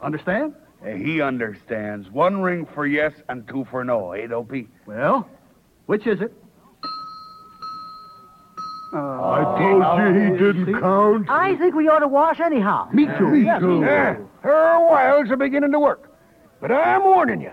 Understand? 0.01 0.55
Eh, 0.85 0.97
He 0.97 1.21
understands. 1.21 2.11
One 2.11 2.41
ring 2.41 2.67
for 2.75 2.87
yes 2.87 3.13
and 3.29 3.47
two 3.47 3.67
for 3.71 3.85
no, 3.85 4.13
eh, 4.13 4.27
Dopey? 4.27 4.69
Well, 4.87 5.29
which 5.87 6.07
is 6.07 6.21
it? 6.21 6.33
I 8.95 9.57
told 9.59 9.99
you 9.99 10.23
he 10.23 10.39
didn't 10.39 10.81
count. 10.81 11.29
I 11.31 11.57
think 11.57 11.75
we 11.75 11.89
ought 11.89 12.01
to 12.01 12.09
wash 12.09 12.41
anyhow. 12.41 12.89
Me 12.93 13.07
too. 13.19 13.29
Me 13.29 13.45
too. 13.59 13.85
Eh, 13.85 14.17
her 14.43 14.87
wiles 14.87 15.31
are 15.31 15.37
beginning 15.37 15.73
to 15.73 15.79
work. 15.81 16.11
But 16.61 16.73
I'm 16.73 17.03
warning 17.03 17.41
you. 17.41 17.53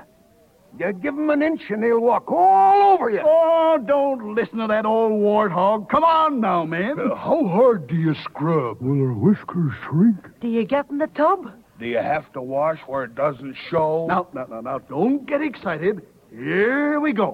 You 0.78 0.94
give 0.94 1.14
'em 1.18 1.30
an 1.30 1.42
inch 1.42 1.62
and 1.70 1.84
they'll 1.84 2.00
walk 2.00 2.32
all 2.32 2.94
over 2.94 3.10
you. 3.10 3.22
Oh, 3.24 3.78
don't 3.86 4.36
listen 4.36 4.60
to 4.60 4.68
that 4.68 4.86
old 4.86 5.12
warthog. 5.14 5.90
Come 5.90 6.04
on 6.04 6.40
now, 6.40 6.64
man. 6.64 7.00
Uh, 7.00 7.16
how 7.16 7.46
hard 7.48 7.88
do 7.88 7.96
you 7.96 8.14
scrub? 8.14 8.78
Will 8.82 9.08
her 9.08 9.14
whiskers 9.14 9.74
shrink? 9.86 10.16
Do 10.40 10.48
you 10.48 10.64
get 10.66 10.90
in 10.90 10.98
the 11.00 11.08
tub? 11.08 11.52
Do 11.80 11.86
you 11.86 11.98
have 11.98 12.32
to 12.34 12.42
wash 12.42 12.80
where 12.88 13.06
it 13.06 13.16
doesn't 13.16 13.56
show? 13.70 14.06
Now, 14.08 14.28
now, 14.34 14.46
now, 14.50 14.62
now, 14.62 14.78
don't 14.80 15.26
get 15.26 15.42
excited. 15.42 16.02
Here 16.32 17.00
we 17.00 17.14
go. 17.14 17.34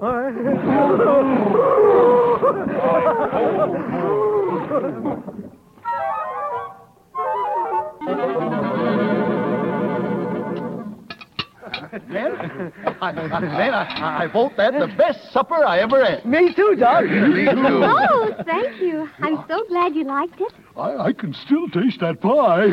man, 12.07 12.71
I, 13.01 13.09
I, 13.09 13.11
man, 13.39 13.73
I, 13.73 14.23
I 14.23 14.27
vote 14.27 14.53
that 14.57 14.73
the 14.73 14.87
best 14.97 15.31
supper 15.31 15.65
I 15.65 15.79
ever 15.79 16.03
had. 16.03 16.25
Me 16.25 16.53
too, 16.53 16.75
Doc. 16.79 17.05
Me 17.05 17.45
too. 17.45 17.51
Oh, 17.55 18.33
thank 18.45 18.81
you. 18.81 19.09
I'm 19.19 19.43
so 19.47 19.63
glad 19.67 19.95
you 19.95 20.03
liked 20.03 20.39
it. 20.39 20.53
I, 20.77 20.97
I 20.97 21.13
can 21.13 21.33
still 21.33 21.69
taste 21.69 21.99
that 22.01 22.21
pie. 22.21 22.67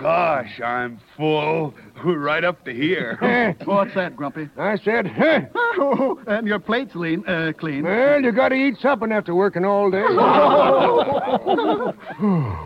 Gosh, 0.00 0.60
I'm 0.60 1.00
full. 1.16 1.74
Right 2.04 2.44
up 2.44 2.64
to 2.64 2.72
here. 2.72 3.18
What's 3.64 3.94
that, 3.94 4.14
Grumpy? 4.16 4.48
I 4.56 4.76
said, 4.78 5.06
huh. 5.06 5.40
Oh, 5.80 6.20
and 6.26 6.46
your 6.46 6.58
plate's 6.58 6.94
lean, 6.96 7.24
uh, 7.26 7.52
clean. 7.56 7.84
Well, 7.84 8.20
you 8.20 8.32
gotta 8.32 8.56
eat 8.56 8.78
something 8.80 9.12
after 9.12 9.34
working 9.34 9.64
all 9.64 9.90
day. 9.90 10.02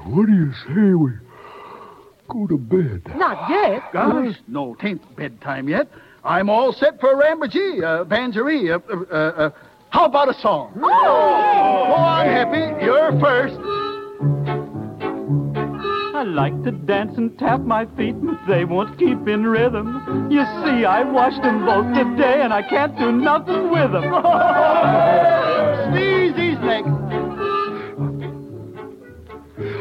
what 0.06 0.26
do 0.26 0.32
you 0.32 0.52
say 0.66 0.94
we 0.94 1.12
go 2.32 2.46
to 2.46 2.56
bed? 2.58 3.02
Not 3.16 3.50
yet. 3.50 3.92
Gosh, 3.92 4.36
no, 4.48 4.74
tain't 4.80 5.02
bedtime 5.16 5.68
yet. 5.68 5.88
I'm 6.24 6.48
all 6.48 6.72
set 6.72 7.00
for 7.00 7.12
a 7.12 7.16
rambagie, 7.16 7.82
uh, 7.82 8.04
banjaree. 8.04 8.70
Uh, 8.70 8.78
uh, 8.90 9.16
uh, 9.16 9.50
how 9.90 10.06
about 10.06 10.28
a 10.28 10.34
song? 10.40 10.72
Oh, 10.76 10.88
yes. 10.88 11.88
Go 11.88 11.94
on, 11.94 12.26
Happy. 12.26 12.84
You're 12.84 13.20
first. 13.20 13.58
I 16.14 16.24
like 16.24 16.62
to 16.62 16.70
dance 16.70 17.18
and 17.18 17.36
tap 17.38 17.60
my 17.62 17.84
feet, 17.96 18.14
but 18.24 18.38
they 18.46 18.64
won't 18.64 18.96
keep 18.98 19.26
in 19.26 19.44
rhythm. 19.44 20.30
You 20.30 20.44
see, 20.64 20.84
I 20.84 21.02
washed 21.02 21.42
them 21.42 21.66
both 21.66 21.92
today, 21.94 22.42
and 22.42 22.52
I 22.52 22.62
can't 22.62 22.96
do 22.96 23.10
nothing 23.10 23.70
with 23.70 23.90
them. 23.92 24.12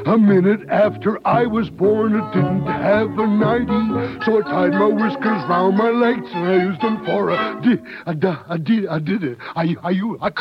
A 0.06 0.18
minute 0.18 0.68
after 0.70 1.20
I 1.28 1.46
was 1.46 1.70
born, 1.70 2.20
I 2.20 2.34
didn't 2.34 2.66
have 2.66 3.20
a 3.20 3.28
nightie, 3.28 4.26
so 4.26 4.40
I 4.40 4.42
tied 4.42 4.74
my 4.74 4.88
whiskers 4.88 5.44
round 5.48 5.78
my 5.78 5.92
legs 5.92 6.28
and 6.34 6.48
I 6.48 6.64
used 6.64 6.82
them 6.82 7.06
for 7.06 7.30
a 7.30 7.60
di, 7.62 7.78
a 8.08 8.16
da, 8.16 8.44
a 8.50 8.58
di, 8.58 8.88
I 8.88 9.00
did 9.00 9.24
it. 9.24 9.38
I, 9.56 9.76
I, 9.84 9.90
you, 9.92 10.18
I, 10.20 10.32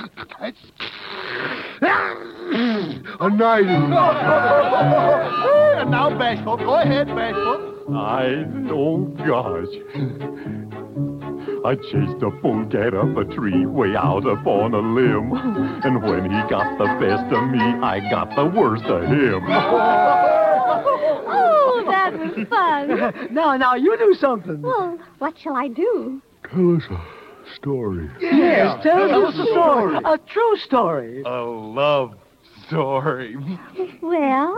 a 3.21 3.29
nightie. 3.29 3.69
and 3.69 3.91
now, 5.91 6.19
Bashful. 6.19 6.57
Go 6.57 6.75
ahead, 6.77 7.09
Bashful. 7.09 7.95
I, 7.95 8.47
oh 8.71 9.05
gosh. 9.27 9.69
I 11.65 11.75
chased 11.75 12.23
a 12.23 12.31
polecat 12.41 12.95
up 12.95 13.17
a 13.17 13.25
tree 13.35 13.67
way 13.67 13.95
out 13.95 14.27
up 14.27 14.47
on 14.47 14.73
a 14.73 14.79
limb. 14.81 15.33
And 15.85 16.03
when 16.03 16.25
he 16.25 16.41
got 16.49 16.79
the 16.79 16.87
best 16.99 17.31
of 17.33 17.51
me, 17.51 17.61
I 17.61 18.01
got 18.11 18.35
the 18.35 18.47
worst 18.47 18.85
of 18.85 19.03
him. 19.05 19.43
Oh, 21.33 21.85
that 21.87 22.13
was 22.19 22.47
fun. 22.49 22.89
now, 23.35 23.57
now, 23.57 23.75
you 23.75 23.97
do 23.99 24.15
something. 24.19 24.63
Well, 24.63 24.99
what 25.19 25.39
shall 25.39 25.55
I 25.57 25.69
do? 25.69 26.23
Tell 26.51 26.77
us 26.77 26.83
a 26.91 27.55
story. 27.57 28.09
Yes, 28.21 28.83
tell 28.83 29.09
tell 29.09 29.27
us 29.27 29.35
us 29.35 29.41
a 29.41 29.43
a 29.43 29.47
story. 29.53 29.99
story. 30.01 30.15
A 30.15 30.19
true 30.33 30.57
story. 30.65 31.23
A 31.23 31.43
love 31.43 32.15
story. 32.67 33.37
Well, 34.01 34.57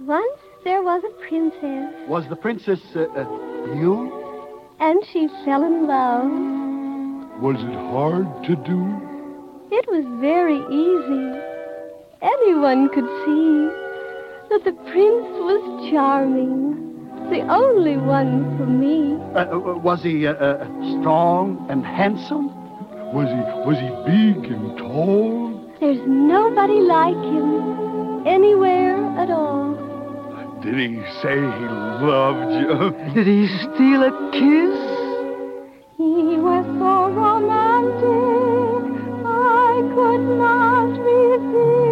once 0.00 0.38
there 0.64 0.82
was 0.82 1.02
a 1.04 1.10
princess, 1.28 1.92
Was 2.08 2.28
the 2.28 2.36
princess 2.36 2.80
uh, 2.94 3.00
uh, 3.16 3.74
you? 3.74 4.24
And 4.80 5.02
she 5.12 5.28
fell 5.44 5.64
in 5.64 5.86
love. 5.86 6.30
Was 7.40 7.56
it 7.56 7.74
hard 7.92 8.26
to 8.44 8.56
do? 8.56 8.80
It 9.70 9.86
was 9.88 10.04
very 10.20 10.58
easy. 10.70 11.38
Anyone 12.22 12.88
could 12.88 13.06
see 13.24 13.68
that 14.50 14.64
the 14.64 14.72
prince 14.90 15.28
was 15.46 15.90
charming, 15.90 16.74
the 17.30 17.42
only 17.48 17.96
one 17.96 18.56
for 18.56 18.66
me. 18.66 19.14
Uh, 19.34 19.50
uh, 19.50 19.78
was 19.78 20.02
he 20.02 20.26
uh, 20.26 20.32
uh, 20.32 20.64
strong 21.00 21.66
and 21.68 21.84
handsome? 21.84 22.48
Was 23.12 23.28
he 23.28 23.40
was 23.68 23.78
he 23.78 23.88
big 24.04 24.50
and 24.50 24.76
tall? 24.78 25.74
There's 25.80 26.00
nobody 26.06 26.80
like 26.80 27.14
him 27.14 28.26
anywhere 28.26 28.96
at 29.18 29.30
all. 29.30 29.87
Did 30.62 30.74
he 30.74 31.02
say 31.22 31.36
he 31.36 31.66
loved 32.04 32.52
you? 32.52 32.90
Did 33.14 33.26
he 33.26 33.46
steal 33.46 34.02
a 34.02 34.30
kiss? 34.32 34.98
He 35.96 36.36
was 36.36 36.64
so 36.78 37.10
romantic, 37.10 38.82
I 39.24 39.82
could 39.94 40.24
not 40.36 40.98
resist. 40.98 41.87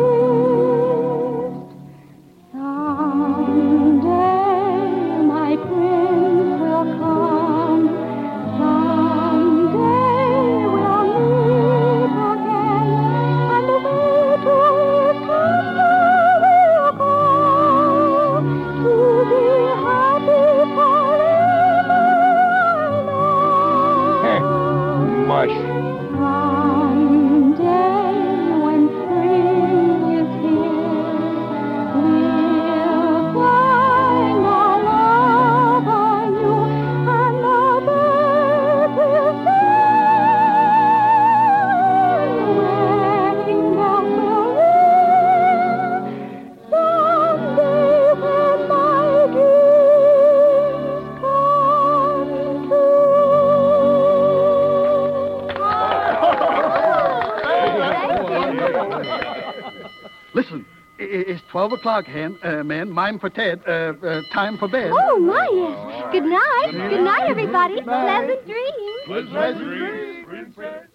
12 61.67 61.81
o'clock, 61.81 62.05
hen, 62.07 62.39
uh, 62.45 62.63
men. 62.63 62.89
Mime 62.89 63.19
for 63.19 63.29
Ted. 63.29 63.61
Uh, 63.67 63.93
uh, 64.07 64.23
time 64.33 64.57
for 64.57 64.69
bed. 64.69 64.93
Oh, 64.93 65.19
my, 65.19 65.49
yes. 65.53 66.13
Good 66.13 66.23
night. 66.23 66.71
Good 66.71 66.79
night, 66.79 66.91
Good 66.91 67.05
night 67.05 67.31
everybody. 67.31 67.75
Good 67.75 67.87
night. 67.87 68.27
Pleasant 68.27 68.47
dreams. 68.47 69.03
Pleasant, 69.07 69.31
Pleasant 69.33 69.65
dreams, 69.65 70.27
Princess. 70.55 70.87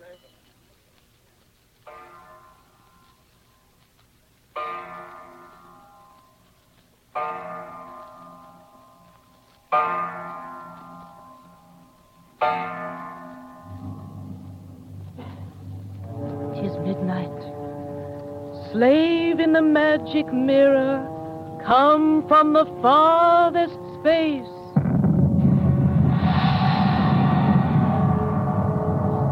magic 20.12 20.34
from 22.52 22.66
the 22.66 22.82
farthest 22.82 23.80
space. 24.00 24.52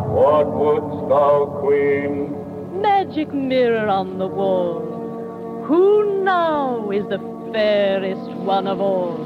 What 0.08 0.48
wouldst 0.54 1.10
thou, 1.10 1.60
Queen? 1.62 2.82
Magic 2.82 3.34
mirror 3.34 3.88
on 3.88 4.20
the 4.20 4.28
wall. 4.28 5.64
Who 5.66 6.24
now 6.24 6.92
is 6.92 7.04
the 7.10 7.20
fairest 7.52 8.32
one 8.46 8.68
of 8.68 8.80
all? 8.80 9.18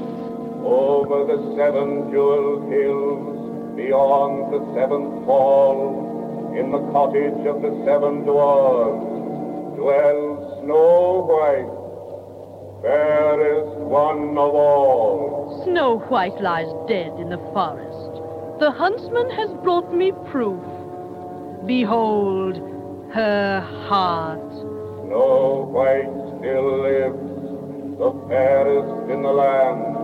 Over 0.66 1.26
the 1.26 1.56
seven 1.56 2.10
jeweled 2.12 2.72
hills, 2.72 3.76
beyond 3.76 4.54
the 4.54 4.74
seventh 4.74 5.26
fall, 5.26 6.56
in 6.58 6.72
the 6.72 6.82
cottage 6.92 7.46
of 7.46 7.62
the 7.62 7.84
seven 7.86 8.24
dwarfs, 8.24 9.78
dwells 9.78 10.64
Snow 10.64 11.28
White, 11.30 11.83
fairest 12.84 13.78
one 13.78 14.38
of 14.38 14.54
all. 14.54 15.64
Snow 15.64 16.00
White 16.10 16.40
lies 16.42 16.68
dead 16.88 17.18
in 17.18 17.30
the 17.30 17.38
forest. 17.54 18.22
The 18.60 18.72
huntsman 18.72 19.30
has 19.32 19.50
brought 19.64 19.94
me 19.94 20.12
proof. 20.30 20.62
Behold 21.66 22.58
her 23.14 23.62
heart. 23.88 24.52
Snow 24.52 25.70
White 25.72 26.12
still 26.38 26.82
lives, 26.84 27.98
the 27.98 28.12
fairest 28.28 29.12
in 29.12 29.24
the 29.24 29.32
land. 29.32 30.02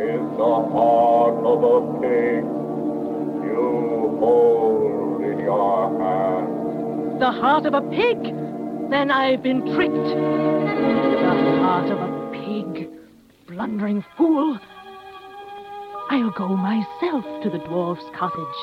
Is 0.00 0.20
the 0.36 0.56
heart 0.74 1.38
of 1.44 1.58
a 1.64 1.80
pig 2.00 2.44
you 3.44 4.16
hold 4.20 5.22
in 5.22 5.40
your 5.40 5.98
hand. 5.98 7.20
The 7.20 7.32
heart 7.32 7.66
of 7.66 7.74
a 7.74 7.82
pig? 7.82 8.34
Then 8.90 9.10
I've 9.10 9.42
been 9.42 9.74
tricked. 9.74 10.57
The 10.78 11.58
heart 11.62 11.90
of 11.90 11.98
a 11.98 12.30
pig. 12.32 12.88
Blundering 13.46 14.04
fool. 14.16 14.58
I'll 16.10 16.30
go 16.30 16.48
myself 16.48 17.24
to 17.42 17.50
the 17.50 17.58
dwarf's 17.58 18.04
cottage 18.14 18.58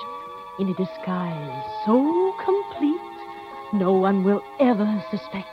in 0.59 0.69
a 0.69 0.73
disguise 0.73 1.63
so 1.85 2.33
complete 2.43 3.15
no 3.73 3.93
one 3.93 4.23
will 4.23 4.41
ever 4.59 5.03
suspect. 5.11 5.47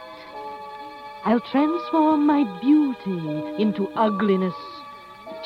I'll 1.25 1.41
transform 1.41 2.27
my 2.27 2.45
beauty 2.61 3.63
into 3.63 3.89
ugliness, 3.97 4.55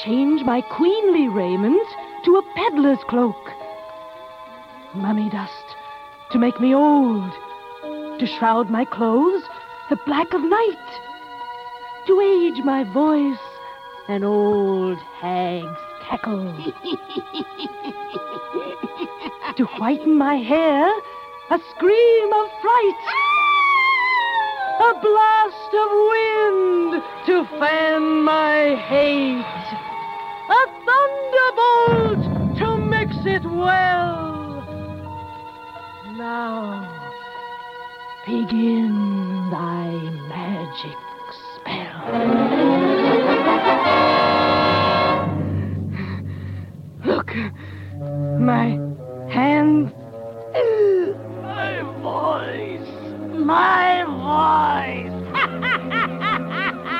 change 0.04 0.42
my 0.42 0.60
queenly 0.60 1.28
raiment 1.28 1.86
to 2.24 2.36
a 2.36 2.42
peddler's 2.54 3.02
cloak. 3.08 3.36
Mummy 4.94 5.30
dust 5.30 5.76
to 6.32 6.38
make 6.38 6.60
me 6.60 6.74
old, 6.74 7.32
to 8.18 8.26
shroud 8.38 8.70
my 8.70 8.84
clothes 8.84 9.42
the 9.88 9.98
black 10.04 10.32
of 10.32 10.42
night, 10.42 11.00
to 12.06 12.20
age 12.20 12.62
my 12.64 12.84
voice 12.84 13.38
an 14.08 14.22
old 14.22 14.98
hag's 15.20 15.66
cackle, 16.02 16.54
to 19.56 19.64
whiten 19.78 20.16
my 20.16 20.36
hair 20.36 20.88
a 21.50 21.58
scream 21.70 22.32
of 22.32 22.48
fright, 22.62 23.02
a 24.80 24.94
blast 25.00 25.74
of 25.82 25.90
wind 26.12 27.02
to 27.26 27.44
fan 27.58 28.22
my 28.22 28.76
hate, 28.88 29.66
a 30.50 30.62
thunderbolt 30.86 32.22
to 32.58 32.76
mix 32.78 33.16
it 33.26 33.44
well. 33.44 34.62
Now 36.16 36.88
begin 38.26 39.50
thy 39.50 39.90
magic 40.28 41.05
spell. 41.66 42.06
Look, 47.04 47.34
my 48.40 48.78
hands 49.32 49.92
my 51.42 51.82
voice! 52.02 52.88
My 53.34 54.04
voice! 54.04 55.16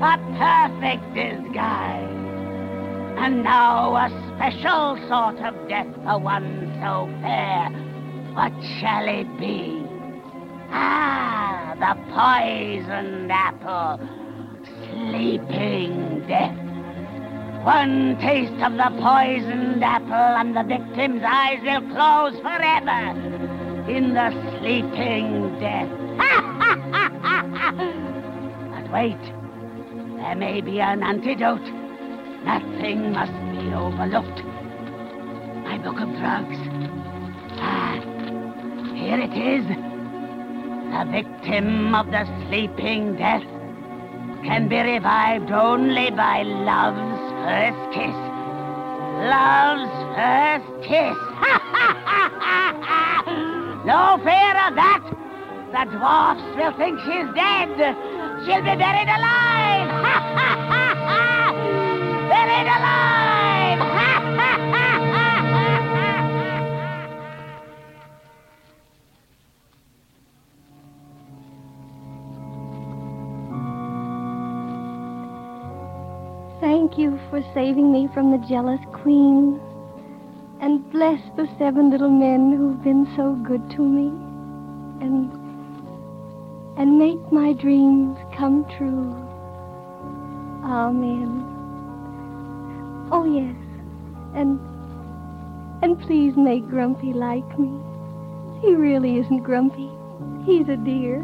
a 0.00 0.16
perfect 0.38 1.14
disguise. 1.14 2.14
And 3.18 3.42
now 3.42 3.96
a 3.96 4.08
special 4.36 4.96
sort 5.08 5.38
of 5.40 5.68
death 5.68 5.92
for 6.04 6.18
one 6.18 6.72
so 6.80 7.08
fair. 7.20 7.70
What 8.34 8.52
shall 8.80 9.08
it 9.08 9.38
be? 9.38 9.87
Ah, 10.70 11.74
the 11.78 11.94
poisoned 12.12 13.32
apple. 13.32 13.98
Sleeping 14.90 16.26
death. 16.26 16.56
One 17.64 18.16
taste 18.20 18.60
of 18.62 18.72
the 18.72 18.90
poisoned 19.00 19.82
apple 19.82 20.14
and 20.14 20.54
the 20.56 20.62
victim's 20.62 21.22
eyes 21.24 21.60
will 21.62 21.80
close 21.92 22.38
forever 22.40 23.14
in 23.90 24.14
the 24.14 24.30
sleeping 24.58 25.58
death. 25.58 25.88
but 28.74 28.90
wait, 28.92 29.20
there 30.16 30.36
may 30.36 30.60
be 30.60 30.80
an 30.80 31.02
antidote. 31.02 31.68
Nothing 32.44 33.12
must 33.12 33.32
be 33.50 33.72
overlooked. 33.74 34.42
My 35.64 35.78
book 35.78 36.00
of 36.00 36.08
drugs. 36.16 36.58
Ah, 37.60 37.98
here 38.94 39.18
it 39.18 39.34
is. 39.34 39.66
The 40.90 41.04
victim 41.12 41.94
of 41.94 42.06
the 42.10 42.24
sleeping 42.46 43.16
death 43.16 43.42
can 44.42 44.68
be 44.68 44.78
revived 44.78 45.50
only 45.50 46.10
by 46.10 46.42
love's 46.42 47.32
first 47.44 47.92
kiss. 47.92 48.16
Love's 49.28 49.92
first 50.16 50.66
kiss. 50.88 51.12
no 53.84 54.16
fear 54.24 54.56
of 54.66 54.74
that. 54.74 55.02
The 55.72 55.84
dwarfs 55.96 56.42
will 56.56 56.72
think 56.78 56.98
she's 57.00 57.28
dead. 57.36 57.68
She'll 58.46 58.62
be 58.64 58.74
buried 58.74 59.08
alive. 59.08 59.88
buried 62.32 62.66
alive. 62.66 64.14
Thank 76.88 77.00
you 77.00 77.20
for 77.28 77.42
saving 77.52 77.92
me 77.92 78.08
from 78.14 78.30
the 78.30 78.46
jealous 78.48 78.80
queen. 78.94 79.60
And 80.58 80.90
bless 80.90 81.20
the 81.36 81.46
seven 81.58 81.90
little 81.90 82.08
men 82.08 82.56
who've 82.56 82.82
been 82.82 83.06
so 83.14 83.34
good 83.46 83.70
to 83.72 83.82
me. 83.82 84.08
And 85.04 85.30
and 86.78 86.98
make 86.98 87.20
my 87.30 87.52
dreams 87.52 88.16
come 88.34 88.64
true. 88.78 89.12
Amen. 90.64 91.44
Oh 93.12 93.26
yes. 93.26 93.54
And 94.34 94.58
and 95.82 96.00
please 96.00 96.38
make 96.38 96.66
Grumpy 96.68 97.12
like 97.12 97.58
me. 97.58 97.70
He 98.62 98.74
really 98.74 99.18
isn't 99.18 99.42
grumpy. 99.42 99.90
He's 100.46 100.70
a 100.70 100.76
dear. 100.78 101.16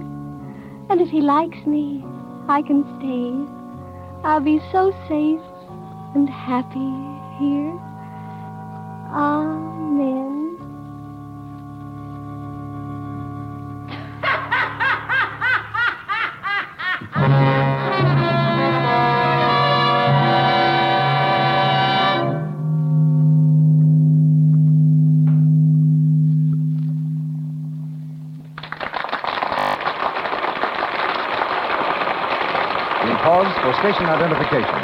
And 0.90 1.00
if 1.00 1.08
he 1.08 1.22
likes 1.22 1.64
me, 1.64 2.04
I 2.48 2.60
can 2.60 2.84
stay. 2.98 3.32
I'll 4.28 4.40
be 4.40 4.60
so 4.70 4.92
safe 5.08 5.40
and 6.14 6.30
happy 6.30 6.94
here. 7.38 7.76
Amen. 9.10 10.56
We 33.04 33.10
pause 33.20 33.52
for 33.62 33.74
station 33.80 34.08
identification. 34.08 34.83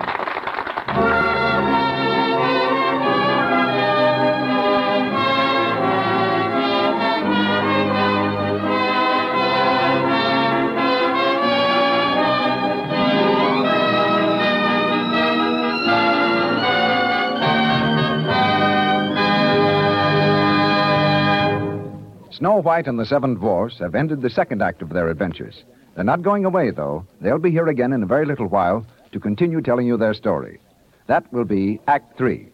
White 22.61 22.87
and 22.87 22.99
the 22.99 23.05
Seven 23.05 23.35
Dwarfs 23.35 23.79
have 23.79 23.95
ended 23.95 24.21
the 24.21 24.29
second 24.29 24.61
act 24.61 24.81
of 24.81 24.89
their 24.89 25.09
adventures. 25.09 25.63
They're 25.95 26.03
not 26.03 26.21
going 26.21 26.45
away, 26.45 26.71
though. 26.71 27.05
They'll 27.19 27.37
be 27.37 27.51
here 27.51 27.67
again 27.67 27.93
in 27.93 28.03
a 28.03 28.07
very 28.07 28.25
little 28.25 28.47
while 28.47 28.85
to 29.11 29.19
continue 29.19 29.61
telling 29.61 29.87
you 29.87 29.97
their 29.97 30.13
story. 30.13 30.59
That 31.07 31.31
will 31.33 31.45
be 31.45 31.79
Act 31.87 32.17
Three. 32.17 32.49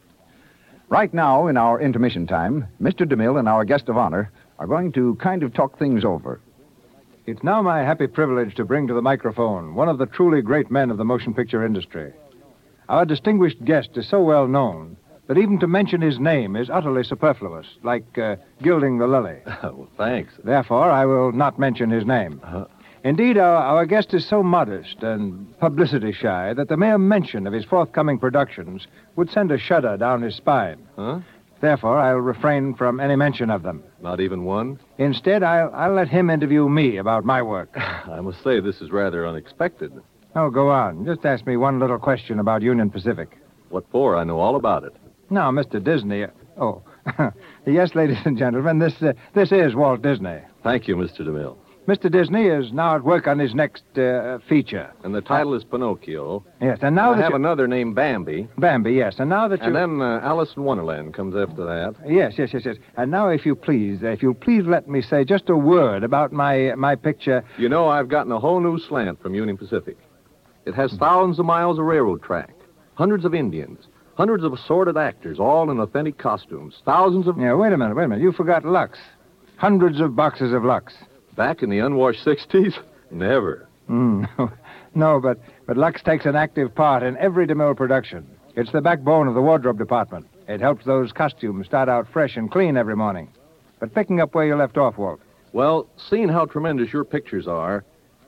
Right 0.90 1.14
now, 1.14 1.48
in 1.48 1.58
our 1.58 1.80
intermission 1.80 2.28
time, 2.28 2.68
Mr. 2.82 3.06
DeMille 3.06 3.40
and 3.40 3.48
our 3.48 3.66
guest 3.66 3.90
of 3.90 3.98
honor 3.98 4.32
are 4.58 4.68
going 4.68 4.92
to 4.94 5.16
kind 5.16 5.44
of 5.44 5.54
talk 5.54 5.78
things 5.78 6.04
over. 6.04 6.40
It's 7.26 7.44
now 7.44 7.62
my 7.62 7.80
happy 7.80 8.08
privilege 8.08 8.56
to 8.56 8.66
bring 8.66 8.88
to 8.88 8.94
the 8.94 9.02
microphone 9.02 9.76
one 9.76 9.90
of 9.90 9.98
the 9.98 10.06
truly 10.06 10.42
great 10.42 10.72
men 10.72 10.90
of 10.90 10.98
the 10.98 11.06
motion 11.06 11.34
picture 11.34 11.66
industry. 11.66 12.14
Our 12.90 13.06
distinguished 13.06 13.64
guest 13.64 13.92
is 13.96 14.10
so 14.10 14.22
well 14.22 14.48
known 14.48 14.97
that 15.28 15.38
even 15.38 15.60
to 15.60 15.68
mention 15.68 16.02
his 16.02 16.20
name 16.20 16.56
is 16.56 16.70
utterly 16.70 17.04
superfluous, 17.04 17.68
like 17.84 18.18
uh, 18.18 18.38
gilding 18.62 18.98
the 18.98 19.08
lily. 19.08 19.38
well, 19.64 19.88
thanks. 19.98 20.34
Therefore, 20.44 20.90
I 20.90 21.06
will 21.06 21.32
not 21.32 21.60
mention 21.60 21.90
his 21.90 22.06
name. 22.06 22.42
Uh-huh. 22.44 22.66
Indeed, 23.04 23.38
our, 23.38 23.56
our 23.58 23.86
guest 23.86 24.14
is 24.14 24.28
so 24.28 24.42
modest 24.44 25.02
and 25.02 25.58
publicity 25.60 26.12
shy 26.12 26.54
that 26.54 26.68
the 26.68 26.78
mere 26.78 26.98
mention 26.98 27.46
of 27.48 27.54
his 27.54 27.64
forthcoming 27.66 28.18
productions 28.20 28.88
would 29.16 29.30
send 29.30 29.52
a 29.52 29.58
shudder 29.58 29.98
down 29.98 30.22
his 30.22 30.36
spine. 30.36 30.86
Huh? 30.96 31.20
Therefore, 31.62 31.98
I'll 32.00 32.18
refrain 32.18 32.76
from 32.76 33.00
any 33.00 33.16
mention 33.16 33.50
of 33.50 33.64
them. 33.64 33.84
Not 34.02 34.20
even 34.20 34.44
one? 34.44 34.80
Instead, 34.98 35.42
I'll, 35.44 35.74
I'll 35.74 35.94
let 35.94 36.08
him 36.08 36.30
interview 36.30 36.68
me 36.70 36.98
about 36.98 37.26
my 37.26 37.42
work. 37.42 37.70
I 37.76 38.20
must 38.22 38.44
say, 38.44 38.60
this 38.60 38.82
is 38.82 38.92
rather 38.92 39.28
unexpected. 39.28 39.92
Oh, 40.36 40.50
go 40.50 40.70
on. 40.70 41.06
Just 41.06 41.26
ask 41.26 41.46
me 41.48 41.58
one 41.58 41.80
little 41.80 41.98
question 41.98 42.40
about 42.40 42.62
Union 42.62 42.90
Pacific. 42.90 43.38
What 43.70 43.86
for? 43.92 44.16
I 44.16 44.24
know 44.24 44.40
all 44.40 44.56
about 44.56 44.84
it. 44.84 44.94
Now, 45.30 45.52
Mr. 45.52 45.84
Disney. 45.84 46.26
Oh, 46.60 46.82
yes, 47.66 47.96
ladies 47.96 48.18
and 48.26 48.38
gentlemen, 48.38 48.80
this 48.80 49.02
uh, 49.02 49.14
this 49.34 49.52
is 49.52 49.76
Walt 49.76 50.02
Disney. 50.02 50.40
Thank 50.64 50.88
you, 50.88 50.96
Mr. 50.96 51.20
DeMille. 51.22 51.56
Mr. 51.88 52.12
Disney 52.12 52.48
is 52.48 52.74
now 52.74 52.96
at 52.96 53.04
work 53.06 53.28
on 53.28 53.40
his 53.40 53.56
next 53.56 53.84
uh, 53.98 54.40
feature. 54.50 54.92
And 55.06 55.16
the 55.16 55.22
title 55.22 55.54
is 55.54 55.64
Pinocchio. 55.64 56.44
Yes, 56.60 56.80
and 56.82 56.94
now 56.96 57.12
I 57.14 57.16
that 57.16 57.22
have 57.24 57.30
you- 57.32 57.36
another 57.38 57.66
named 57.66 57.96
Bambi. 57.96 58.48
Bambi, 58.58 58.92
yes, 58.94 59.16
and 59.20 59.30
now 59.30 59.48
that 59.48 59.62
you 59.62 59.68
And 59.68 59.76
then 59.76 60.02
uh, 60.02 60.20
Alice 60.22 60.52
in 60.58 60.64
Wonderland 60.64 61.14
comes 61.14 61.34
after 61.36 61.64
that. 61.66 61.96
yes, 62.06 62.34
yes, 62.38 62.50
yes, 62.54 62.64
yes, 62.66 62.76
and 62.98 63.10
now 63.10 63.30
if 63.30 63.46
you 63.46 63.56
please, 63.56 64.00
if 64.02 64.22
you'll 64.22 64.34
please 64.34 64.66
let 64.66 64.90
me 64.90 65.02
say 65.02 65.24
just 65.24 65.50
a 65.50 65.56
word 65.56 66.04
about 66.04 66.34
my 66.34 66.74
my 66.76 66.96
picture. 66.96 67.42
You 67.58 67.70
know, 67.70 67.88
I've 67.88 68.10
gotten 68.10 68.32
a 68.34 68.40
whole 68.40 68.60
new 68.60 68.80
slant 68.80 69.22
from 69.22 69.34
Union 69.34 69.56
Pacific. 69.58 69.98
It 70.66 70.74
has 70.76 70.92
thousands 70.98 71.40
of 71.40 71.46
miles 71.46 71.80
of 71.80 71.86
railroad 71.86 72.22
track, 72.22 72.54
hundreds 72.96 73.24
of 73.24 73.34
Indians, 73.34 73.88
hundreds 74.18 74.44
of 74.44 74.52
assorted 74.52 74.98
actors, 74.98 75.40
all 75.40 75.70
in 75.70 75.80
authentic 75.80 76.18
costumes, 76.18 76.82
thousands 76.84 77.28
of. 77.28 77.38
Yeah, 77.38 77.54
wait 77.54 77.72
a 77.72 77.78
minute, 77.78 77.96
wait 77.96 78.06
a 78.06 78.08
minute. 78.08 78.24
You 78.24 78.32
forgot 78.34 78.66
Lux. 78.66 78.98
Hundreds 79.58 80.02
of 80.02 80.16
boxes 80.16 80.54
of 80.54 80.66
Lux. 80.66 80.94
Back 81.36 81.62
in 81.62 81.70
the 81.70 81.80
unwashed 81.80 82.26
60s? 82.26 82.74
Never. 83.12 83.64
Mm, 83.88 84.28
no, 84.96 85.22
but 85.22 85.40
but 85.66 85.78
Lux 85.78 86.04
takes 86.04 86.26
an 86.26 86.36
active 86.36 86.76
part 86.76 87.04
in 87.04 87.16
every 87.20 87.48
DeMille 87.48 87.78
production. 87.78 88.28
It's 88.58 88.74
the 88.74 88.82
backbone 88.82 89.30
of 89.30 89.34
the 89.34 89.42
wardrobe 89.42 89.78
department. 89.78 90.28
It 90.50 90.60
helps 90.60 90.84
those 90.84 91.14
costumes 91.14 91.68
start 91.68 91.88
out 91.88 92.06
fresh 92.12 92.36
and 92.36 92.52
clean 92.52 92.76
every 92.76 92.98
morning. 92.98 93.30
But 93.80 93.96
picking 93.96 94.20
up 94.20 94.36
where 94.36 94.46
you 94.46 94.58
left 94.58 94.78
off, 94.78 94.98
Walt. 94.98 95.22
Well, 95.54 95.88
seeing 96.10 96.28
how 96.28 96.48
tremendous 96.48 96.92
your 96.92 97.06
pictures 97.06 97.48
are, 97.48 97.86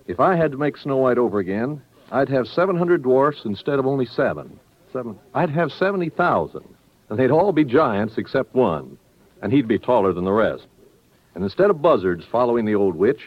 if 0.08 0.22
I 0.22 0.38
had 0.38 0.52
to 0.54 0.58
make 0.58 0.78
Snow 0.78 0.96
White 0.96 1.18
over 1.18 1.40
again, 1.40 1.82
I'd 2.10 2.30
have 2.30 2.48
700 2.48 3.04
dwarfs 3.04 3.42
instead 3.44 3.80
of 3.80 3.86
only 3.86 4.06
seven. 4.06 4.62
Seven. 4.92 5.18
I'd 5.34 5.50
have 5.50 5.72
70,000. 5.72 6.64
And 7.10 7.20
they'd 7.20 7.32
all 7.32 7.52
be 7.52 7.64
giants 7.64 8.16
except 8.18 8.56
one. 8.56 8.98
And 9.42 9.52
he'd 9.52 9.68
be 9.68 9.80
taller 9.80 10.14
than 10.14 10.26
the 10.26 10.32
rest. 10.32 10.68
And 11.36 11.44
instead 11.44 11.70
of 11.70 11.82
buzzards 11.82 12.26
following 12.32 12.66
the 12.66 12.76
old 12.76 12.96
witch, 12.96 13.22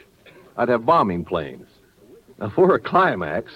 I'd 0.56 0.68
have 0.68 0.84
bombing 0.84 1.24
planes. 1.24 1.68
Now, 2.38 2.50
for 2.50 2.74
a 2.74 2.80
climax, 2.80 3.52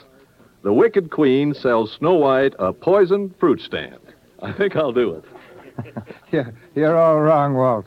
the 0.63 0.73
Wicked 0.73 1.11
Queen 1.11 1.55
sells 1.55 1.93
Snow 1.93 2.15
White 2.15 2.55
a 2.59 2.73
poisoned 2.73 3.35
fruit 3.39 3.61
stand. 3.61 3.99
I 4.43 4.53
think 4.53 4.77
I'll 4.77 4.93
do 4.93 5.15
it. 5.15 5.25
Yeah, 6.33 6.51
you're 6.75 6.97
all 6.97 7.21
wrong, 7.21 7.53
Walt. 7.55 7.87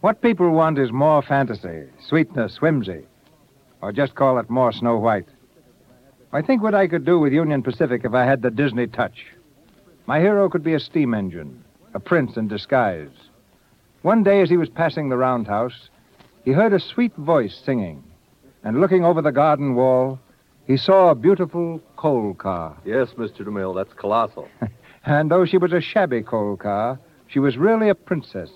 What 0.00 0.20
people 0.20 0.50
want 0.50 0.78
is 0.78 0.90
more 0.90 1.22
fantasy, 1.22 1.84
sweetness, 2.08 2.60
whimsy, 2.60 3.04
or 3.80 3.92
just 3.92 4.16
call 4.16 4.38
it 4.38 4.50
more 4.50 4.72
Snow 4.72 4.98
White. 4.98 5.28
I 6.32 6.42
think 6.42 6.60
what 6.60 6.74
I 6.74 6.88
could 6.88 7.04
do 7.04 7.18
with 7.20 7.32
Union 7.32 7.62
Pacific 7.62 8.02
if 8.04 8.14
I 8.14 8.24
had 8.24 8.42
the 8.42 8.50
Disney 8.50 8.88
touch. 8.88 9.26
My 10.10 10.18
hero 10.18 10.48
could 10.48 10.64
be 10.64 10.74
a 10.74 10.80
steam 10.80 11.14
engine, 11.14 11.62
a 11.94 12.00
prince 12.00 12.36
in 12.36 12.48
disguise. 12.48 13.12
One 14.02 14.24
day, 14.24 14.40
as 14.40 14.50
he 14.50 14.56
was 14.56 14.68
passing 14.68 15.08
the 15.08 15.16
roundhouse, 15.16 15.88
he 16.44 16.50
heard 16.50 16.72
a 16.72 16.80
sweet 16.80 17.14
voice 17.14 17.56
singing, 17.64 18.02
and 18.64 18.80
looking 18.80 19.04
over 19.04 19.22
the 19.22 19.30
garden 19.30 19.76
wall, 19.76 20.18
he 20.66 20.76
saw 20.76 21.10
a 21.10 21.14
beautiful 21.14 21.80
coal 21.96 22.34
car. 22.34 22.76
Yes, 22.84 23.10
Mr. 23.16 23.42
DeMille, 23.42 23.72
that's 23.76 23.94
colossal. 23.94 24.48
And 25.04 25.30
though 25.30 25.46
she 25.46 25.58
was 25.58 25.72
a 25.72 25.80
shabby 25.80 26.22
coal 26.22 26.56
car, 26.56 26.98
she 27.28 27.38
was 27.38 27.56
really 27.56 27.88
a 27.88 27.94
princess. 27.94 28.50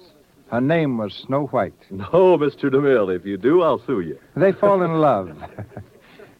Her 0.50 0.60
name 0.60 0.98
was 0.98 1.14
Snow 1.14 1.46
White. 1.46 1.72
No, 1.92 2.36
Mr. 2.36 2.64
DeMille, 2.64 3.14
if 3.14 3.24
you 3.24 3.36
do, 3.36 3.62
I'll 3.62 3.78
sue 3.86 4.00
you. 4.00 4.18
They 4.34 4.50
fall 4.50 4.82
in 4.82 4.94
love. 5.00 5.30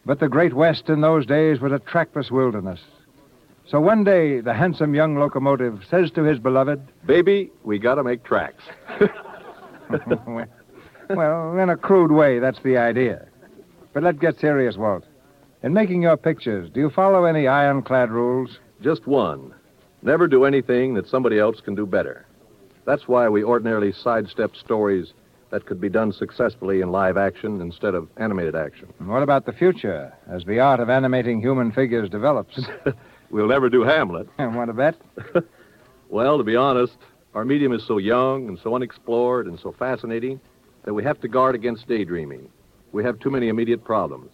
but 0.05 0.19
the 0.19 0.29
Great 0.29 0.55
West 0.55 0.89
in 0.89 1.03
those 1.03 1.25
days 1.25 1.61
was 1.61 1.71
a 1.71 1.79
trackless 1.79 2.33
wilderness. 2.33 2.81
So 3.67 3.81
one 3.81 4.05
day, 4.05 4.41
the 4.41 4.53
handsome 4.53 4.95
young 4.95 5.17
locomotive 5.17 5.81
says 5.91 6.11
to 6.13 6.23
his 6.23 6.39
beloved, 6.39 6.81
Baby, 7.07 7.51
we 7.65 7.79
gotta 7.79 8.05
make 8.05 8.25
tracks. 8.25 8.63
Well, 11.11 11.59
in 11.59 11.69
a 11.69 11.77
crude 11.77 12.13
way, 12.13 12.39
that's 12.39 12.63
the 12.63 12.79
idea. 12.79 13.27
But 13.93 14.03
let's 14.03 14.19
get 14.19 14.41
serious, 14.41 14.77
Walt. 14.77 15.05
In 15.63 15.75
making 15.75 16.03
your 16.03 16.17
pictures, 16.17 16.71
do 16.71 16.81
you 16.81 16.91
follow 16.91 17.25
any 17.25 17.47
ironclad 17.47 18.11
rules? 18.11 18.59
Just 18.81 19.07
one. 19.07 19.55
Never 20.03 20.27
do 20.27 20.45
anything 20.45 20.95
that 20.95 21.09
somebody 21.09 21.39
else 21.39 21.61
can 21.61 21.75
do 21.75 21.87
better. 21.87 22.27
That's 22.87 23.09
why 23.09 23.29
we 23.29 23.45
ordinarily 23.45 23.93
sidestep 23.93 24.57
stories 24.57 25.13
that 25.51 25.67
could 25.67 25.81
be 25.81 25.89
done 25.89 26.13
successfully 26.13 26.81
in 26.81 26.91
live 26.91 27.17
action 27.17 27.61
instead 27.61 27.95
of 27.95 28.09
animated 28.17 28.57
action. 28.57 28.93
And 28.99 29.09
what 29.09 29.23
about 29.23 29.47
the 29.47 29.53
future, 29.53 30.13
as 30.29 30.45
the 30.45 30.59
art 30.61 30.81
of 30.81 30.91
animating 30.91 31.41
human 31.41 31.71
figures 31.71 32.11
develops? 32.11 32.61
We'll 33.31 33.49
never 33.49 33.69
do 33.69 33.83
Hamlet. 33.83 34.29
Want 34.39 34.69
to 34.69 34.73
bet? 34.75 34.97
Well, 36.11 36.39
to 36.39 36.45
be 36.45 36.55
honest, 36.55 36.97
our 37.35 37.45
medium 37.45 37.73
is 37.73 37.85
so 37.87 37.99
young 37.99 38.47
and 38.47 38.57
so 38.63 38.77
unexplored 38.77 39.47
and 39.49 39.59
so 39.59 39.73
fascinating 39.73 40.39
that 40.85 40.95
we 40.95 41.03
have 41.03 41.21
to 41.23 41.29
guard 41.29 41.57
against 41.57 41.89
daydreaming. 41.89 42.49
We 42.93 43.03
have 43.03 43.19
too 43.19 43.31
many 43.31 43.49
immediate 43.49 43.83
problems. 43.83 44.31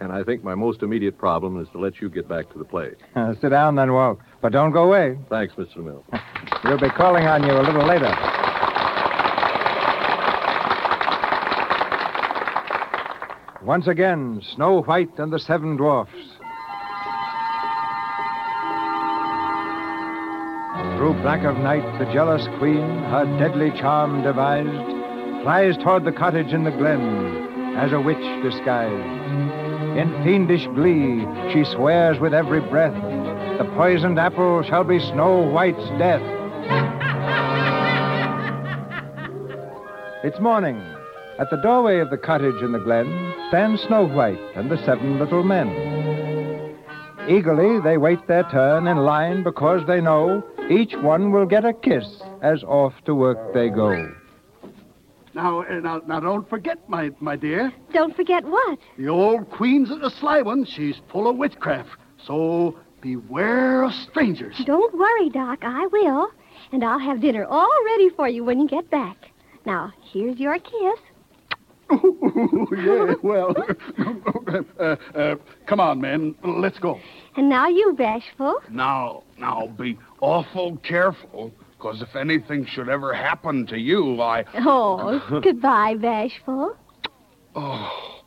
And 0.00 0.12
I 0.12 0.22
think 0.24 0.44
my 0.44 0.54
most 0.54 0.82
immediate 0.82 1.16
problem 1.16 1.58
is 1.62 1.68
to 1.70 1.78
let 1.78 2.00
you 2.02 2.10
get 2.10 2.28
back 2.28 2.50
to 2.52 2.58
the 2.58 2.64
play. 2.64 2.90
Uh, 3.16 3.32
sit 3.40 3.50
down 3.50 3.76
then, 3.76 3.92
Walt. 3.92 4.18
But 4.42 4.52
don't 4.52 4.72
go 4.72 4.82
away. 4.82 5.16
Thanks, 5.30 5.54
Mr. 5.54 5.76
Mill. 5.78 6.04
We'll 6.64 6.78
be 6.78 6.90
calling 6.90 7.26
on 7.26 7.42
you 7.44 7.52
a 7.52 7.62
little 7.62 7.86
later. 7.86 8.12
Once 13.62 13.86
again, 13.86 14.42
Snow 14.54 14.82
White 14.82 15.18
and 15.18 15.32
the 15.32 15.38
Seven 15.38 15.76
Dwarfs. 15.76 16.33
Through 21.04 21.20
black 21.20 21.44
of 21.44 21.58
night, 21.58 21.84
the 21.98 22.10
jealous 22.14 22.48
queen, 22.56 22.80
her 22.80 23.26
deadly 23.38 23.70
charm 23.72 24.22
devised, 24.22 24.70
flies 25.42 25.76
toward 25.76 26.06
the 26.06 26.12
cottage 26.12 26.54
in 26.54 26.64
the 26.64 26.70
glen 26.70 27.76
as 27.76 27.92
a 27.92 28.00
witch 28.00 28.16
disguised. 28.42 29.98
In 29.98 30.08
fiendish 30.24 30.66
glee, 30.68 31.26
she 31.52 31.70
swears 31.70 32.18
with 32.20 32.32
every 32.32 32.62
breath, 32.62 32.94
the 33.58 33.70
poisoned 33.76 34.18
apple 34.18 34.62
shall 34.62 34.82
be 34.82 34.98
Snow 34.98 35.42
White's 35.42 35.86
death. 35.98 36.22
It's 40.24 40.40
morning. 40.40 40.80
At 41.38 41.50
the 41.50 41.60
doorway 41.62 41.98
of 41.98 42.08
the 42.08 42.16
cottage 42.16 42.62
in 42.62 42.72
the 42.72 42.78
glen 42.78 43.34
stand 43.48 43.78
Snow 43.80 44.06
White 44.06 44.40
and 44.56 44.70
the 44.70 44.82
seven 44.86 45.18
little 45.18 45.42
men. 45.42 45.68
Eagerly, 47.28 47.78
they 47.80 47.98
wait 47.98 48.26
their 48.26 48.44
turn 48.44 48.86
in 48.86 48.96
line 48.96 49.42
because 49.42 49.86
they 49.86 50.00
know 50.00 50.42
each 50.70 50.94
one 50.96 51.32
will 51.32 51.46
get 51.46 51.64
a 51.64 51.72
kiss 51.72 52.22
as 52.42 52.62
off 52.64 52.94
to 53.04 53.14
work 53.14 53.52
they 53.52 53.68
go. 53.68 54.12
Now, 55.34 55.62
uh, 55.62 55.80
now, 55.80 56.00
now, 56.06 56.20
don't 56.20 56.48
forget, 56.48 56.88
my, 56.88 57.10
my 57.20 57.34
dear. 57.36 57.72
Don't 57.92 58.14
forget 58.14 58.44
what? 58.44 58.78
The 58.96 59.08
old 59.08 59.50
queen's 59.50 59.90
a 59.90 60.10
sly 60.10 60.42
one. 60.42 60.64
She's 60.64 61.00
full 61.10 61.28
of 61.28 61.36
witchcraft. 61.36 61.90
So 62.24 62.78
beware 63.00 63.82
of 63.82 63.92
strangers. 63.92 64.62
Don't 64.64 64.96
worry, 64.96 65.28
Doc. 65.30 65.58
I 65.62 65.86
will. 65.88 66.30
And 66.72 66.84
I'll 66.84 67.00
have 67.00 67.20
dinner 67.20 67.44
all 67.44 67.70
ready 67.84 68.10
for 68.10 68.28
you 68.28 68.44
when 68.44 68.60
you 68.60 68.68
get 68.68 68.88
back. 68.90 69.16
Now, 69.66 69.92
here's 70.12 70.38
your 70.38 70.58
kiss. 70.58 71.00
Oh, 71.90 72.66
yeah, 72.76 73.14
well, 73.22 73.54
uh, 74.78 74.96
uh, 75.14 75.34
come 75.66 75.80
on, 75.80 76.00
man. 76.00 76.34
Let's 76.42 76.78
go. 76.78 77.00
And 77.36 77.48
now 77.48 77.68
you, 77.68 77.94
Bashful. 77.94 78.60
Now, 78.70 79.24
now, 79.38 79.66
be 79.66 79.98
awful 80.24 80.76
careful, 80.78 81.52
Because 81.72 82.00
if 82.00 82.16
anything 82.16 82.64
should 82.66 82.88
ever 82.88 83.12
happen 83.12 83.66
to 83.66 83.78
you, 83.78 84.20
I. 84.22 84.44
Oh, 84.54 85.40
goodbye, 85.42 85.96
Bashful. 85.96 86.76
Oh, 87.54 88.20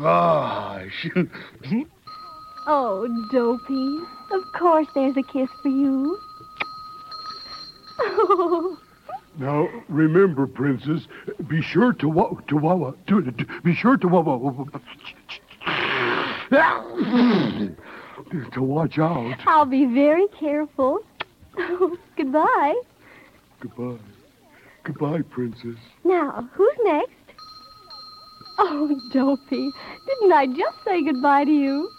gosh. 0.00 1.08
Oh, 2.70 3.08
Dopey. 3.32 3.98
Of 4.30 4.42
course 4.60 4.86
there's 4.94 5.16
a 5.16 5.22
kiss 5.22 5.48
for 5.62 5.70
you. 5.70 6.18
Oh, 7.98 8.76
Now, 9.38 9.68
remember, 9.88 10.46
Princess, 10.46 11.06
be 11.48 11.62
sure 11.62 11.94
to 11.94 12.08
wa- 12.10 12.34
to 12.48 12.56
wa- 12.56 12.92
to, 13.06 13.22
to 13.22 13.46
be 13.62 13.72
sure 13.74 13.96
to 13.96 14.06
wa- 14.08 14.64
to 18.52 18.62
watch 18.62 18.98
out. 18.98 19.36
I'll 19.46 19.64
be 19.64 19.86
very 19.86 20.26
careful. 20.38 20.98
goodbye. 22.16 22.74
Goodbye. 23.60 23.98
Goodbye, 24.84 25.22
Princess. 25.30 25.76
Now, 26.04 26.48
who's 26.54 26.76
next? 26.84 27.12
Oh, 28.58 29.00
Dopey, 29.12 29.70
didn't 30.06 30.32
I 30.32 30.46
just 30.46 30.82
say 30.84 31.04
goodbye 31.04 31.44
to 31.44 31.50
you? 31.50 31.90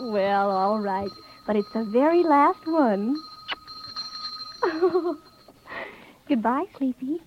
Well, 0.00 0.50
all 0.50 0.78
right, 0.78 1.10
but 1.46 1.56
it's 1.56 1.72
the 1.72 1.84
very 1.84 2.22
last 2.22 2.66
one. 2.66 3.16
goodbye, 6.28 6.66
Sleepy. 6.76 7.20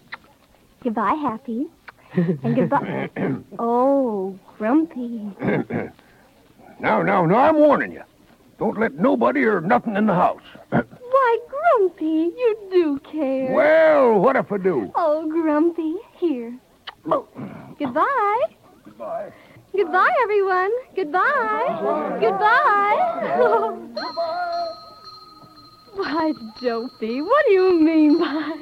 Goodbye, 0.84 1.16
Happy. 1.16 1.68
And 2.14 2.56
goodbye. 2.56 3.10
oh, 3.60 4.40
Grumpy. 4.58 5.32
now, 6.80 7.02
now, 7.02 7.26
now, 7.26 7.36
I'm 7.36 7.56
warning 7.56 7.92
you. 7.92 8.04
Don't 8.58 8.80
let 8.80 8.94
nobody 8.94 9.44
or 9.44 9.60
nothing 9.60 9.98
in 9.98 10.06
the 10.06 10.14
house. 10.14 10.42
Why, 11.76 11.88
Grumpy, 11.88 12.06
you 12.38 12.58
do 12.72 13.00
care. 13.12 13.54
Well, 13.54 14.20
what 14.20 14.36
if 14.38 14.52
I 14.52 14.58
do? 14.58 14.92
Oh, 14.96 15.30
Grumpy, 15.30 15.96
here. 16.18 16.58
Goodbye. 17.04 18.42
Goodbye. 18.86 19.32
Goodbye, 19.76 20.16
everyone. 20.24 20.72
Goodbye. 20.96 22.18
Goodbye. 22.22 22.96
Why, 25.96 26.34
Dopey, 26.62 27.22
what 27.22 27.46
do 27.48 27.54
you 27.54 27.80
mean 27.82 28.20
by... 28.20 28.54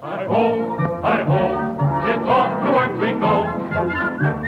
Hi 0.00 0.26
ho, 0.26 0.76
hi 1.02 1.22
ho, 1.24 1.40
it's 2.10 2.28
off 2.28 2.50
to 2.62 2.70
work 2.72 2.92
we 3.00 3.10
go. 3.18 4.43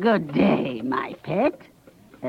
Good 0.00 0.32
day, 0.32 0.80
my 0.80 1.12
pet. 1.24 1.60
Uh, 2.22 2.28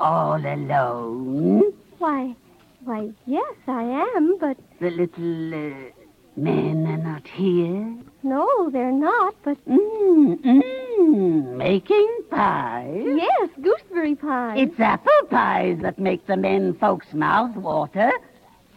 all 0.00 0.44
alone? 0.44 1.72
why, 1.98 2.34
why, 2.82 3.10
yes, 3.24 3.54
I 3.68 3.82
am, 3.82 4.36
but 4.38 4.56
The 4.80 4.90
little 4.90 5.54
uh, 5.54 5.97
men 6.38 6.86
are 6.86 6.96
not 6.96 7.26
here? 7.26 7.94
no, 8.22 8.70
they're 8.70 8.92
not, 8.92 9.34
but... 9.42 9.56
Mm, 9.66 10.42
mm, 10.42 11.56
making 11.56 12.18
pies? 12.30 13.04
Yes, 13.16 13.48
gooseberry 13.62 14.14
pie. 14.14 14.56
It's 14.58 14.78
apple 14.78 15.26
pies 15.30 15.78
that 15.82 15.98
make 15.98 16.26
the 16.26 16.36
men 16.36 16.74
folks' 16.74 17.12
mouth 17.14 17.56
water. 17.56 18.12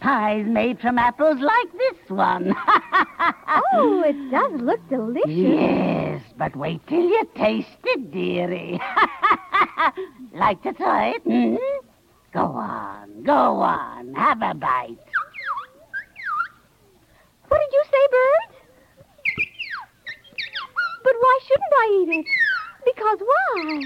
Pies 0.00 0.46
made 0.46 0.80
from 0.80 0.98
apples 0.98 1.38
like 1.40 1.72
this 1.72 2.10
one. 2.10 2.54
Oh, 3.74 4.02
it 4.04 4.30
does 4.30 4.60
look 4.60 4.80
delicious. 4.88 5.28
Yes, 5.28 6.22
but 6.36 6.54
wait 6.56 6.86
till 6.86 7.02
you 7.02 7.28
taste 7.34 7.68
it, 7.84 8.10
dearie. 8.10 8.80
like 10.34 10.62
to 10.62 10.72
try 10.72 11.10
it? 11.16 11.22
Hmm? 11.22 11.56
Go 12.32 12.40
on, 12.40 13.22
go 13.24 13.60
on, 13.60 14.14
have 14.14 14.40
a 14.42 14.54
bite. 14.54 14.98
What 17.52 17.60
did 17.60 17.72
you 17.76 17.84
say, 17.84 18.04
Bird? 18.16 18.48
But 21.04 21.12
why 21.20 21.38
shouldn't 21.46 21.74
I 21.80 21.86
eat 22.00 22.10
it? 22.20 22.26
Because 22.86 23.18
why? 23.20 23.80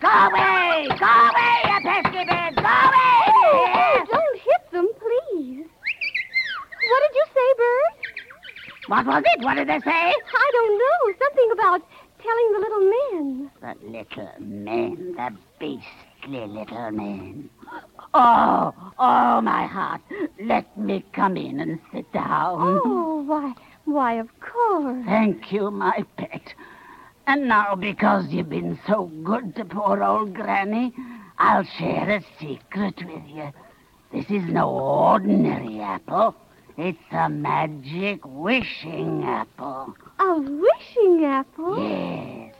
Go 0.00 0.10
away! 0.26 0.88
Go 0.98 1.06
away, 1.30 1.56
you 1.70 1.78
pesky 1.86 2.24
bird! 2.26 2.56
Go 2.56 2.74
away! 2.86 3.22
Oh, 3.30 3.70
oh, 3.70 4.04
don't 4.10 4.38
hit 4.40 4.62
them, 4.72 4.88
please. 4.98 5.64
What 6.90 7.00
did 7.06 7.14
you 7.14 7.24
say, 7.30 7.48
Bird? 7.62 7.92
What 8.88 9.06
was 9.06 9.22
it? 9.26 9.44
What 9.44 9.54
did 9.54 9.68
they 9.68 9.78
say? 9.78 10.12
I 10.12 10.50
don't 10.50 10.74
know. 10.76 10.98
Something 11.22 11.50
about 11.52 11.82
telling 12.18 12.52
the 12.52 12.58
little 12.58 12.84
men. 12.90 13.50
The 13.60 13.74
little 13.86 14.32
men, 14.40 15.14
the 15.14 15.36
beastly 15.60 16.46
little 16.48 16.90
men. 16.90 17.48
Oh, 18.12 18.74
oh, 18.98 19.40
my 19.40 19.66
heart. 19.66 20.00
Let 20.40 20.76
me 20.76 21.04
come 21.12 21.36
in 21.36 21.60
and 21.60 21.78
sit 21.92 22.12
down. 22.12 22.80
Oh, 22.84 23.22
why, 23.26 23.54
why, 23.84 24.14
of 24.14 24.28
course. 24.40 25.04
Thank 25.06 25.52
you, 25.52 25.70
my 25.70 26.04
pet. 26.16 26.54
And 27.26 27.46
now, 27.46 27.76
because 27.76 28.28
you've 28.28 28.50
been 28.50 28.80
so 28.88 29.04
good 29.22 29.54
to 29.56 29.64
poor 29.64 30.02
old 30.02 30.34
Granny, 30.34 30.92
I'll 31.38 31.64
share 31.78 32.10
a 32.10 32.24
secret 32.40 32.96
with 33.04 33.22
you. 33.28 33.52
This 34.12 34.28
is 34.28 34.42
no 34.48 34.68
ordinary 34.68 35.80
apple. 35.80 36.34
It's 36.76 36.98
a 37.12 37.28
magic 37.28 38.20
wishing 38.24 39.22
apple. 39.22 39.94
A 40.18 40.40
wishing 40.40 41.24
apple? 41.24 41.80
Yes. 41.80 42.54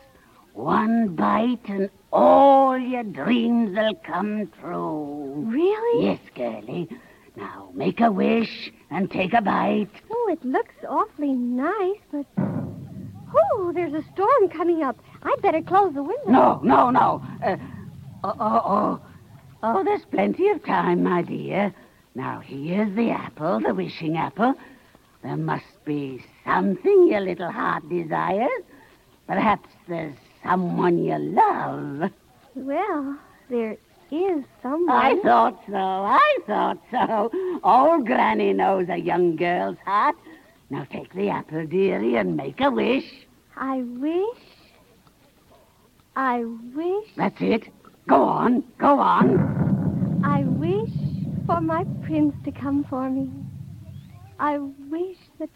One 0.52 1.16
bite 1.16 1.68
and 1.68 1.90
all 2.12 2.78
your 2.78 3.04
dreams 3.04 3.76
will 3.76 3.94
come 4.04 4.50
true. 4.60 5.44
Really? 5.46 6.06
Yes, 6.06 6.20
girlie. 6.34 6.88
Now, 7.36 7.70
make 7.74 8.00
a 8.00 8.10
wish 8.10 8.72
and 8.90 9.10
take 9.10 9.32
a 9.32 9.40
bite. 9.40 9.88
Oh, 10.10 10.28
it 10.32 10.44
looks 10.44 10.74
awfully 10.88 11.32
nice, 11.32 12.00
but. 12.10 12.26
Oh, 13.32 13.70
there's 13.72 13.94
a 13.94 14.04
storm 14.12 14.48
coming 14.48 14.82
up. 14.82 14.98
I'd 15.22 15.40
better 15.40 15.62
close 15.62 15.94
the 15.94 16.02
window. 16.02 16.30
No, 16.30 16.60
no, 16.64 16.90
no. 16.90 17.22
Uh, 17.44 17.56
oh, 18.24 18.34
oh, 18.40 18.62
oh. 18.64 19.00
Oh, 19.62 19.84
there's 19.84 20.04
plenty 20.06 20.48
of 20.48 20.64
time, 20.64 21.04
my 21.04 21.22
dear. 21.22 21.72
Now, 22.14 22.40
here's 22.40 22.94
the 22.96 23.10
apple, 23.10 23.60
the 23.60 23.74
wishing 23.74 24.16
apple. 24.16 24.54
There 25.22 25.36
must 25.36 25.84
be 25.84 26.24
something 26.44 27.08
your 27.08 27.20
little 27.20 27.52
heart 27.52 27.88
desires. 27.88 28.48
Perhaps 29.26 29.68
there's 29.86 30.16
someone 30.44 31.02
you 31.02 31.18
love. 31.18 32.10
Well, 32.54 33.18
there 33.48 33.76
is 34.10 34.44
someone. 34.62 34.90
I 34.90 35.20
thought 35.22 35.62
so. 35.66 35.74
I 35.74 36.38
thought 36.46 36.78
so. 36.90 37.30
Old 37.62 38.06
Granny 38.06 38.52
knows 38.52 38.88
a 38.88 38.96
young 38.96 39.36
girl's 39.36 39.78
heart. 39.84 40.16
Now 40.70 40.84
take 40.84 41.12
the 41.14 41.30
apple, 41.30 41.66
dearie, 41.66 42.16
and 42.16 42.36
make 42.36 42.60
a 42.60 42.70
wish. 42.70 43.26
I 43.56 43.82
wish. 43.82 44.38
I 46.16 46.44
wish. 46.74 47.08
That's 47.16 47.40
it. 47.40 47.68
Go 48.08 48.22
on. 48.22 48.64
Go 48.78 48.98
on. 48.98 50.22
I 50.24 50.44
wish 50.44 50.90
for 51.46 51.60
my 51.60 51.84
prince 52.02 52.34
to 52.44 52.52
come 52.52 52.84
for 52.84 53.08
me. 53.10 53.30
I 54.38 54.58
wish 54.58 55.18
that 55.38 55.50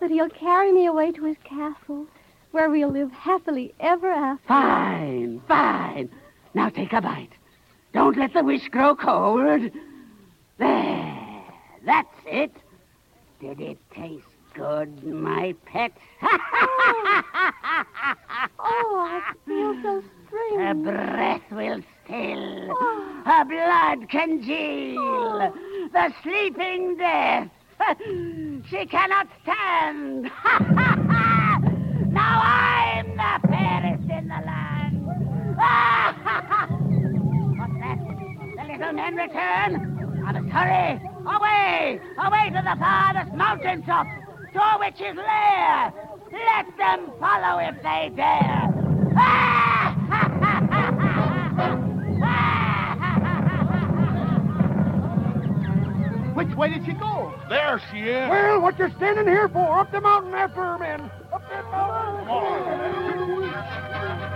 that 0.00 0.10
he'll 0.10 0.28
carry 0.28 0.72
me 0.72 0.86
away 0.86 1.12
to 1.12 1.24
his 1.24 1.36
castle, 1.44 2.06
where 2.52 2.70
we'll 2.70 2.90
live 2.90 3.10
happily 3.12 3.74
ever 3.80 4.10
after. 4.10 4.46
Fine, 4.46 5.42
fine. 5.48 6.08
Now 6.54 6.68
take 6.68 6.92
a 6.92 7.00
bite. 7.00 7.32
Don't 7.92 8.16
let 8.16 8.32
the 8.32 8.44
wish 8.44 8.68
grow 8.68 8.94
cold. 8.94 9.70
There. 10.58 11.44
That's 11.84 12.14
it. 12.26 12.52
Did 13.40 13.60
it 13.60 13.78
taste 13.92 14.24
good, 14.54 15.02
my 15.04 15.54
pet? 15.66 15.92
Oh, 16.22 16.28
oh 18.60 19.06
I 19.10 19.32
feel 19.46 19.82
so 19.82 20.02
strange. 20.26 20.60
Her 20.60 20.74
breath 20.74 21.50
will 21.50 21.82
still. 22.04 22.76
Oh. 22.78 23.22
Her 23.24 23.44
blood 23.44 24.08
congeal. 24.10 24.98
Oh. 24.98 25.88
The 25.92 26.12
sleeping 26.22 26.96
death. 26.96 27.50
she 28.70 28.86
cannot 28.86 29.28
stand. 29.42 30.30
now 32.12 32.40
I'm 32.44 33.16
the 33.16 33.48
fairest 33.48 34.10
in 34.10 34.28
the 34.28 34.40
land. 34.44 35.06
What's 37.58 37.72
that? 37.80 37.98
The 38.56 38.64
little 38.72 38.92
men 38.92 39.16
return. 39.16 39.98
I 40.26 40.32
must 40.32 40.48
hurry. 40.48 41.00
Away! 41.26 42.00
Away 42.18 42.50
to 42.50 42.62
the 42.62 42.76
farthest 42.78 43.34
mountain 43.34 43.82
top, 43.82 44.06
to 44.52 44.60
a 44.60 44.78
witch's 44.78 45.16
lair. 45.16 45.92
Let 46.32 46.66
them 46.78 47.10
follow 47.18 47.58
if 47.58 47.82
they 47.82 48.10
dare. 48.14 48.70
Ah! 49.16 49.71
Which 56.42 56.56
way 56.56 56.70
did 56.70 56.84
she 56.84 56.92
go? 56.94 57.32
There 57.48 57.80
she 57.92 58.00
is. 58.00 58.28
Well, 58.28 58.60
what 58.60 58.76
you're 58.76 58.90
standing 58.96 59.28
here 59.28 59.48
for? 59.48 59.78
Up 59.78 59.92
the 59.92 60.00
mountain 60.00 60.34
after 60.34 60.60
her, 60.60 60.76
men. 60.76 61.08
Up 61.32 61.48
that 61.48 61.64
mountain. 61.70 62.26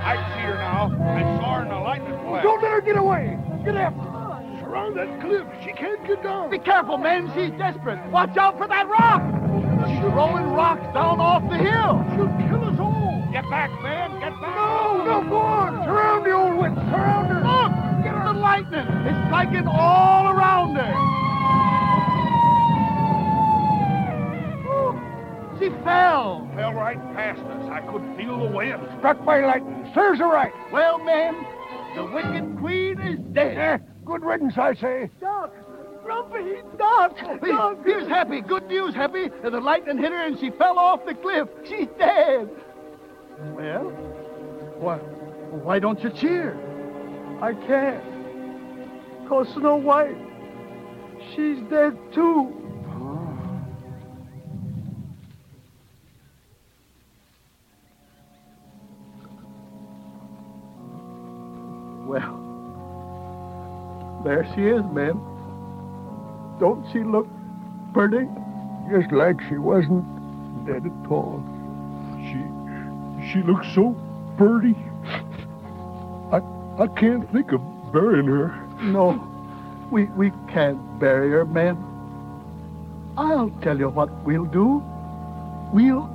I 0.07 0.15
see 0.15 0.43
her 0.47 0.55
now. 0.55 0.95
I 0.95 1.23
saw 1.41 1.55
her 1.57 1.67
in 1.67 1.73
a 1.73 1.83
lightning 1.83 2.17
flash. 2.23 2.45
Don't 2.45 2.63
let 2.63 2.71
her 2.71 2.81
get 2.81 2.97
away. 2.97 3.37
Get 3.65 3.75
after 3.75 3.99
her. 3.99 4.61
Surround 4.61 4.97
that 4.97 5.21
cliff. 5.21 5.49
She 5.65 5.73
can't 5.73 6.07
get 6.07 6.23
down. 6.23 6.49
Be 6.49 6.61
careful, 6.61 6.97
men. 6.97 7.27
She's 7.35 7.51
desperate. 7.59 7.99
Watch 8.13 8.37
out 8.37 8.57
for 8.57 8.69
that 8.69 8.87
rock. 8.87 9.23
She's 9.89 9.99
throwing 9.99 10.47
rocks 10.55 10.87
down 10.95 11.19
off 11.19 11.43
the 11.51 11.59
hill. 11.59 12.07
She'll 12.15 12.31
kill 12.47 12.71
us 12.71 12.79
all. 12.79 13.29
Get 13.33 13.51
back, 13.51 13.71
man. 13.83 14.13
Get 14.21 14.31
back. 14.41 14.55
No, 14.55 15.03
no, 15.03 15.29
go 15.29 15.39
on. 15.39 15.83
Surround 15.85 16.25
the 16.25 16.31
old 16.31 16.55
witch. 16.55 16.75
Surround 16.87 17.35
her. 17.35 17.43
Look! 17.43 18.05
Get 18.05 18.15
the 18.15 18.33
lightning. 18.39 18.87
It's 19.11 19.27
striking 19.27 19.67
all 19.67 20.31
around 20.31 20.77
her. 20.77 21.16
She 25.59 25.71
fell. 25.85 26.49
Fell 26.55 26.75
right 26.75 26.99
past 27.15 27.41
us. 27.41 27.71
I 27.71 27.81
could 27.81 28.17
feel 28.17 28.39
the 28.39 28.55
wind. 28.55 28.81
Struck 28.99 29.25
by 29.25 29.41
lightning. 29.45 29.91
Serves 29.95 30.19
her 30.19 30.29
right. 30.29 30.53
Well, 30.71 30.99
men, 30.99 31.35
the 31.95 32.05
wicked 32.05 32.59
queen 32.59 33.01
is 33.01 33.19
dead. 33.33 33.57
Eh, 33.57 33.79
good 34.05 34.23
riddance, 34.23 34.55
I 34.59 34.75
say. 34.75 35.11
Doc, 35.21 35.55
Grumpy, 36.05 36.61
Doc, 36.79 37.17
Doc. 37.43 37.79
Here's 37.85 38.07
Happy. 38.07 38.41
Good 38.43 38.67
news, 38.69 38.95
Happy. 38.95 39.31
The 39.43 39.51
lightning 39.61 39.99
hit 39.99 40.13
her 40.13 40.27
and 40.27 40.39
she 40.39 40.51
fell 40.51 40.79
off 40.79 41.07
the 41.07 41.15
cliff. 41.15 41.49
She's 41.65 41.89
dead. 41.99 42.51
Well, 43.55 43.91
why, 44.79 44.99
why 44.99 45.79
don't 45.79 46.03
you 46.03 46.11
cheer? 46.11 46.57
I 47.41 47.55
can't. 47.55 49.29
Cause 49.29 49.49
Snow 49.55 49.77
White, 49.77 50.17
she's 51.35 51.59
dead 51.69 51.97
too. 52.15 52.66
She 64.57 64.63
is, 64.63 64.83
men. 64.87 65.21
Don't 66.59 66.85
she 66.91 67.01
look 67.01 67.29
pretty? 67.93 68.27
Just 68.91 69.13
like 69.13 69.37
she 69.49 69.59
wasn't 69.59 70.05
dead 70.67 70.87
at 70.87 71.11
all. 71.11 71.45
She, 72.25 73.31
she 73.31 73.43
looks 73.43 73.67
so 73.75 73.95
pretty. 74.39 74.75
I, 76.33 76.41
I 76.83 76.87
can't 76.99 77.31
think 77.33 77.53
of 77.53 77.61
burying 77.93 78.27
her. 78.27 78.55
No, 78.83 79.23
we, 79.91 80.05
we 80.17 80.31
can't 80.49 80.81
bury 80.99 81.31
her, 81.31 81.45
men. 81.45 81.77
I'll 83.19 83.51
tell 83.63 83.79
you 83.79 83.91
what 83.91 84.11
we'll 84.25 84.47
do. 84.47 84.83
We'll 85.73 86.09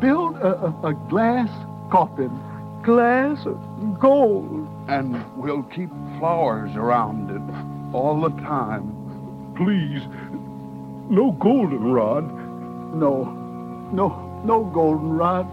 build 0.00 0.36
a, 0.36 0.64
a, 0.64 0.88
a 0.88 0.94
glass 1.10 1.50
coffin. 1.90 2.30
Glass 2.82 3.44
of 3.46 4.00
gold. 4.00 4.68
And 4.88 5.24
we'll 5.36 5.62
keep 5.64 5.90
flowers 6.18 6.74
around 6.74 7.30
it 7.30 7.41
all 7.92 8.20
the 8.20 8.30
time. 8.42 9.54
Please, 9.56 10.02
no 11.10 11.32
goldenrod. 11.32 12.24
No, 12.94 13.24
no, 13.92 14.42
no 14.44 14.64
goldenrod, 14.64 15.46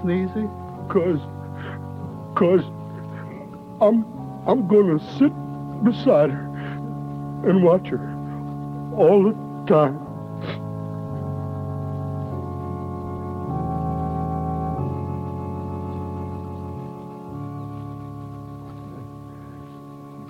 Sneezy. 0.00 0.48
Cause, 0.88 1.20
cause 2.36 2.64
I'm, 3.80 4.04
I'm 4.46 4.66
gonna 4.68 4.98
sit 5.18 5.32
beside 5.84 6.30
her 6.30 6.48
and 7.48 7.62
watch 7.62 7.88
her 7.88 8.00
all 8.96 9.24
the 9.24 9.72
time. 9.72 10.08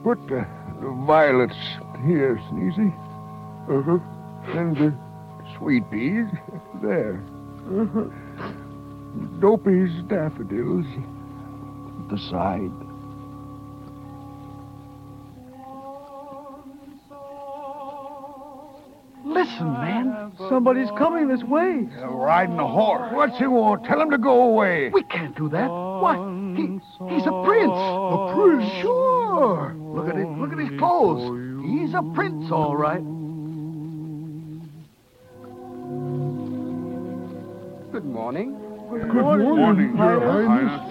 The 0.08 0.77
violets 1.08 1.56
here, 2.04 2.38
Sneezy. 2.50 2.92
Uh-huh. 3.66 3.98
And 4.58 4.76
the 4.76 4.94
sweet 5.56 5.90
peas 5.90 6.26
there. 6.82 7.24
Uh-huh. 7.66 8.04
Dopey's 9.40 10.02
daffodils 10.02 10.84
at 12.02 12.08
the 12.10 12.18
side. 12.28 12.70
Listen, 19.24 19.72
man. 19.72 20.32
Somebody's 20.50 20.90
coming 20.98 21.28
this 21.28 21.42
way. 21.42 21.88
riding 22.04 22.58
a 22.58 22.66
horse. 22.68 23.12
What's 23.14 23.38
he 23.38 23.46
want? 23.46 23.84
Tell 23.84 24.00
him 24.00 24.10
to 24.10 24.18
go 24.18 24.42
away. 24.42 24.90
We 24.90 25.02
can't 25.04 25.34
do 25.36 25.48
that. 25.48 25.68
Why? 25.68 26.16
He, 26.54 26.62
he's 27.14 27.26
a 27.26 27.42
prince. 27.44 27.72
A 27.72 28.34
prince? 28.34 28.72
Sure. 28.82 29.17
Look 29.38 30.08
at 30.08 30.16
his, 30.16 30.26
look 30.26 30.52
at 30.52 30.58
his 30.58 30.78
clothes. 30.80 31.64
He's 31.64 31.94
a 31.94 32.02
prince, 32.14 32.50
all 32.50 32.76
right. 32.76 33.02
Good 37.92 38.04
morning. 38.04 38.56
Good 38.90 39.12
morning, 39.12 39.96
Your 39.96 40.46
Highness. 40.48 40.90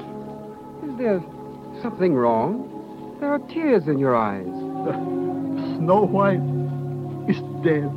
Is 0.90 0.98
there 0.98 1.22
something 1.82 2.14
wrong? 2.14 3.18
There 3.20 3.34
are 3.34 3.40
tears 3.40 3.88
in 3.88 4.00
your 4.00 4.16
eyes. 4.16 4.46
Snow 5.78 6.06
White 6.06 6.40
is 7.30 7.38
dead. 7.66 7.92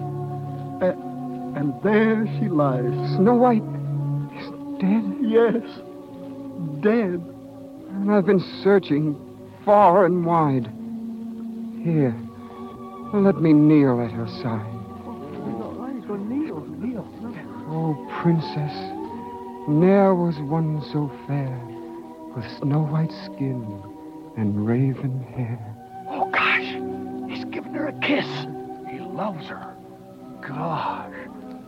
A- 0.83 0.99
and 1.57 1.81
there 1.85 2.27
she 2.41 2.49
lies. 2.49 2.93
Snow 3.17 3.35
White 3.35 3.63
is 4.41 4.51
dead? 4.81 5.17
Yes, 5.21 5.63
dead. 6.83 7.23
And 7.95 8.11
I've 8.11 8.27
been 8.27 8.45
searching 8.65 9.15
far 9.65 10.05
and 10.07 10.25
wide. 10.25 10.71
Here, 11.85 12.15
let 13.15 13.41
me 13.41 13.53
kneel 13.53 14.01
at 14.01 14.11
her 14.13 14.29
side. 14.43 14.67
Kneel, 16.29 16.67
kneel. 16.79 17.07
Oh, 17.69 17.95
princess, 18.21 18.75
ne'er 19.69 20.15
was 20.15 20.39
one 20.41 20.83
so 20.93 21.11
fair, 21.27 21.57
with 22.35 22.45
snow 22.59 22.83
white 22.83 23.13
skin 23.25 23.83
and 24.37 24.67
raven 24.67 25.23
hair. 25.35 25.59
Oh, 26.09 26.29
gosh. 26.31 27.31
He's 27.31 27.45
giving 27.47 27.75
her 27.75 27.89
a 27.89 27.93
kiss. 28.01 28.27
He 28.91 28.99
loves 28.99 29.47
her. 29.47 29.77
Gosh. 30.47 31.15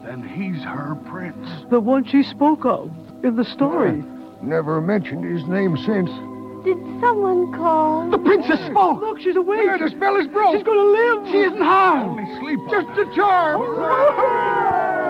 Then 0.05 0.29
he's 0.29 0.65
her 0.65 0.97
prince. 1.07 1.49
The 1.71 1.81
one 1.81 2.05
she 2.05 2.25
spoke 2.25 2.65
of 2.65 2.91
in 3.23 3.37
the 3.37 3.45
story. 3.45 4.03
Never 4.43 4.81
mentioned 4.81 5.25
his 5.25 5.47
name 5.47 5.77
since. 5.77 6.11
Did 6.65 6.79
someone 7.01 7.53
call? 7.53 8.09
The 8.11 8.19
princess 8.19 8.61
spoke. 8.71 9.01
Look, 9.01 9.21
she's 9.21 9.35
awake. 9.35 9.61
Yeah, 9.65 9.79
the 9.79 9.91
spell 9.91 10.17
is 10.17 10.29
broke. 10.29 10.55
She's 10.55 10.63
gonna 10.63 10.81
live. 10.81 11.27
She 11.33 11.39
isn't 11.39 11.61
harmed. 11.61 12.21
Only 12.21 12.41
sleep. 12.41 12.61
Just 12.71 12.89
a 12.99 13.15
charm. 13.15 13.61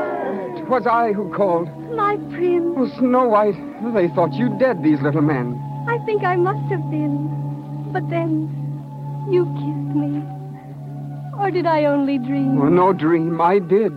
It 0.63 0.69
was 0.69 0.87
I 0.87 1.13
who 1.13 1.29
called. 1.35 1.69
My 1.95 2.17
prince. 2.31 2.75
Oh, 2.79 2.89
Snow 2.99 3.27
White, 3.29 3.57
they 3.95 4.09
thought 4.15 4.33
you 4.33 4.49
dead, 4.59 4.83
these 4.83 5.01
little 5.03 5.21
men. 5.21 5.61
I 5.89 5.99
think 6.07 6.23
I 6.23 6.37
must 6.37 6.71
have 6.71 6.89
been. 6.89 7.29
But 7.93 8.09
then, 8.09 8.49
you 9.29 9.45
kissed 9.45 9.97
me. 9.97 10.23
Or 11.39 11.51
did 11.51 11.67
I 11.67 11.85
only 11.85 12.17
dream? 12.19 12.61
Oh, 12.63 12.69
no 12.69 12.93
dream, 12.93 13.41
I 13.41 13.59
did. 13.59 13.93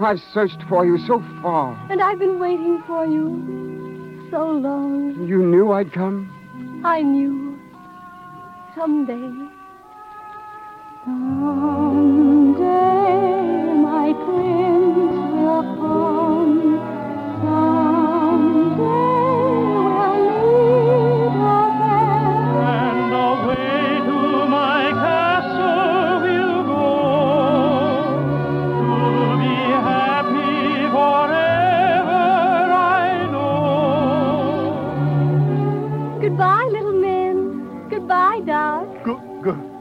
I've 0.00 0.20
searched 0.32 0.62
for 0.68 0.84
you 0.86 0.98
so 1.06 1.20
far. 1.42 1.78
And 1.90 2.02
I've 2.02 2.18
been 2.18 2.40
waiting 2.40 2.82
for 2.86 3.04
you 3.06 4.26
so 4.30 4.50
long. 4.50 5.28
You 5.28 5.42
knew 5.44 5.70
I'd 5.72 5.92
come? 5.92 6.32
I 6.84 7.02
knew. 7.02 7.58
Someday. 8.74 9.48
Someday 11.04 13.05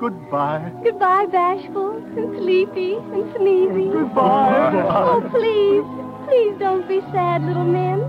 Goodbye. 0.09 0.71
Goodbye, 0.83 1.25
Doc. 1.25 1.57
Go- 1.73 1.99
good, 1.99 2.03
goodbye. 2.03 2.03
Goodbye, 2.05 2.05
bashful 2.05 2.17
and 2.17 2.37
sleepy 2.37 2.93
and 2.93 3.23
sneezy. 3.33 3.91
Goodbye. 3.91 4.71
Oh, 4.87 5.21
please, 5.31 5.83
please 6.27 6.55
don't 6.59 6.87
be 6.87 7.01
sad, 7.11 7.41
little 7.43 7.63
men. 7.63 8.03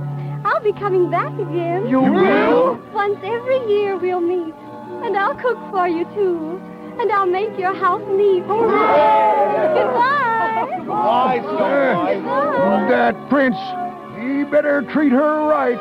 I'll 0.45 0.61
be 0.63 0.73
coming 0.75 1.11
back 1.11 1.33
again. 1.39 1.89
You 1.89 2.01
will? 2.03 2.79
Once 2.93 3.19
every 3.25 3.67
year 3.73 3.97
we'll 3.97 4.21
meet. 4.21 4.55
And 5.05 5.17
I'll 5.17 5.35
cook 5.37 5.59
for 5.71 5.89
you, 5.89 6.05
too. 6.15 6.61
And 7.01 7.11
I'll 7.13 7.27
make 7.27 7.59
your 7.59 7.75
house 7.75 8.03
neat. 8.11 8.47
Goodbye. 8.47 9.77
Goodbye, 10.79 11.41
Snow 11.41 11.95
White. 11.97 12.89
That 12.91 13.29
prince, 13.31 13.57
he 14.21 14.45
better 14.45 14.83
treat 14.83 15.13
her 15.13 15.47
right. 15.47 15.81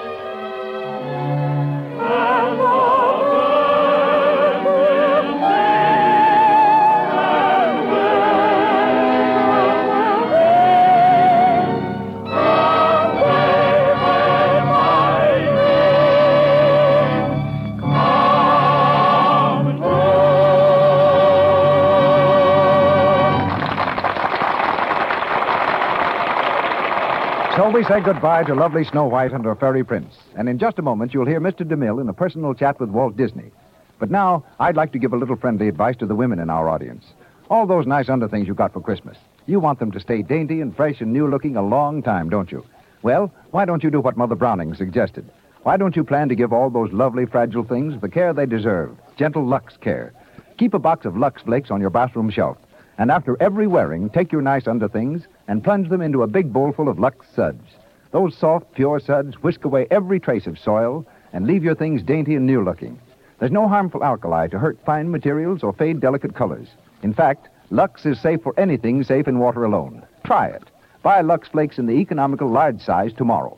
We 27.75 27.83
say 27.83 27.99
goodbye 27.99 28.41
to 28.41 28.55
lovely 28.55 28.85
Snow 28.85 29.03
White 29.03 29.33
and 29.33 29.43
her 29.43 29.53
fairy 29.53 29.83
prince. 29.83 30.15
And 30.37 30.47
in 30.47 30.57
just 30.57 30.79
a 30.79 30.81
moment, 30.81 31.13
you'll 31.13 31.25
hear 31.25 31.41
Mr. 31.41 31.67
DeMille 31.67 31.99
in 31.99 32.07
a 32.07 32.13
personal 32.13 32.53
chat 32.53 32.79
with 32.79 32.87
Walt 32.87 33.17
Disney. 33.17 33.51
But 33.99 34.09
now, 34.09 34.45
I'd 34.61 34.77
like 34.77 34.93
to 34.93 34.97
give 34.97 35.11
a 35.11 35.17
little 35.17 35.35
friendly 35.35 35.67
advice 35.67 35.97
to 35.97 36.05
the 36.05 36.15
women 36.15 36.39
in 36.39 36.49
our 36.49 36.69
audience. 36.69 37.03
All 37.49 37.67
those 37.67 37.85
nice 37.85 38.07
underthings 38.07 38.47
you 38.47 38.53
got 38.53 38.71
for 38.71 38.79
Christmas, 38.79 39.17
you 39.45 39.59
want 39.59 39.79
them 39.79 39.91
to 39.91 39.99
stay 39.99 40.21
dainty 40.21 40.61
and 40.61 40.73
fresh 40.73 41.01
and 41.01 41.11
new 41.11 41.27
looking 41.27 41.57
a 41.57 41.61
long 41.61 42.01
time, 42.01 42.29
don't 42.29 42.49
you? 42.49 42.65
Well, 43.01 43.29
why 43.51 43.65
don't 43.65 43.83
you 43.83 43.91
do 43.91 43.99
what 43.99 44.15
Mother 44.15 44.35
Browning 44.35 44.73
suggested? 44.75 45.29
Why 45.63 45.75
don't 45.75 45.97
you 45.97 46.05
plan 46.05 46.29
to 46.29 46.35
give 46.35 46.53
all 46.53 46.69
those 46.69 46.93
lovely, 46.93 47.25
fragile 47.25 47.65
things 47.65 47.99
the 47.99 48.07
care 48.07 48.31
they 48.31 48.45
deserve? 48.45 48.95
Gentle 49.17 49.45
Lux 49.45 49.75
care. 49.75 50.13
Keep 50.57 50.75
a 50.75 50.79
box 50.79 51.05
of 51.05 51.17
Lux 51.17 51.41
Flakes 51.41 51.71
on 51.71 51.81
your 51.81 51.89
bathroom 51.89 52.29
shelf. 52.29 52.55
And 52.97 53.11
after 53.11 53.35
every 53.41 53.67
wearing, 53.67 54.09
take 54.09 54.31
your 54.31 54.41
nice 54.41 54.67
underthings 54.67 55.27
and 55.47 55.63
plunge 55.63 55.89
them 55.89 56.01
into 56.01 56.23
a 56.23 56.27
big 56.27 56.53
bowl 56.53 56.71
full 56.71 56.89
of 56.89 56.99
Lux 56.99 57.27
suds. 57.35 57.75
Those 58.11 58.35
soft, 58.37 58.73
pure 58.73 58.99
suds 58.99 59.35
whisk 59.43 59.65
away 59.65 59.87
every 59.91 60.19
trace 60.19 60.47
of 60.47 60.57
soil 60.57 61.05
and 61.33 61.45
leave 61.45 61.63
your 61.63 61.75
things 61.75 62.01
dainty 62.01 62.35
and 62.35 62.45
new 62.45 62.63
looking. 62.63 62.97
There's 63.39 63.51
no 63.51 63.67
harmful 63.67 64.03
alkali 64.03 64.47
to 64.47 64.59
hurt 64.59 64.79
fine 64.85 65.11
materials 65.11 65.63
or 65.63 65.73
fade 65.73 65.99
delicate 65.99 66.33
colors. 66.33 66.69
In 67.03 67.13
fact, 67.13 67.49
Lux 67.69 68.05
is 68.05 68.19
safe 68.21 68.41
for 68.41 68.57
anything 68.57 69.03
safe 69.03 69.27
in 69.27 69.39
water 69.39 69.65
alone. 69.65 70.03
Try 70.23 70.47
it. 70.47 70.63
Buy 71.03 71.21
Lux 71.21 71.49
Flakes 71.49 71.77
in 71.77 71.87
the 71.87 71.95
economical 71.95 72.49
large 72.49 72.81
size 72.81 73.11
tomorrow. 73.11 73.57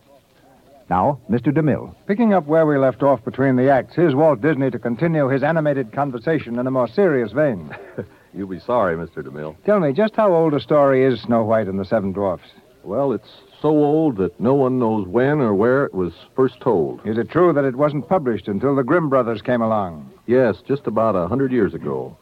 Now, 0.89 1.19
Mr. 1.29 1.53
DeMille. 1.53 1.93
Picking 2.07 2.33
up 2.33 2.47
where 2.47 2.65
we 2.65 2.77
left 2.77 3.03
off 3.03 3.23
between 3.23 3.57
the 3.57 3.69
acts, 3.69 3.93
here's 3.95 4.15
Walt 4.15 4.41
Disney 4.41 4.71
to 4.71 4.79
continue 4.79 5.27
his 5.27 5.43
animated 5.43 5.91
conversation 5.91 6.57
in 6.57 6.65
a 6.65 6.71
more 6.71 6.88
serious 6.88 7.31
vein. 7.31 7.75
You'll 8.38 8.47
be 8.47 8.59
sorry, 8.59 8.95
Mr. 8.95 9.23
DeMille. 9.23 9.55
Tell 9.65 9.79
me, 9.79 9.91
just 9.93 10.15
how 10.15 10.31
old 10.31 10.53
a 10.53 10.59
story 10.59 11.03
is 11.03 11.21
Snow 11.21 11.43
White 11.43 11.65
and 11.65 11.79
the 11.79 11.85
Seven 11.85 12.11
Dwarfs? 12.11 12.47
Well, 12.83 13.11
it's 13.11 13.41
so 13.59 13.69
old 13.69 14.17
that 14.17 14.39
no 14.39 14.53
one 14.53 14.77
knows 14.77 15.07
when 15.07 15.41
or 15.41 15.55
where 15.55 15.85
it 15.85 15.93
was 15.95 16.13
first 16.35 16.61
told. 16.61 17.01
Is 17.03 17.17
it 17.17 17.31
true 17.31 17.51
that 17.51 17.65
it 17.65 17.75
wasn't 17.75 18.07
published 18.07 18.47
until 18.47 18.75
the 18.75 18.83
Grimm 18.83 19.09
brothers 19.09 19.41
came 19.41 19.63
along? 19.63 20.11
Yes, 20.27 20.57
just 20.67 20.85
about 20.85 21.15
a 21.15 21.27
hundred 21.27 21.51
years 21.51 21.73
ago. 21.73 22.15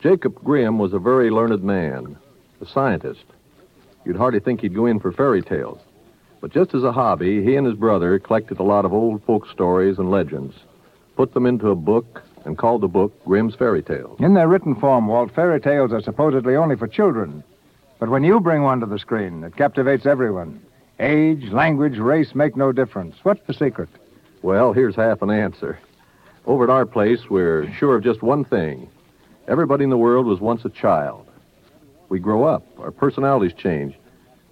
Jacob 0.00 0.34
Grimm 0.42 0.76
was 0.76 0.92
a 0.92 0.98
very 0.98 1.30
learned 1.30 1.62
man, 1.62 2.16
a 2.60 2.66
scientist. 2.66 3.24
You'd 4.04 4.16
hardly 4.16 4.40
think 4.40 4.62
he'd 4.62 4.74
go 4.74 4.86
in 4.86 4.98
for 4.98 5.12
fairy 5.12 5.42
tales. 5.42 5.78
But 6.40 6.52
just 6.52 6.74
as 6.74 6.82
a 6.82 6.92
hobby, 6.92 7.44
he 7.44 7.54
and 7.54 7.66
his 7.66 7.76
brother 7.76 8.18
collected 8.18 8.58
a 8.58 8.64
lot 8.64 8.84
of 8.84 8.92
old 8.92 9.22
folk 9.22 9.48
stories 9.48 9.98
and 9.98 10.10
legends, 10.10 10.56
put 11.14 11.32
them 11.32 11.46
into 11.46 11.70
a 11.70 11.76
book, 11.76 12.22
and 12.48 12.56
called 12.56 12.80
the 12.80 12.88
book 12.88 13.12
Grimm's 13.26 13.54
Fairy 13.54 13.82
Tales. 13.82 14.18
In 14.20 14.32
their 14.32 14.48
written 14.48 14.74
form, 14.74 15.06
Walt, 15.06 15.30
fairy 15.34 15.60
tales 15.60 15.92
are 15.92 16.00
supposedly 16.00 16.56
only 16.56 16.76
for 16.76 16.88
children. 16.88 17.44
But 18.00 18.08
when 18.08 18.24
you 18.24 18.40
bring 18.40 18.62
one 18.62 18.80
to 18.80 18.86
the 18.86 18.98
screen, 18.98 19.44
it 19.44 19.54
captivates 19.56 20.06
everyone. 20.06 20.60
Age, 20.98 21.50
language, 21.50 21.98
race 21.98 22.34
make 22.34 22.56
no 22.56 22.72
difference. 22.72 23.16
What's 23.22 23.46
the 23.46 23.52
secret? 23.52 23.90
Well, 24.42 24.72
here's 24.72 24.96
half 24.96 25.20
an 25.20 25.30
answer. 25.30 25.78
Over 26.46 26.64
at 26.64 26.70
our 26.70 26.86
place, 26.86 27.28
we're 27.28 27.70
sure 27.74 27.96
of 27.96 28.02
just 28.02 28.22
one 28.22 28.44
thing. 28.44 28.88
Everybody 29.46 29.84
in 29.84 29.90
the 29.90 29.98
world 29.98 30.24
was 30.24 30.40
once 30.40 30.64
a 30.64 30.70
child. 30.70 31.26
We 32.08 32.18
grow 32.18 32.44
up, 32.44 32.64
our 32.78 32.90
personalities 32.90 33.52
change, 33.52 33.94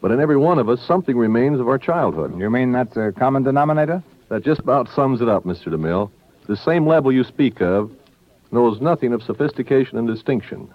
but 0.02 0.10
in 0.10 0.20
every 0.20 0.36
one 0.36 0.58
of 0.58 0.68
us, 0.68 0.82
something 0.86 1.16
remains 1.16 1.60
of 1.60 1.68
our 1.68 1.78
childhood. 1.78 2.38
You 2.38 2.50
mean 2.50 2.72
that's 2.72 2.96
a 2.98 3.12
common 3.16 3.42
denominator? 3.42 4.02
That 4.28 4.44
just 4.44 4.60
about 4.60 4.90
sums 4.94 5.22
it 5.22 5.28
up, 5.28 5.44
Mr. 5.44 5.68
DeMille. 5.68 6.10
The 6.46 6.56
same 6.56 6.86
level 6.86 7.10
you 7.10 7.24
speak 7.24 7.60
of 7.60 7.90
knows 8.52 8.80
nothing 8.80 9.12
of 9.12 9.22
sophistication 9.22 9.98
and 9.98 10.06
distinction. 10.06 10.72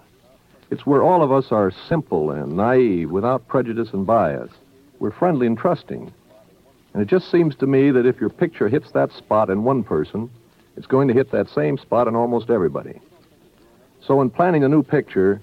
It's 0.70 0.84
where 0.84 1.02
all 1.02 1.22
of 1.22 1.32
us 1.32 1.50
are 1.50 1.72
simple 1.88 2.30
and 2.30 2.56
naive, 2.56 3.10
without 3.10 3.48
prejudice 3.48 3.88
and 3.92 4.06
bias. 4.06 4.50
We're 4.98 5.12
friendly 5.12 5.46
and 5.46 5.56
trusting. 5.56 6.12
And 6.92 7.02
it 7.02 7.08
just 7.08 7.30
seems 7.30 7.56
to 7.56 7.66
me 7.66 7.90
that 7.90 8.04
if 8.04 8.20
your 8.20 8.28
picture 8.28 8.68
hits 8.68 8.90
that 8.92 9.12
spot 9.12 9.48
in 9.48 9.64
one 9.64 9.82
person, 9.82 10.30
it's 10.76 10.86
going 10.86 11.08
to 11.08 11.14
hit 11.14 11.30
that 11.30 11.48
same 11.48 11.78
spot 11.78 12.06
in 12.06 12.14
almost 12.14 12.50
everybody. 12.50 13.00
So 14.06 14.20
in 14.20 14.28
planning 14.28 14.64
a 14.64 14.68
new 14.68 14.82
picture, 14.82 15.40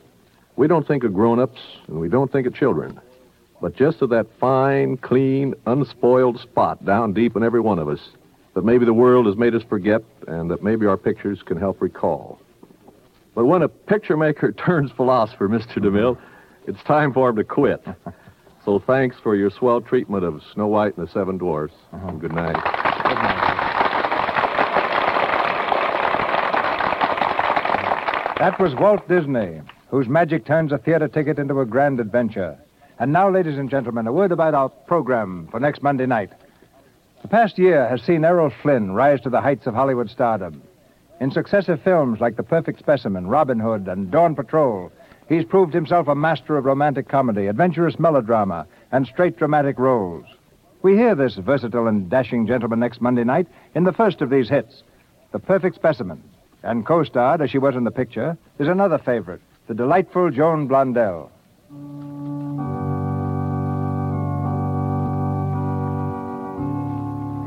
we 0.57 0.67
don't 0.67 0.87
think 0.87 1.03
of 1.03 1.13
grown-ups 1.13 1.59
and 1.87 1.99
we 1.99 2.07
don't 2.07 2.31
think 2.31 2.45
of 2.45 2.53
children, 2.53 2.99
but 3.61 3.75
just 3.75 4.03
of 4.03 4.09
that 4.09 4.27
fine, 4.39 4.97
clean, 4.97 5.55
unspoiled 5.65 6.39
spot 6.39 6.85
down 6.85 7.13
deep 7.13 7.35
in 7.35 7.43
every 7.43 7.61
one 7.61 7.79
of 7.79 7.89
us 7.89 8.09
that 8.53 8.65
maybe 8.65 8.85
the 8.85 8.93
world 8.93 9.25
has 9.25 9.37
made 9.37 9.55
us 9.55 9.63
forget 9.63 10.01
and 10.29 10.49
that 10.51 10.63
maybe 10.63 10.85
our 10.85 10.97
pictures 10.97 11.41
can 11.43 11.57
help 11.57 11.81
recall. 11.81 12.39
But 13.35 13.45
when 13.45 13.61
a 13.61 13.67
picture 13.67 14.15
maker 14.15 14.51
turns 14.65 14.91
philosopher, 14.91 15.49
Mr. 15.49 15.77
DeMille, 15.77 16.17
it's 16.67 16.81
time 16.83 17.13
for 17.13 17.29
him 17.29 17.35
to 17.37 17.43
quit. 17.43 17.85
So 18.65 18.77
thanks 18.77 19.15
for 19.23 19.35
your 19.35 19.49
swell 19.49 19.79
treatment 19.81 20.25
of 20.25 20.43
Snow 20.53 20.67
White 20.67 20.95
and 20.97 21.07
the 21.07 21.11
Seven 21.11 21.37
Dwarfs. 21.37 21.73
And 21.91 22.19
good 22.19 22.33
night. 22.33 22.53
That 28.37 28.59
was 28.59 28.75
Walt 28.75 29.07
Disney, 29.07 29.61
whose 29.89 30.07
magic 30.07 30.45
turns 30.45 30.71
a 30.71 30.77
theater 30.77 31.07
ticket 31.07 31.39
into 31.39 31.59
a 31.61 31.65
grand 31.65 31.99
adventure. 31.99 32.57
And 32.99 33.11
now, 33.11 33.31
ladies 33.31 33.57
and 33.57 33.69
gentlemen, 33.69 34.07
a 34.07 34.13
word 34.13 34.31
about 34.31 34.53
our 34.53 34.69
program 34.69 35.47
for 35.49 35.59
next 35.59 35.81
Monday 35.81 36.05
night. 36.05 36.31
The 37.21 37.27
past 37.27 37.57
year 37.57 37.87
has 37.87 38.01
seen 38.01 38.23
Errol 38.23 38.49
Flynn 38.61 38.93
rise 38.93 39.19
to 39.21 39.29
the 39.29 39.41
heights 39.41 39.67
of 39.67 39.73
Hollywood 39.73 40.09
stardom. 40.09 40.61
In 41.19 41.31
successive 41.31 41.81
films 41.81 42.21
like 42.21 42.37
The 42.37 42.43
Perfect 42.43 42.79
Specimen, 42.79 43.27
Robin 43.27 43.59
Hood, 43.59 43.87
and 43.87 44.09
Dawn 44.09 44.35
Patrol, 44.35 44.89
he's 45.27 45.43
proved 45.43 45.73
himself 45.73 46.07
a 46.07 46.15
master 46.15 46.55
of 46.55 46.63
romantic 46.63 47.09
comedy, 47.09 47.47
adventurous 47.47 47.99
melodrama, 47.99 48.65
and 48.93 49.05
straight 49.05 49.37
dramatic 49.37 49.77
roles. 49.77 50.25
We 50.81 50.95
hear 50.95 51.13
this 51.13 51.35
versatile 51.35 51.87
and 51.87 52.09
dashing 52.09 52.47
gentleman 52.47 52.79
next 52.79 53.01
Monday 53.01 53.25
night 53.25 53.47
in 53.75 53.83
the 53.83 53.93
first 53.93 54.21
of 54.21 54.29
these 54.29 54.47
hits, 54.47 54.83
The 55.33 55.39
Perfect 55.39 55.75
Specimen. 55.75 56.23
And 56.63 56.85
co 56.85 57.03
starred, 57.03 57.41
as 57.41 57.51
she 57.51 57.57
was 57.57 57.75
in 57.75 57.83
the 57.83 57.91
picture, 57.91 58.37
is 58.59 58.67
another 58.69 58.97
favorite, 58.97 59.41
the 59.67 59.73
delightful 59.73 60.29
Joan 60.29 60.69
Blondell. 60.69 61.29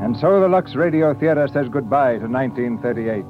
And 0.03 0.17
so 0.17 0.41
the 0.41 0.49
Lux 0.49 0.75
Radio 0.75 1.13
Theater 1.13 1.47
says 1.47 1.69
goodbye 1.69 2.17
to 2.17 2.27
1938. 2.27 3.23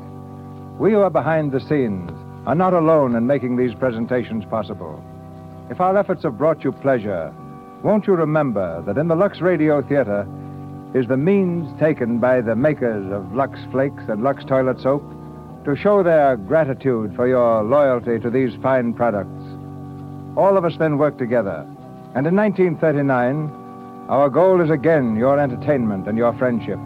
We 0.80 0.94
who 0.94 1.02
are 1.02 1.12
behind 1.12 1.52
the 1.52 1.60
scenes 1.60 2.10
are 2.48 2.56
not 2.56 2.74
alone 2.74 3.16
in 3.16 3.28
making 3.28 3.58
these 3.58 3.76
presentations 3.76 4.44
possible. 4.46 5.00
If 5.70 5.80
our 5.80 5.96
efforts 5.96 6.24
have 6.24 6.40
brought 6.40 6.64
you 6.64 6.72
pleasure, 6.72 7.32
won't 7.84 8.08
you 8.08 8.16
remember 8.16 8.82
that 8.88 8.98
in 8.98 9.08
the 9.08 9.16
Lux 9.16 9.40
Radio 9.40 9.84
Theater 9.84 10.28
is 10.96 11.06
the 11.06 11.16
means 11.16 11.80
taken 11.80 12.18
by 12.18 12.42
the 12.42 12.56
makers 12.56 13.06
of 13.12 13.36
Lux 13.36 13.60
Flakes 13.70 14.04
and 14.08 14.24
Lux 14.24 14.44
Toilet 14.44 14.82
Soap 14.82 15.04
to 15.66 15.76
show 15.76 16.02
their 16.02 16.38
gratitude 16.38 17.16
for 17.16 17.28
your 17.28 17.62
loyalty 17.62 18.18
to 18.20 18.32
these 18.32 18.56
fine 18.64 18.96
products. 18.96 19.44
All 20.36 20.58
of 20.58 20.66
us 20.66 20.78
then 20.80 20.98
work 20.98 21.20
together. 21.20 21.68
And 22.16 22.26
in 22.26 22.36
1939, 22.36 23.63
our 24.10 24.30
goal 24.30 24.62
is 24.62 24.70
again 24.70 25.16
your 25.16 25.40
entertainment 25.40 26.08
and 26.08 26.18
your 26.18 26.34
friendship. 26.34 26.80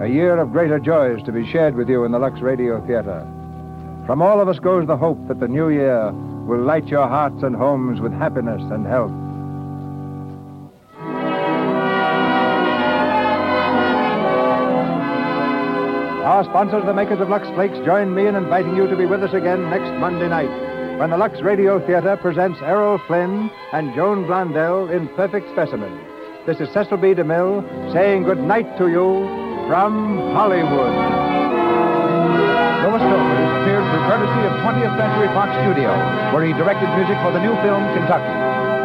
A 0.00 0.06
year 0.06 0.38
of 0.38 0.52
greater 0.52 0.78
joys 0.78 1.22
to 1.24 1.32
be 1.32 1.50
shared 1.50 1.74
with 1.74 1.88
you 1.88 2.04
in 2.04 2.12
the 2.12 2.18
Lux 2.18 2.40
Radio 2.40 2.84
Theater. 2.86 3.26
From 4.04 4.20
all 4.20 4.40
of 4.40 4.48
us 4.48 4.58
goes 4.58 4.86
the 4.86 4.96
hope 4.96 5.18
that 5.28 5.40
the 5.40 5.48
new 5.48 5.70
year 5.70 6.12
will 6.46 6.60
light 6.60 6.86
your 6.88 7.08
hearts 7.08 7.42
and 7.42 7.56
homes 7.56 8.00
with 8.00 8.12
happiness 8.12 8.60
and 8.70 8.86
health. 8.86 9.10
Our 16.26 16.44
sponsors, 16.44 16.84
the 16.84 16.92
makers 16.92 17.20
of 17.20 17.30
Lux 17.30 17.48
Flakes, 17.54 17.78
join 17.86 18.14
me 18.14 18.26
in 18.26 18.36
inviting 18.36 18.76
you 18.76 18.86
to 18.88 18.96
be 18.96 19.06
with 19.06 19.22
us 19.22 19.32
again 19.32 19.70
next 19.70 19.90
Monday 19.98 20.28
night 20.28 20.50
when 20.98 21.10
the 21.10 21.16
Lux 21.16 21.40
Radio 21.40 21.84
Theater 21.86 22.16
presents 22.18 22.58
Errol 22.62 22.98
Flynn 23.06 23.50
and 23.72 23.94
Joan 23.94 24.24
Blondell 24.26 24.90
in 24.90 25.08
Perfect 25.08 25.48
Specimen. 25.52 26.15
This 26.46 26.60
is 26.60 26.72
Cecil 26.72 26.98
B. 26.98 27.08
DeMille 27.08 27.92
saying 27.92 28.22
good 28.22 28.38
night 28.38 28.78
to 28.78 28.86
you 28.86 29.26
from 29.66 30.30
Hollywood. 30.30 30.94
Louis 32.86 33.02
Silvers 33.02 33.50
appeared 33.58 33.82
through 33.82 34.04
courtesy 34.06 34.42
of 34.46 34.54
20th 34.62 34.94
Century 34.94 35.26
Fox 35.34 35.50
Studios, 35.66 35.98
where 36.32 36.46
he 36.46 36.52
directed 36.52 36.86
music 36.94 37.18
for 37.26 37.32
the 37.32 37.42
new 37.42 37.50
film 37.66 37.82
Kentucky. 37.98 38.30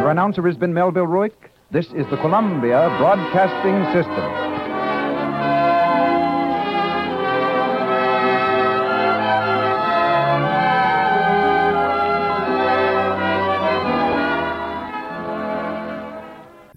Your 0.02 0.10
announcer 0.10 0.42
has 0.48 0.58
been 0.58 0.74
Melville 0.74 1.06
Ruick. 1.06 1.52
This 1.70 1.86
is 1.94 2.10
the 2.10 2.18
Columbia 2.18 2.90
Broadcasting 2.98 3.86
System. 3.94 4.51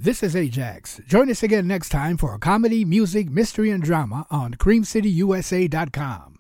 This 0.05 0.23
is 0.23 0.37
Ajax. 0.37 1.01
Join 1.07 1.31
us 1.31 1.43
again 1.43 1.67
next 1.67 1.89
time 1.89 2.19
for 2.19 2.37
comedy, 2.37 2.85
music, 2.85 3.31
mystery, 3.31 3.71
and 3.71 3.83
drama 3.83 4.27
on 4.31 4.53
CreamCityUSA.com. 4.53 6.34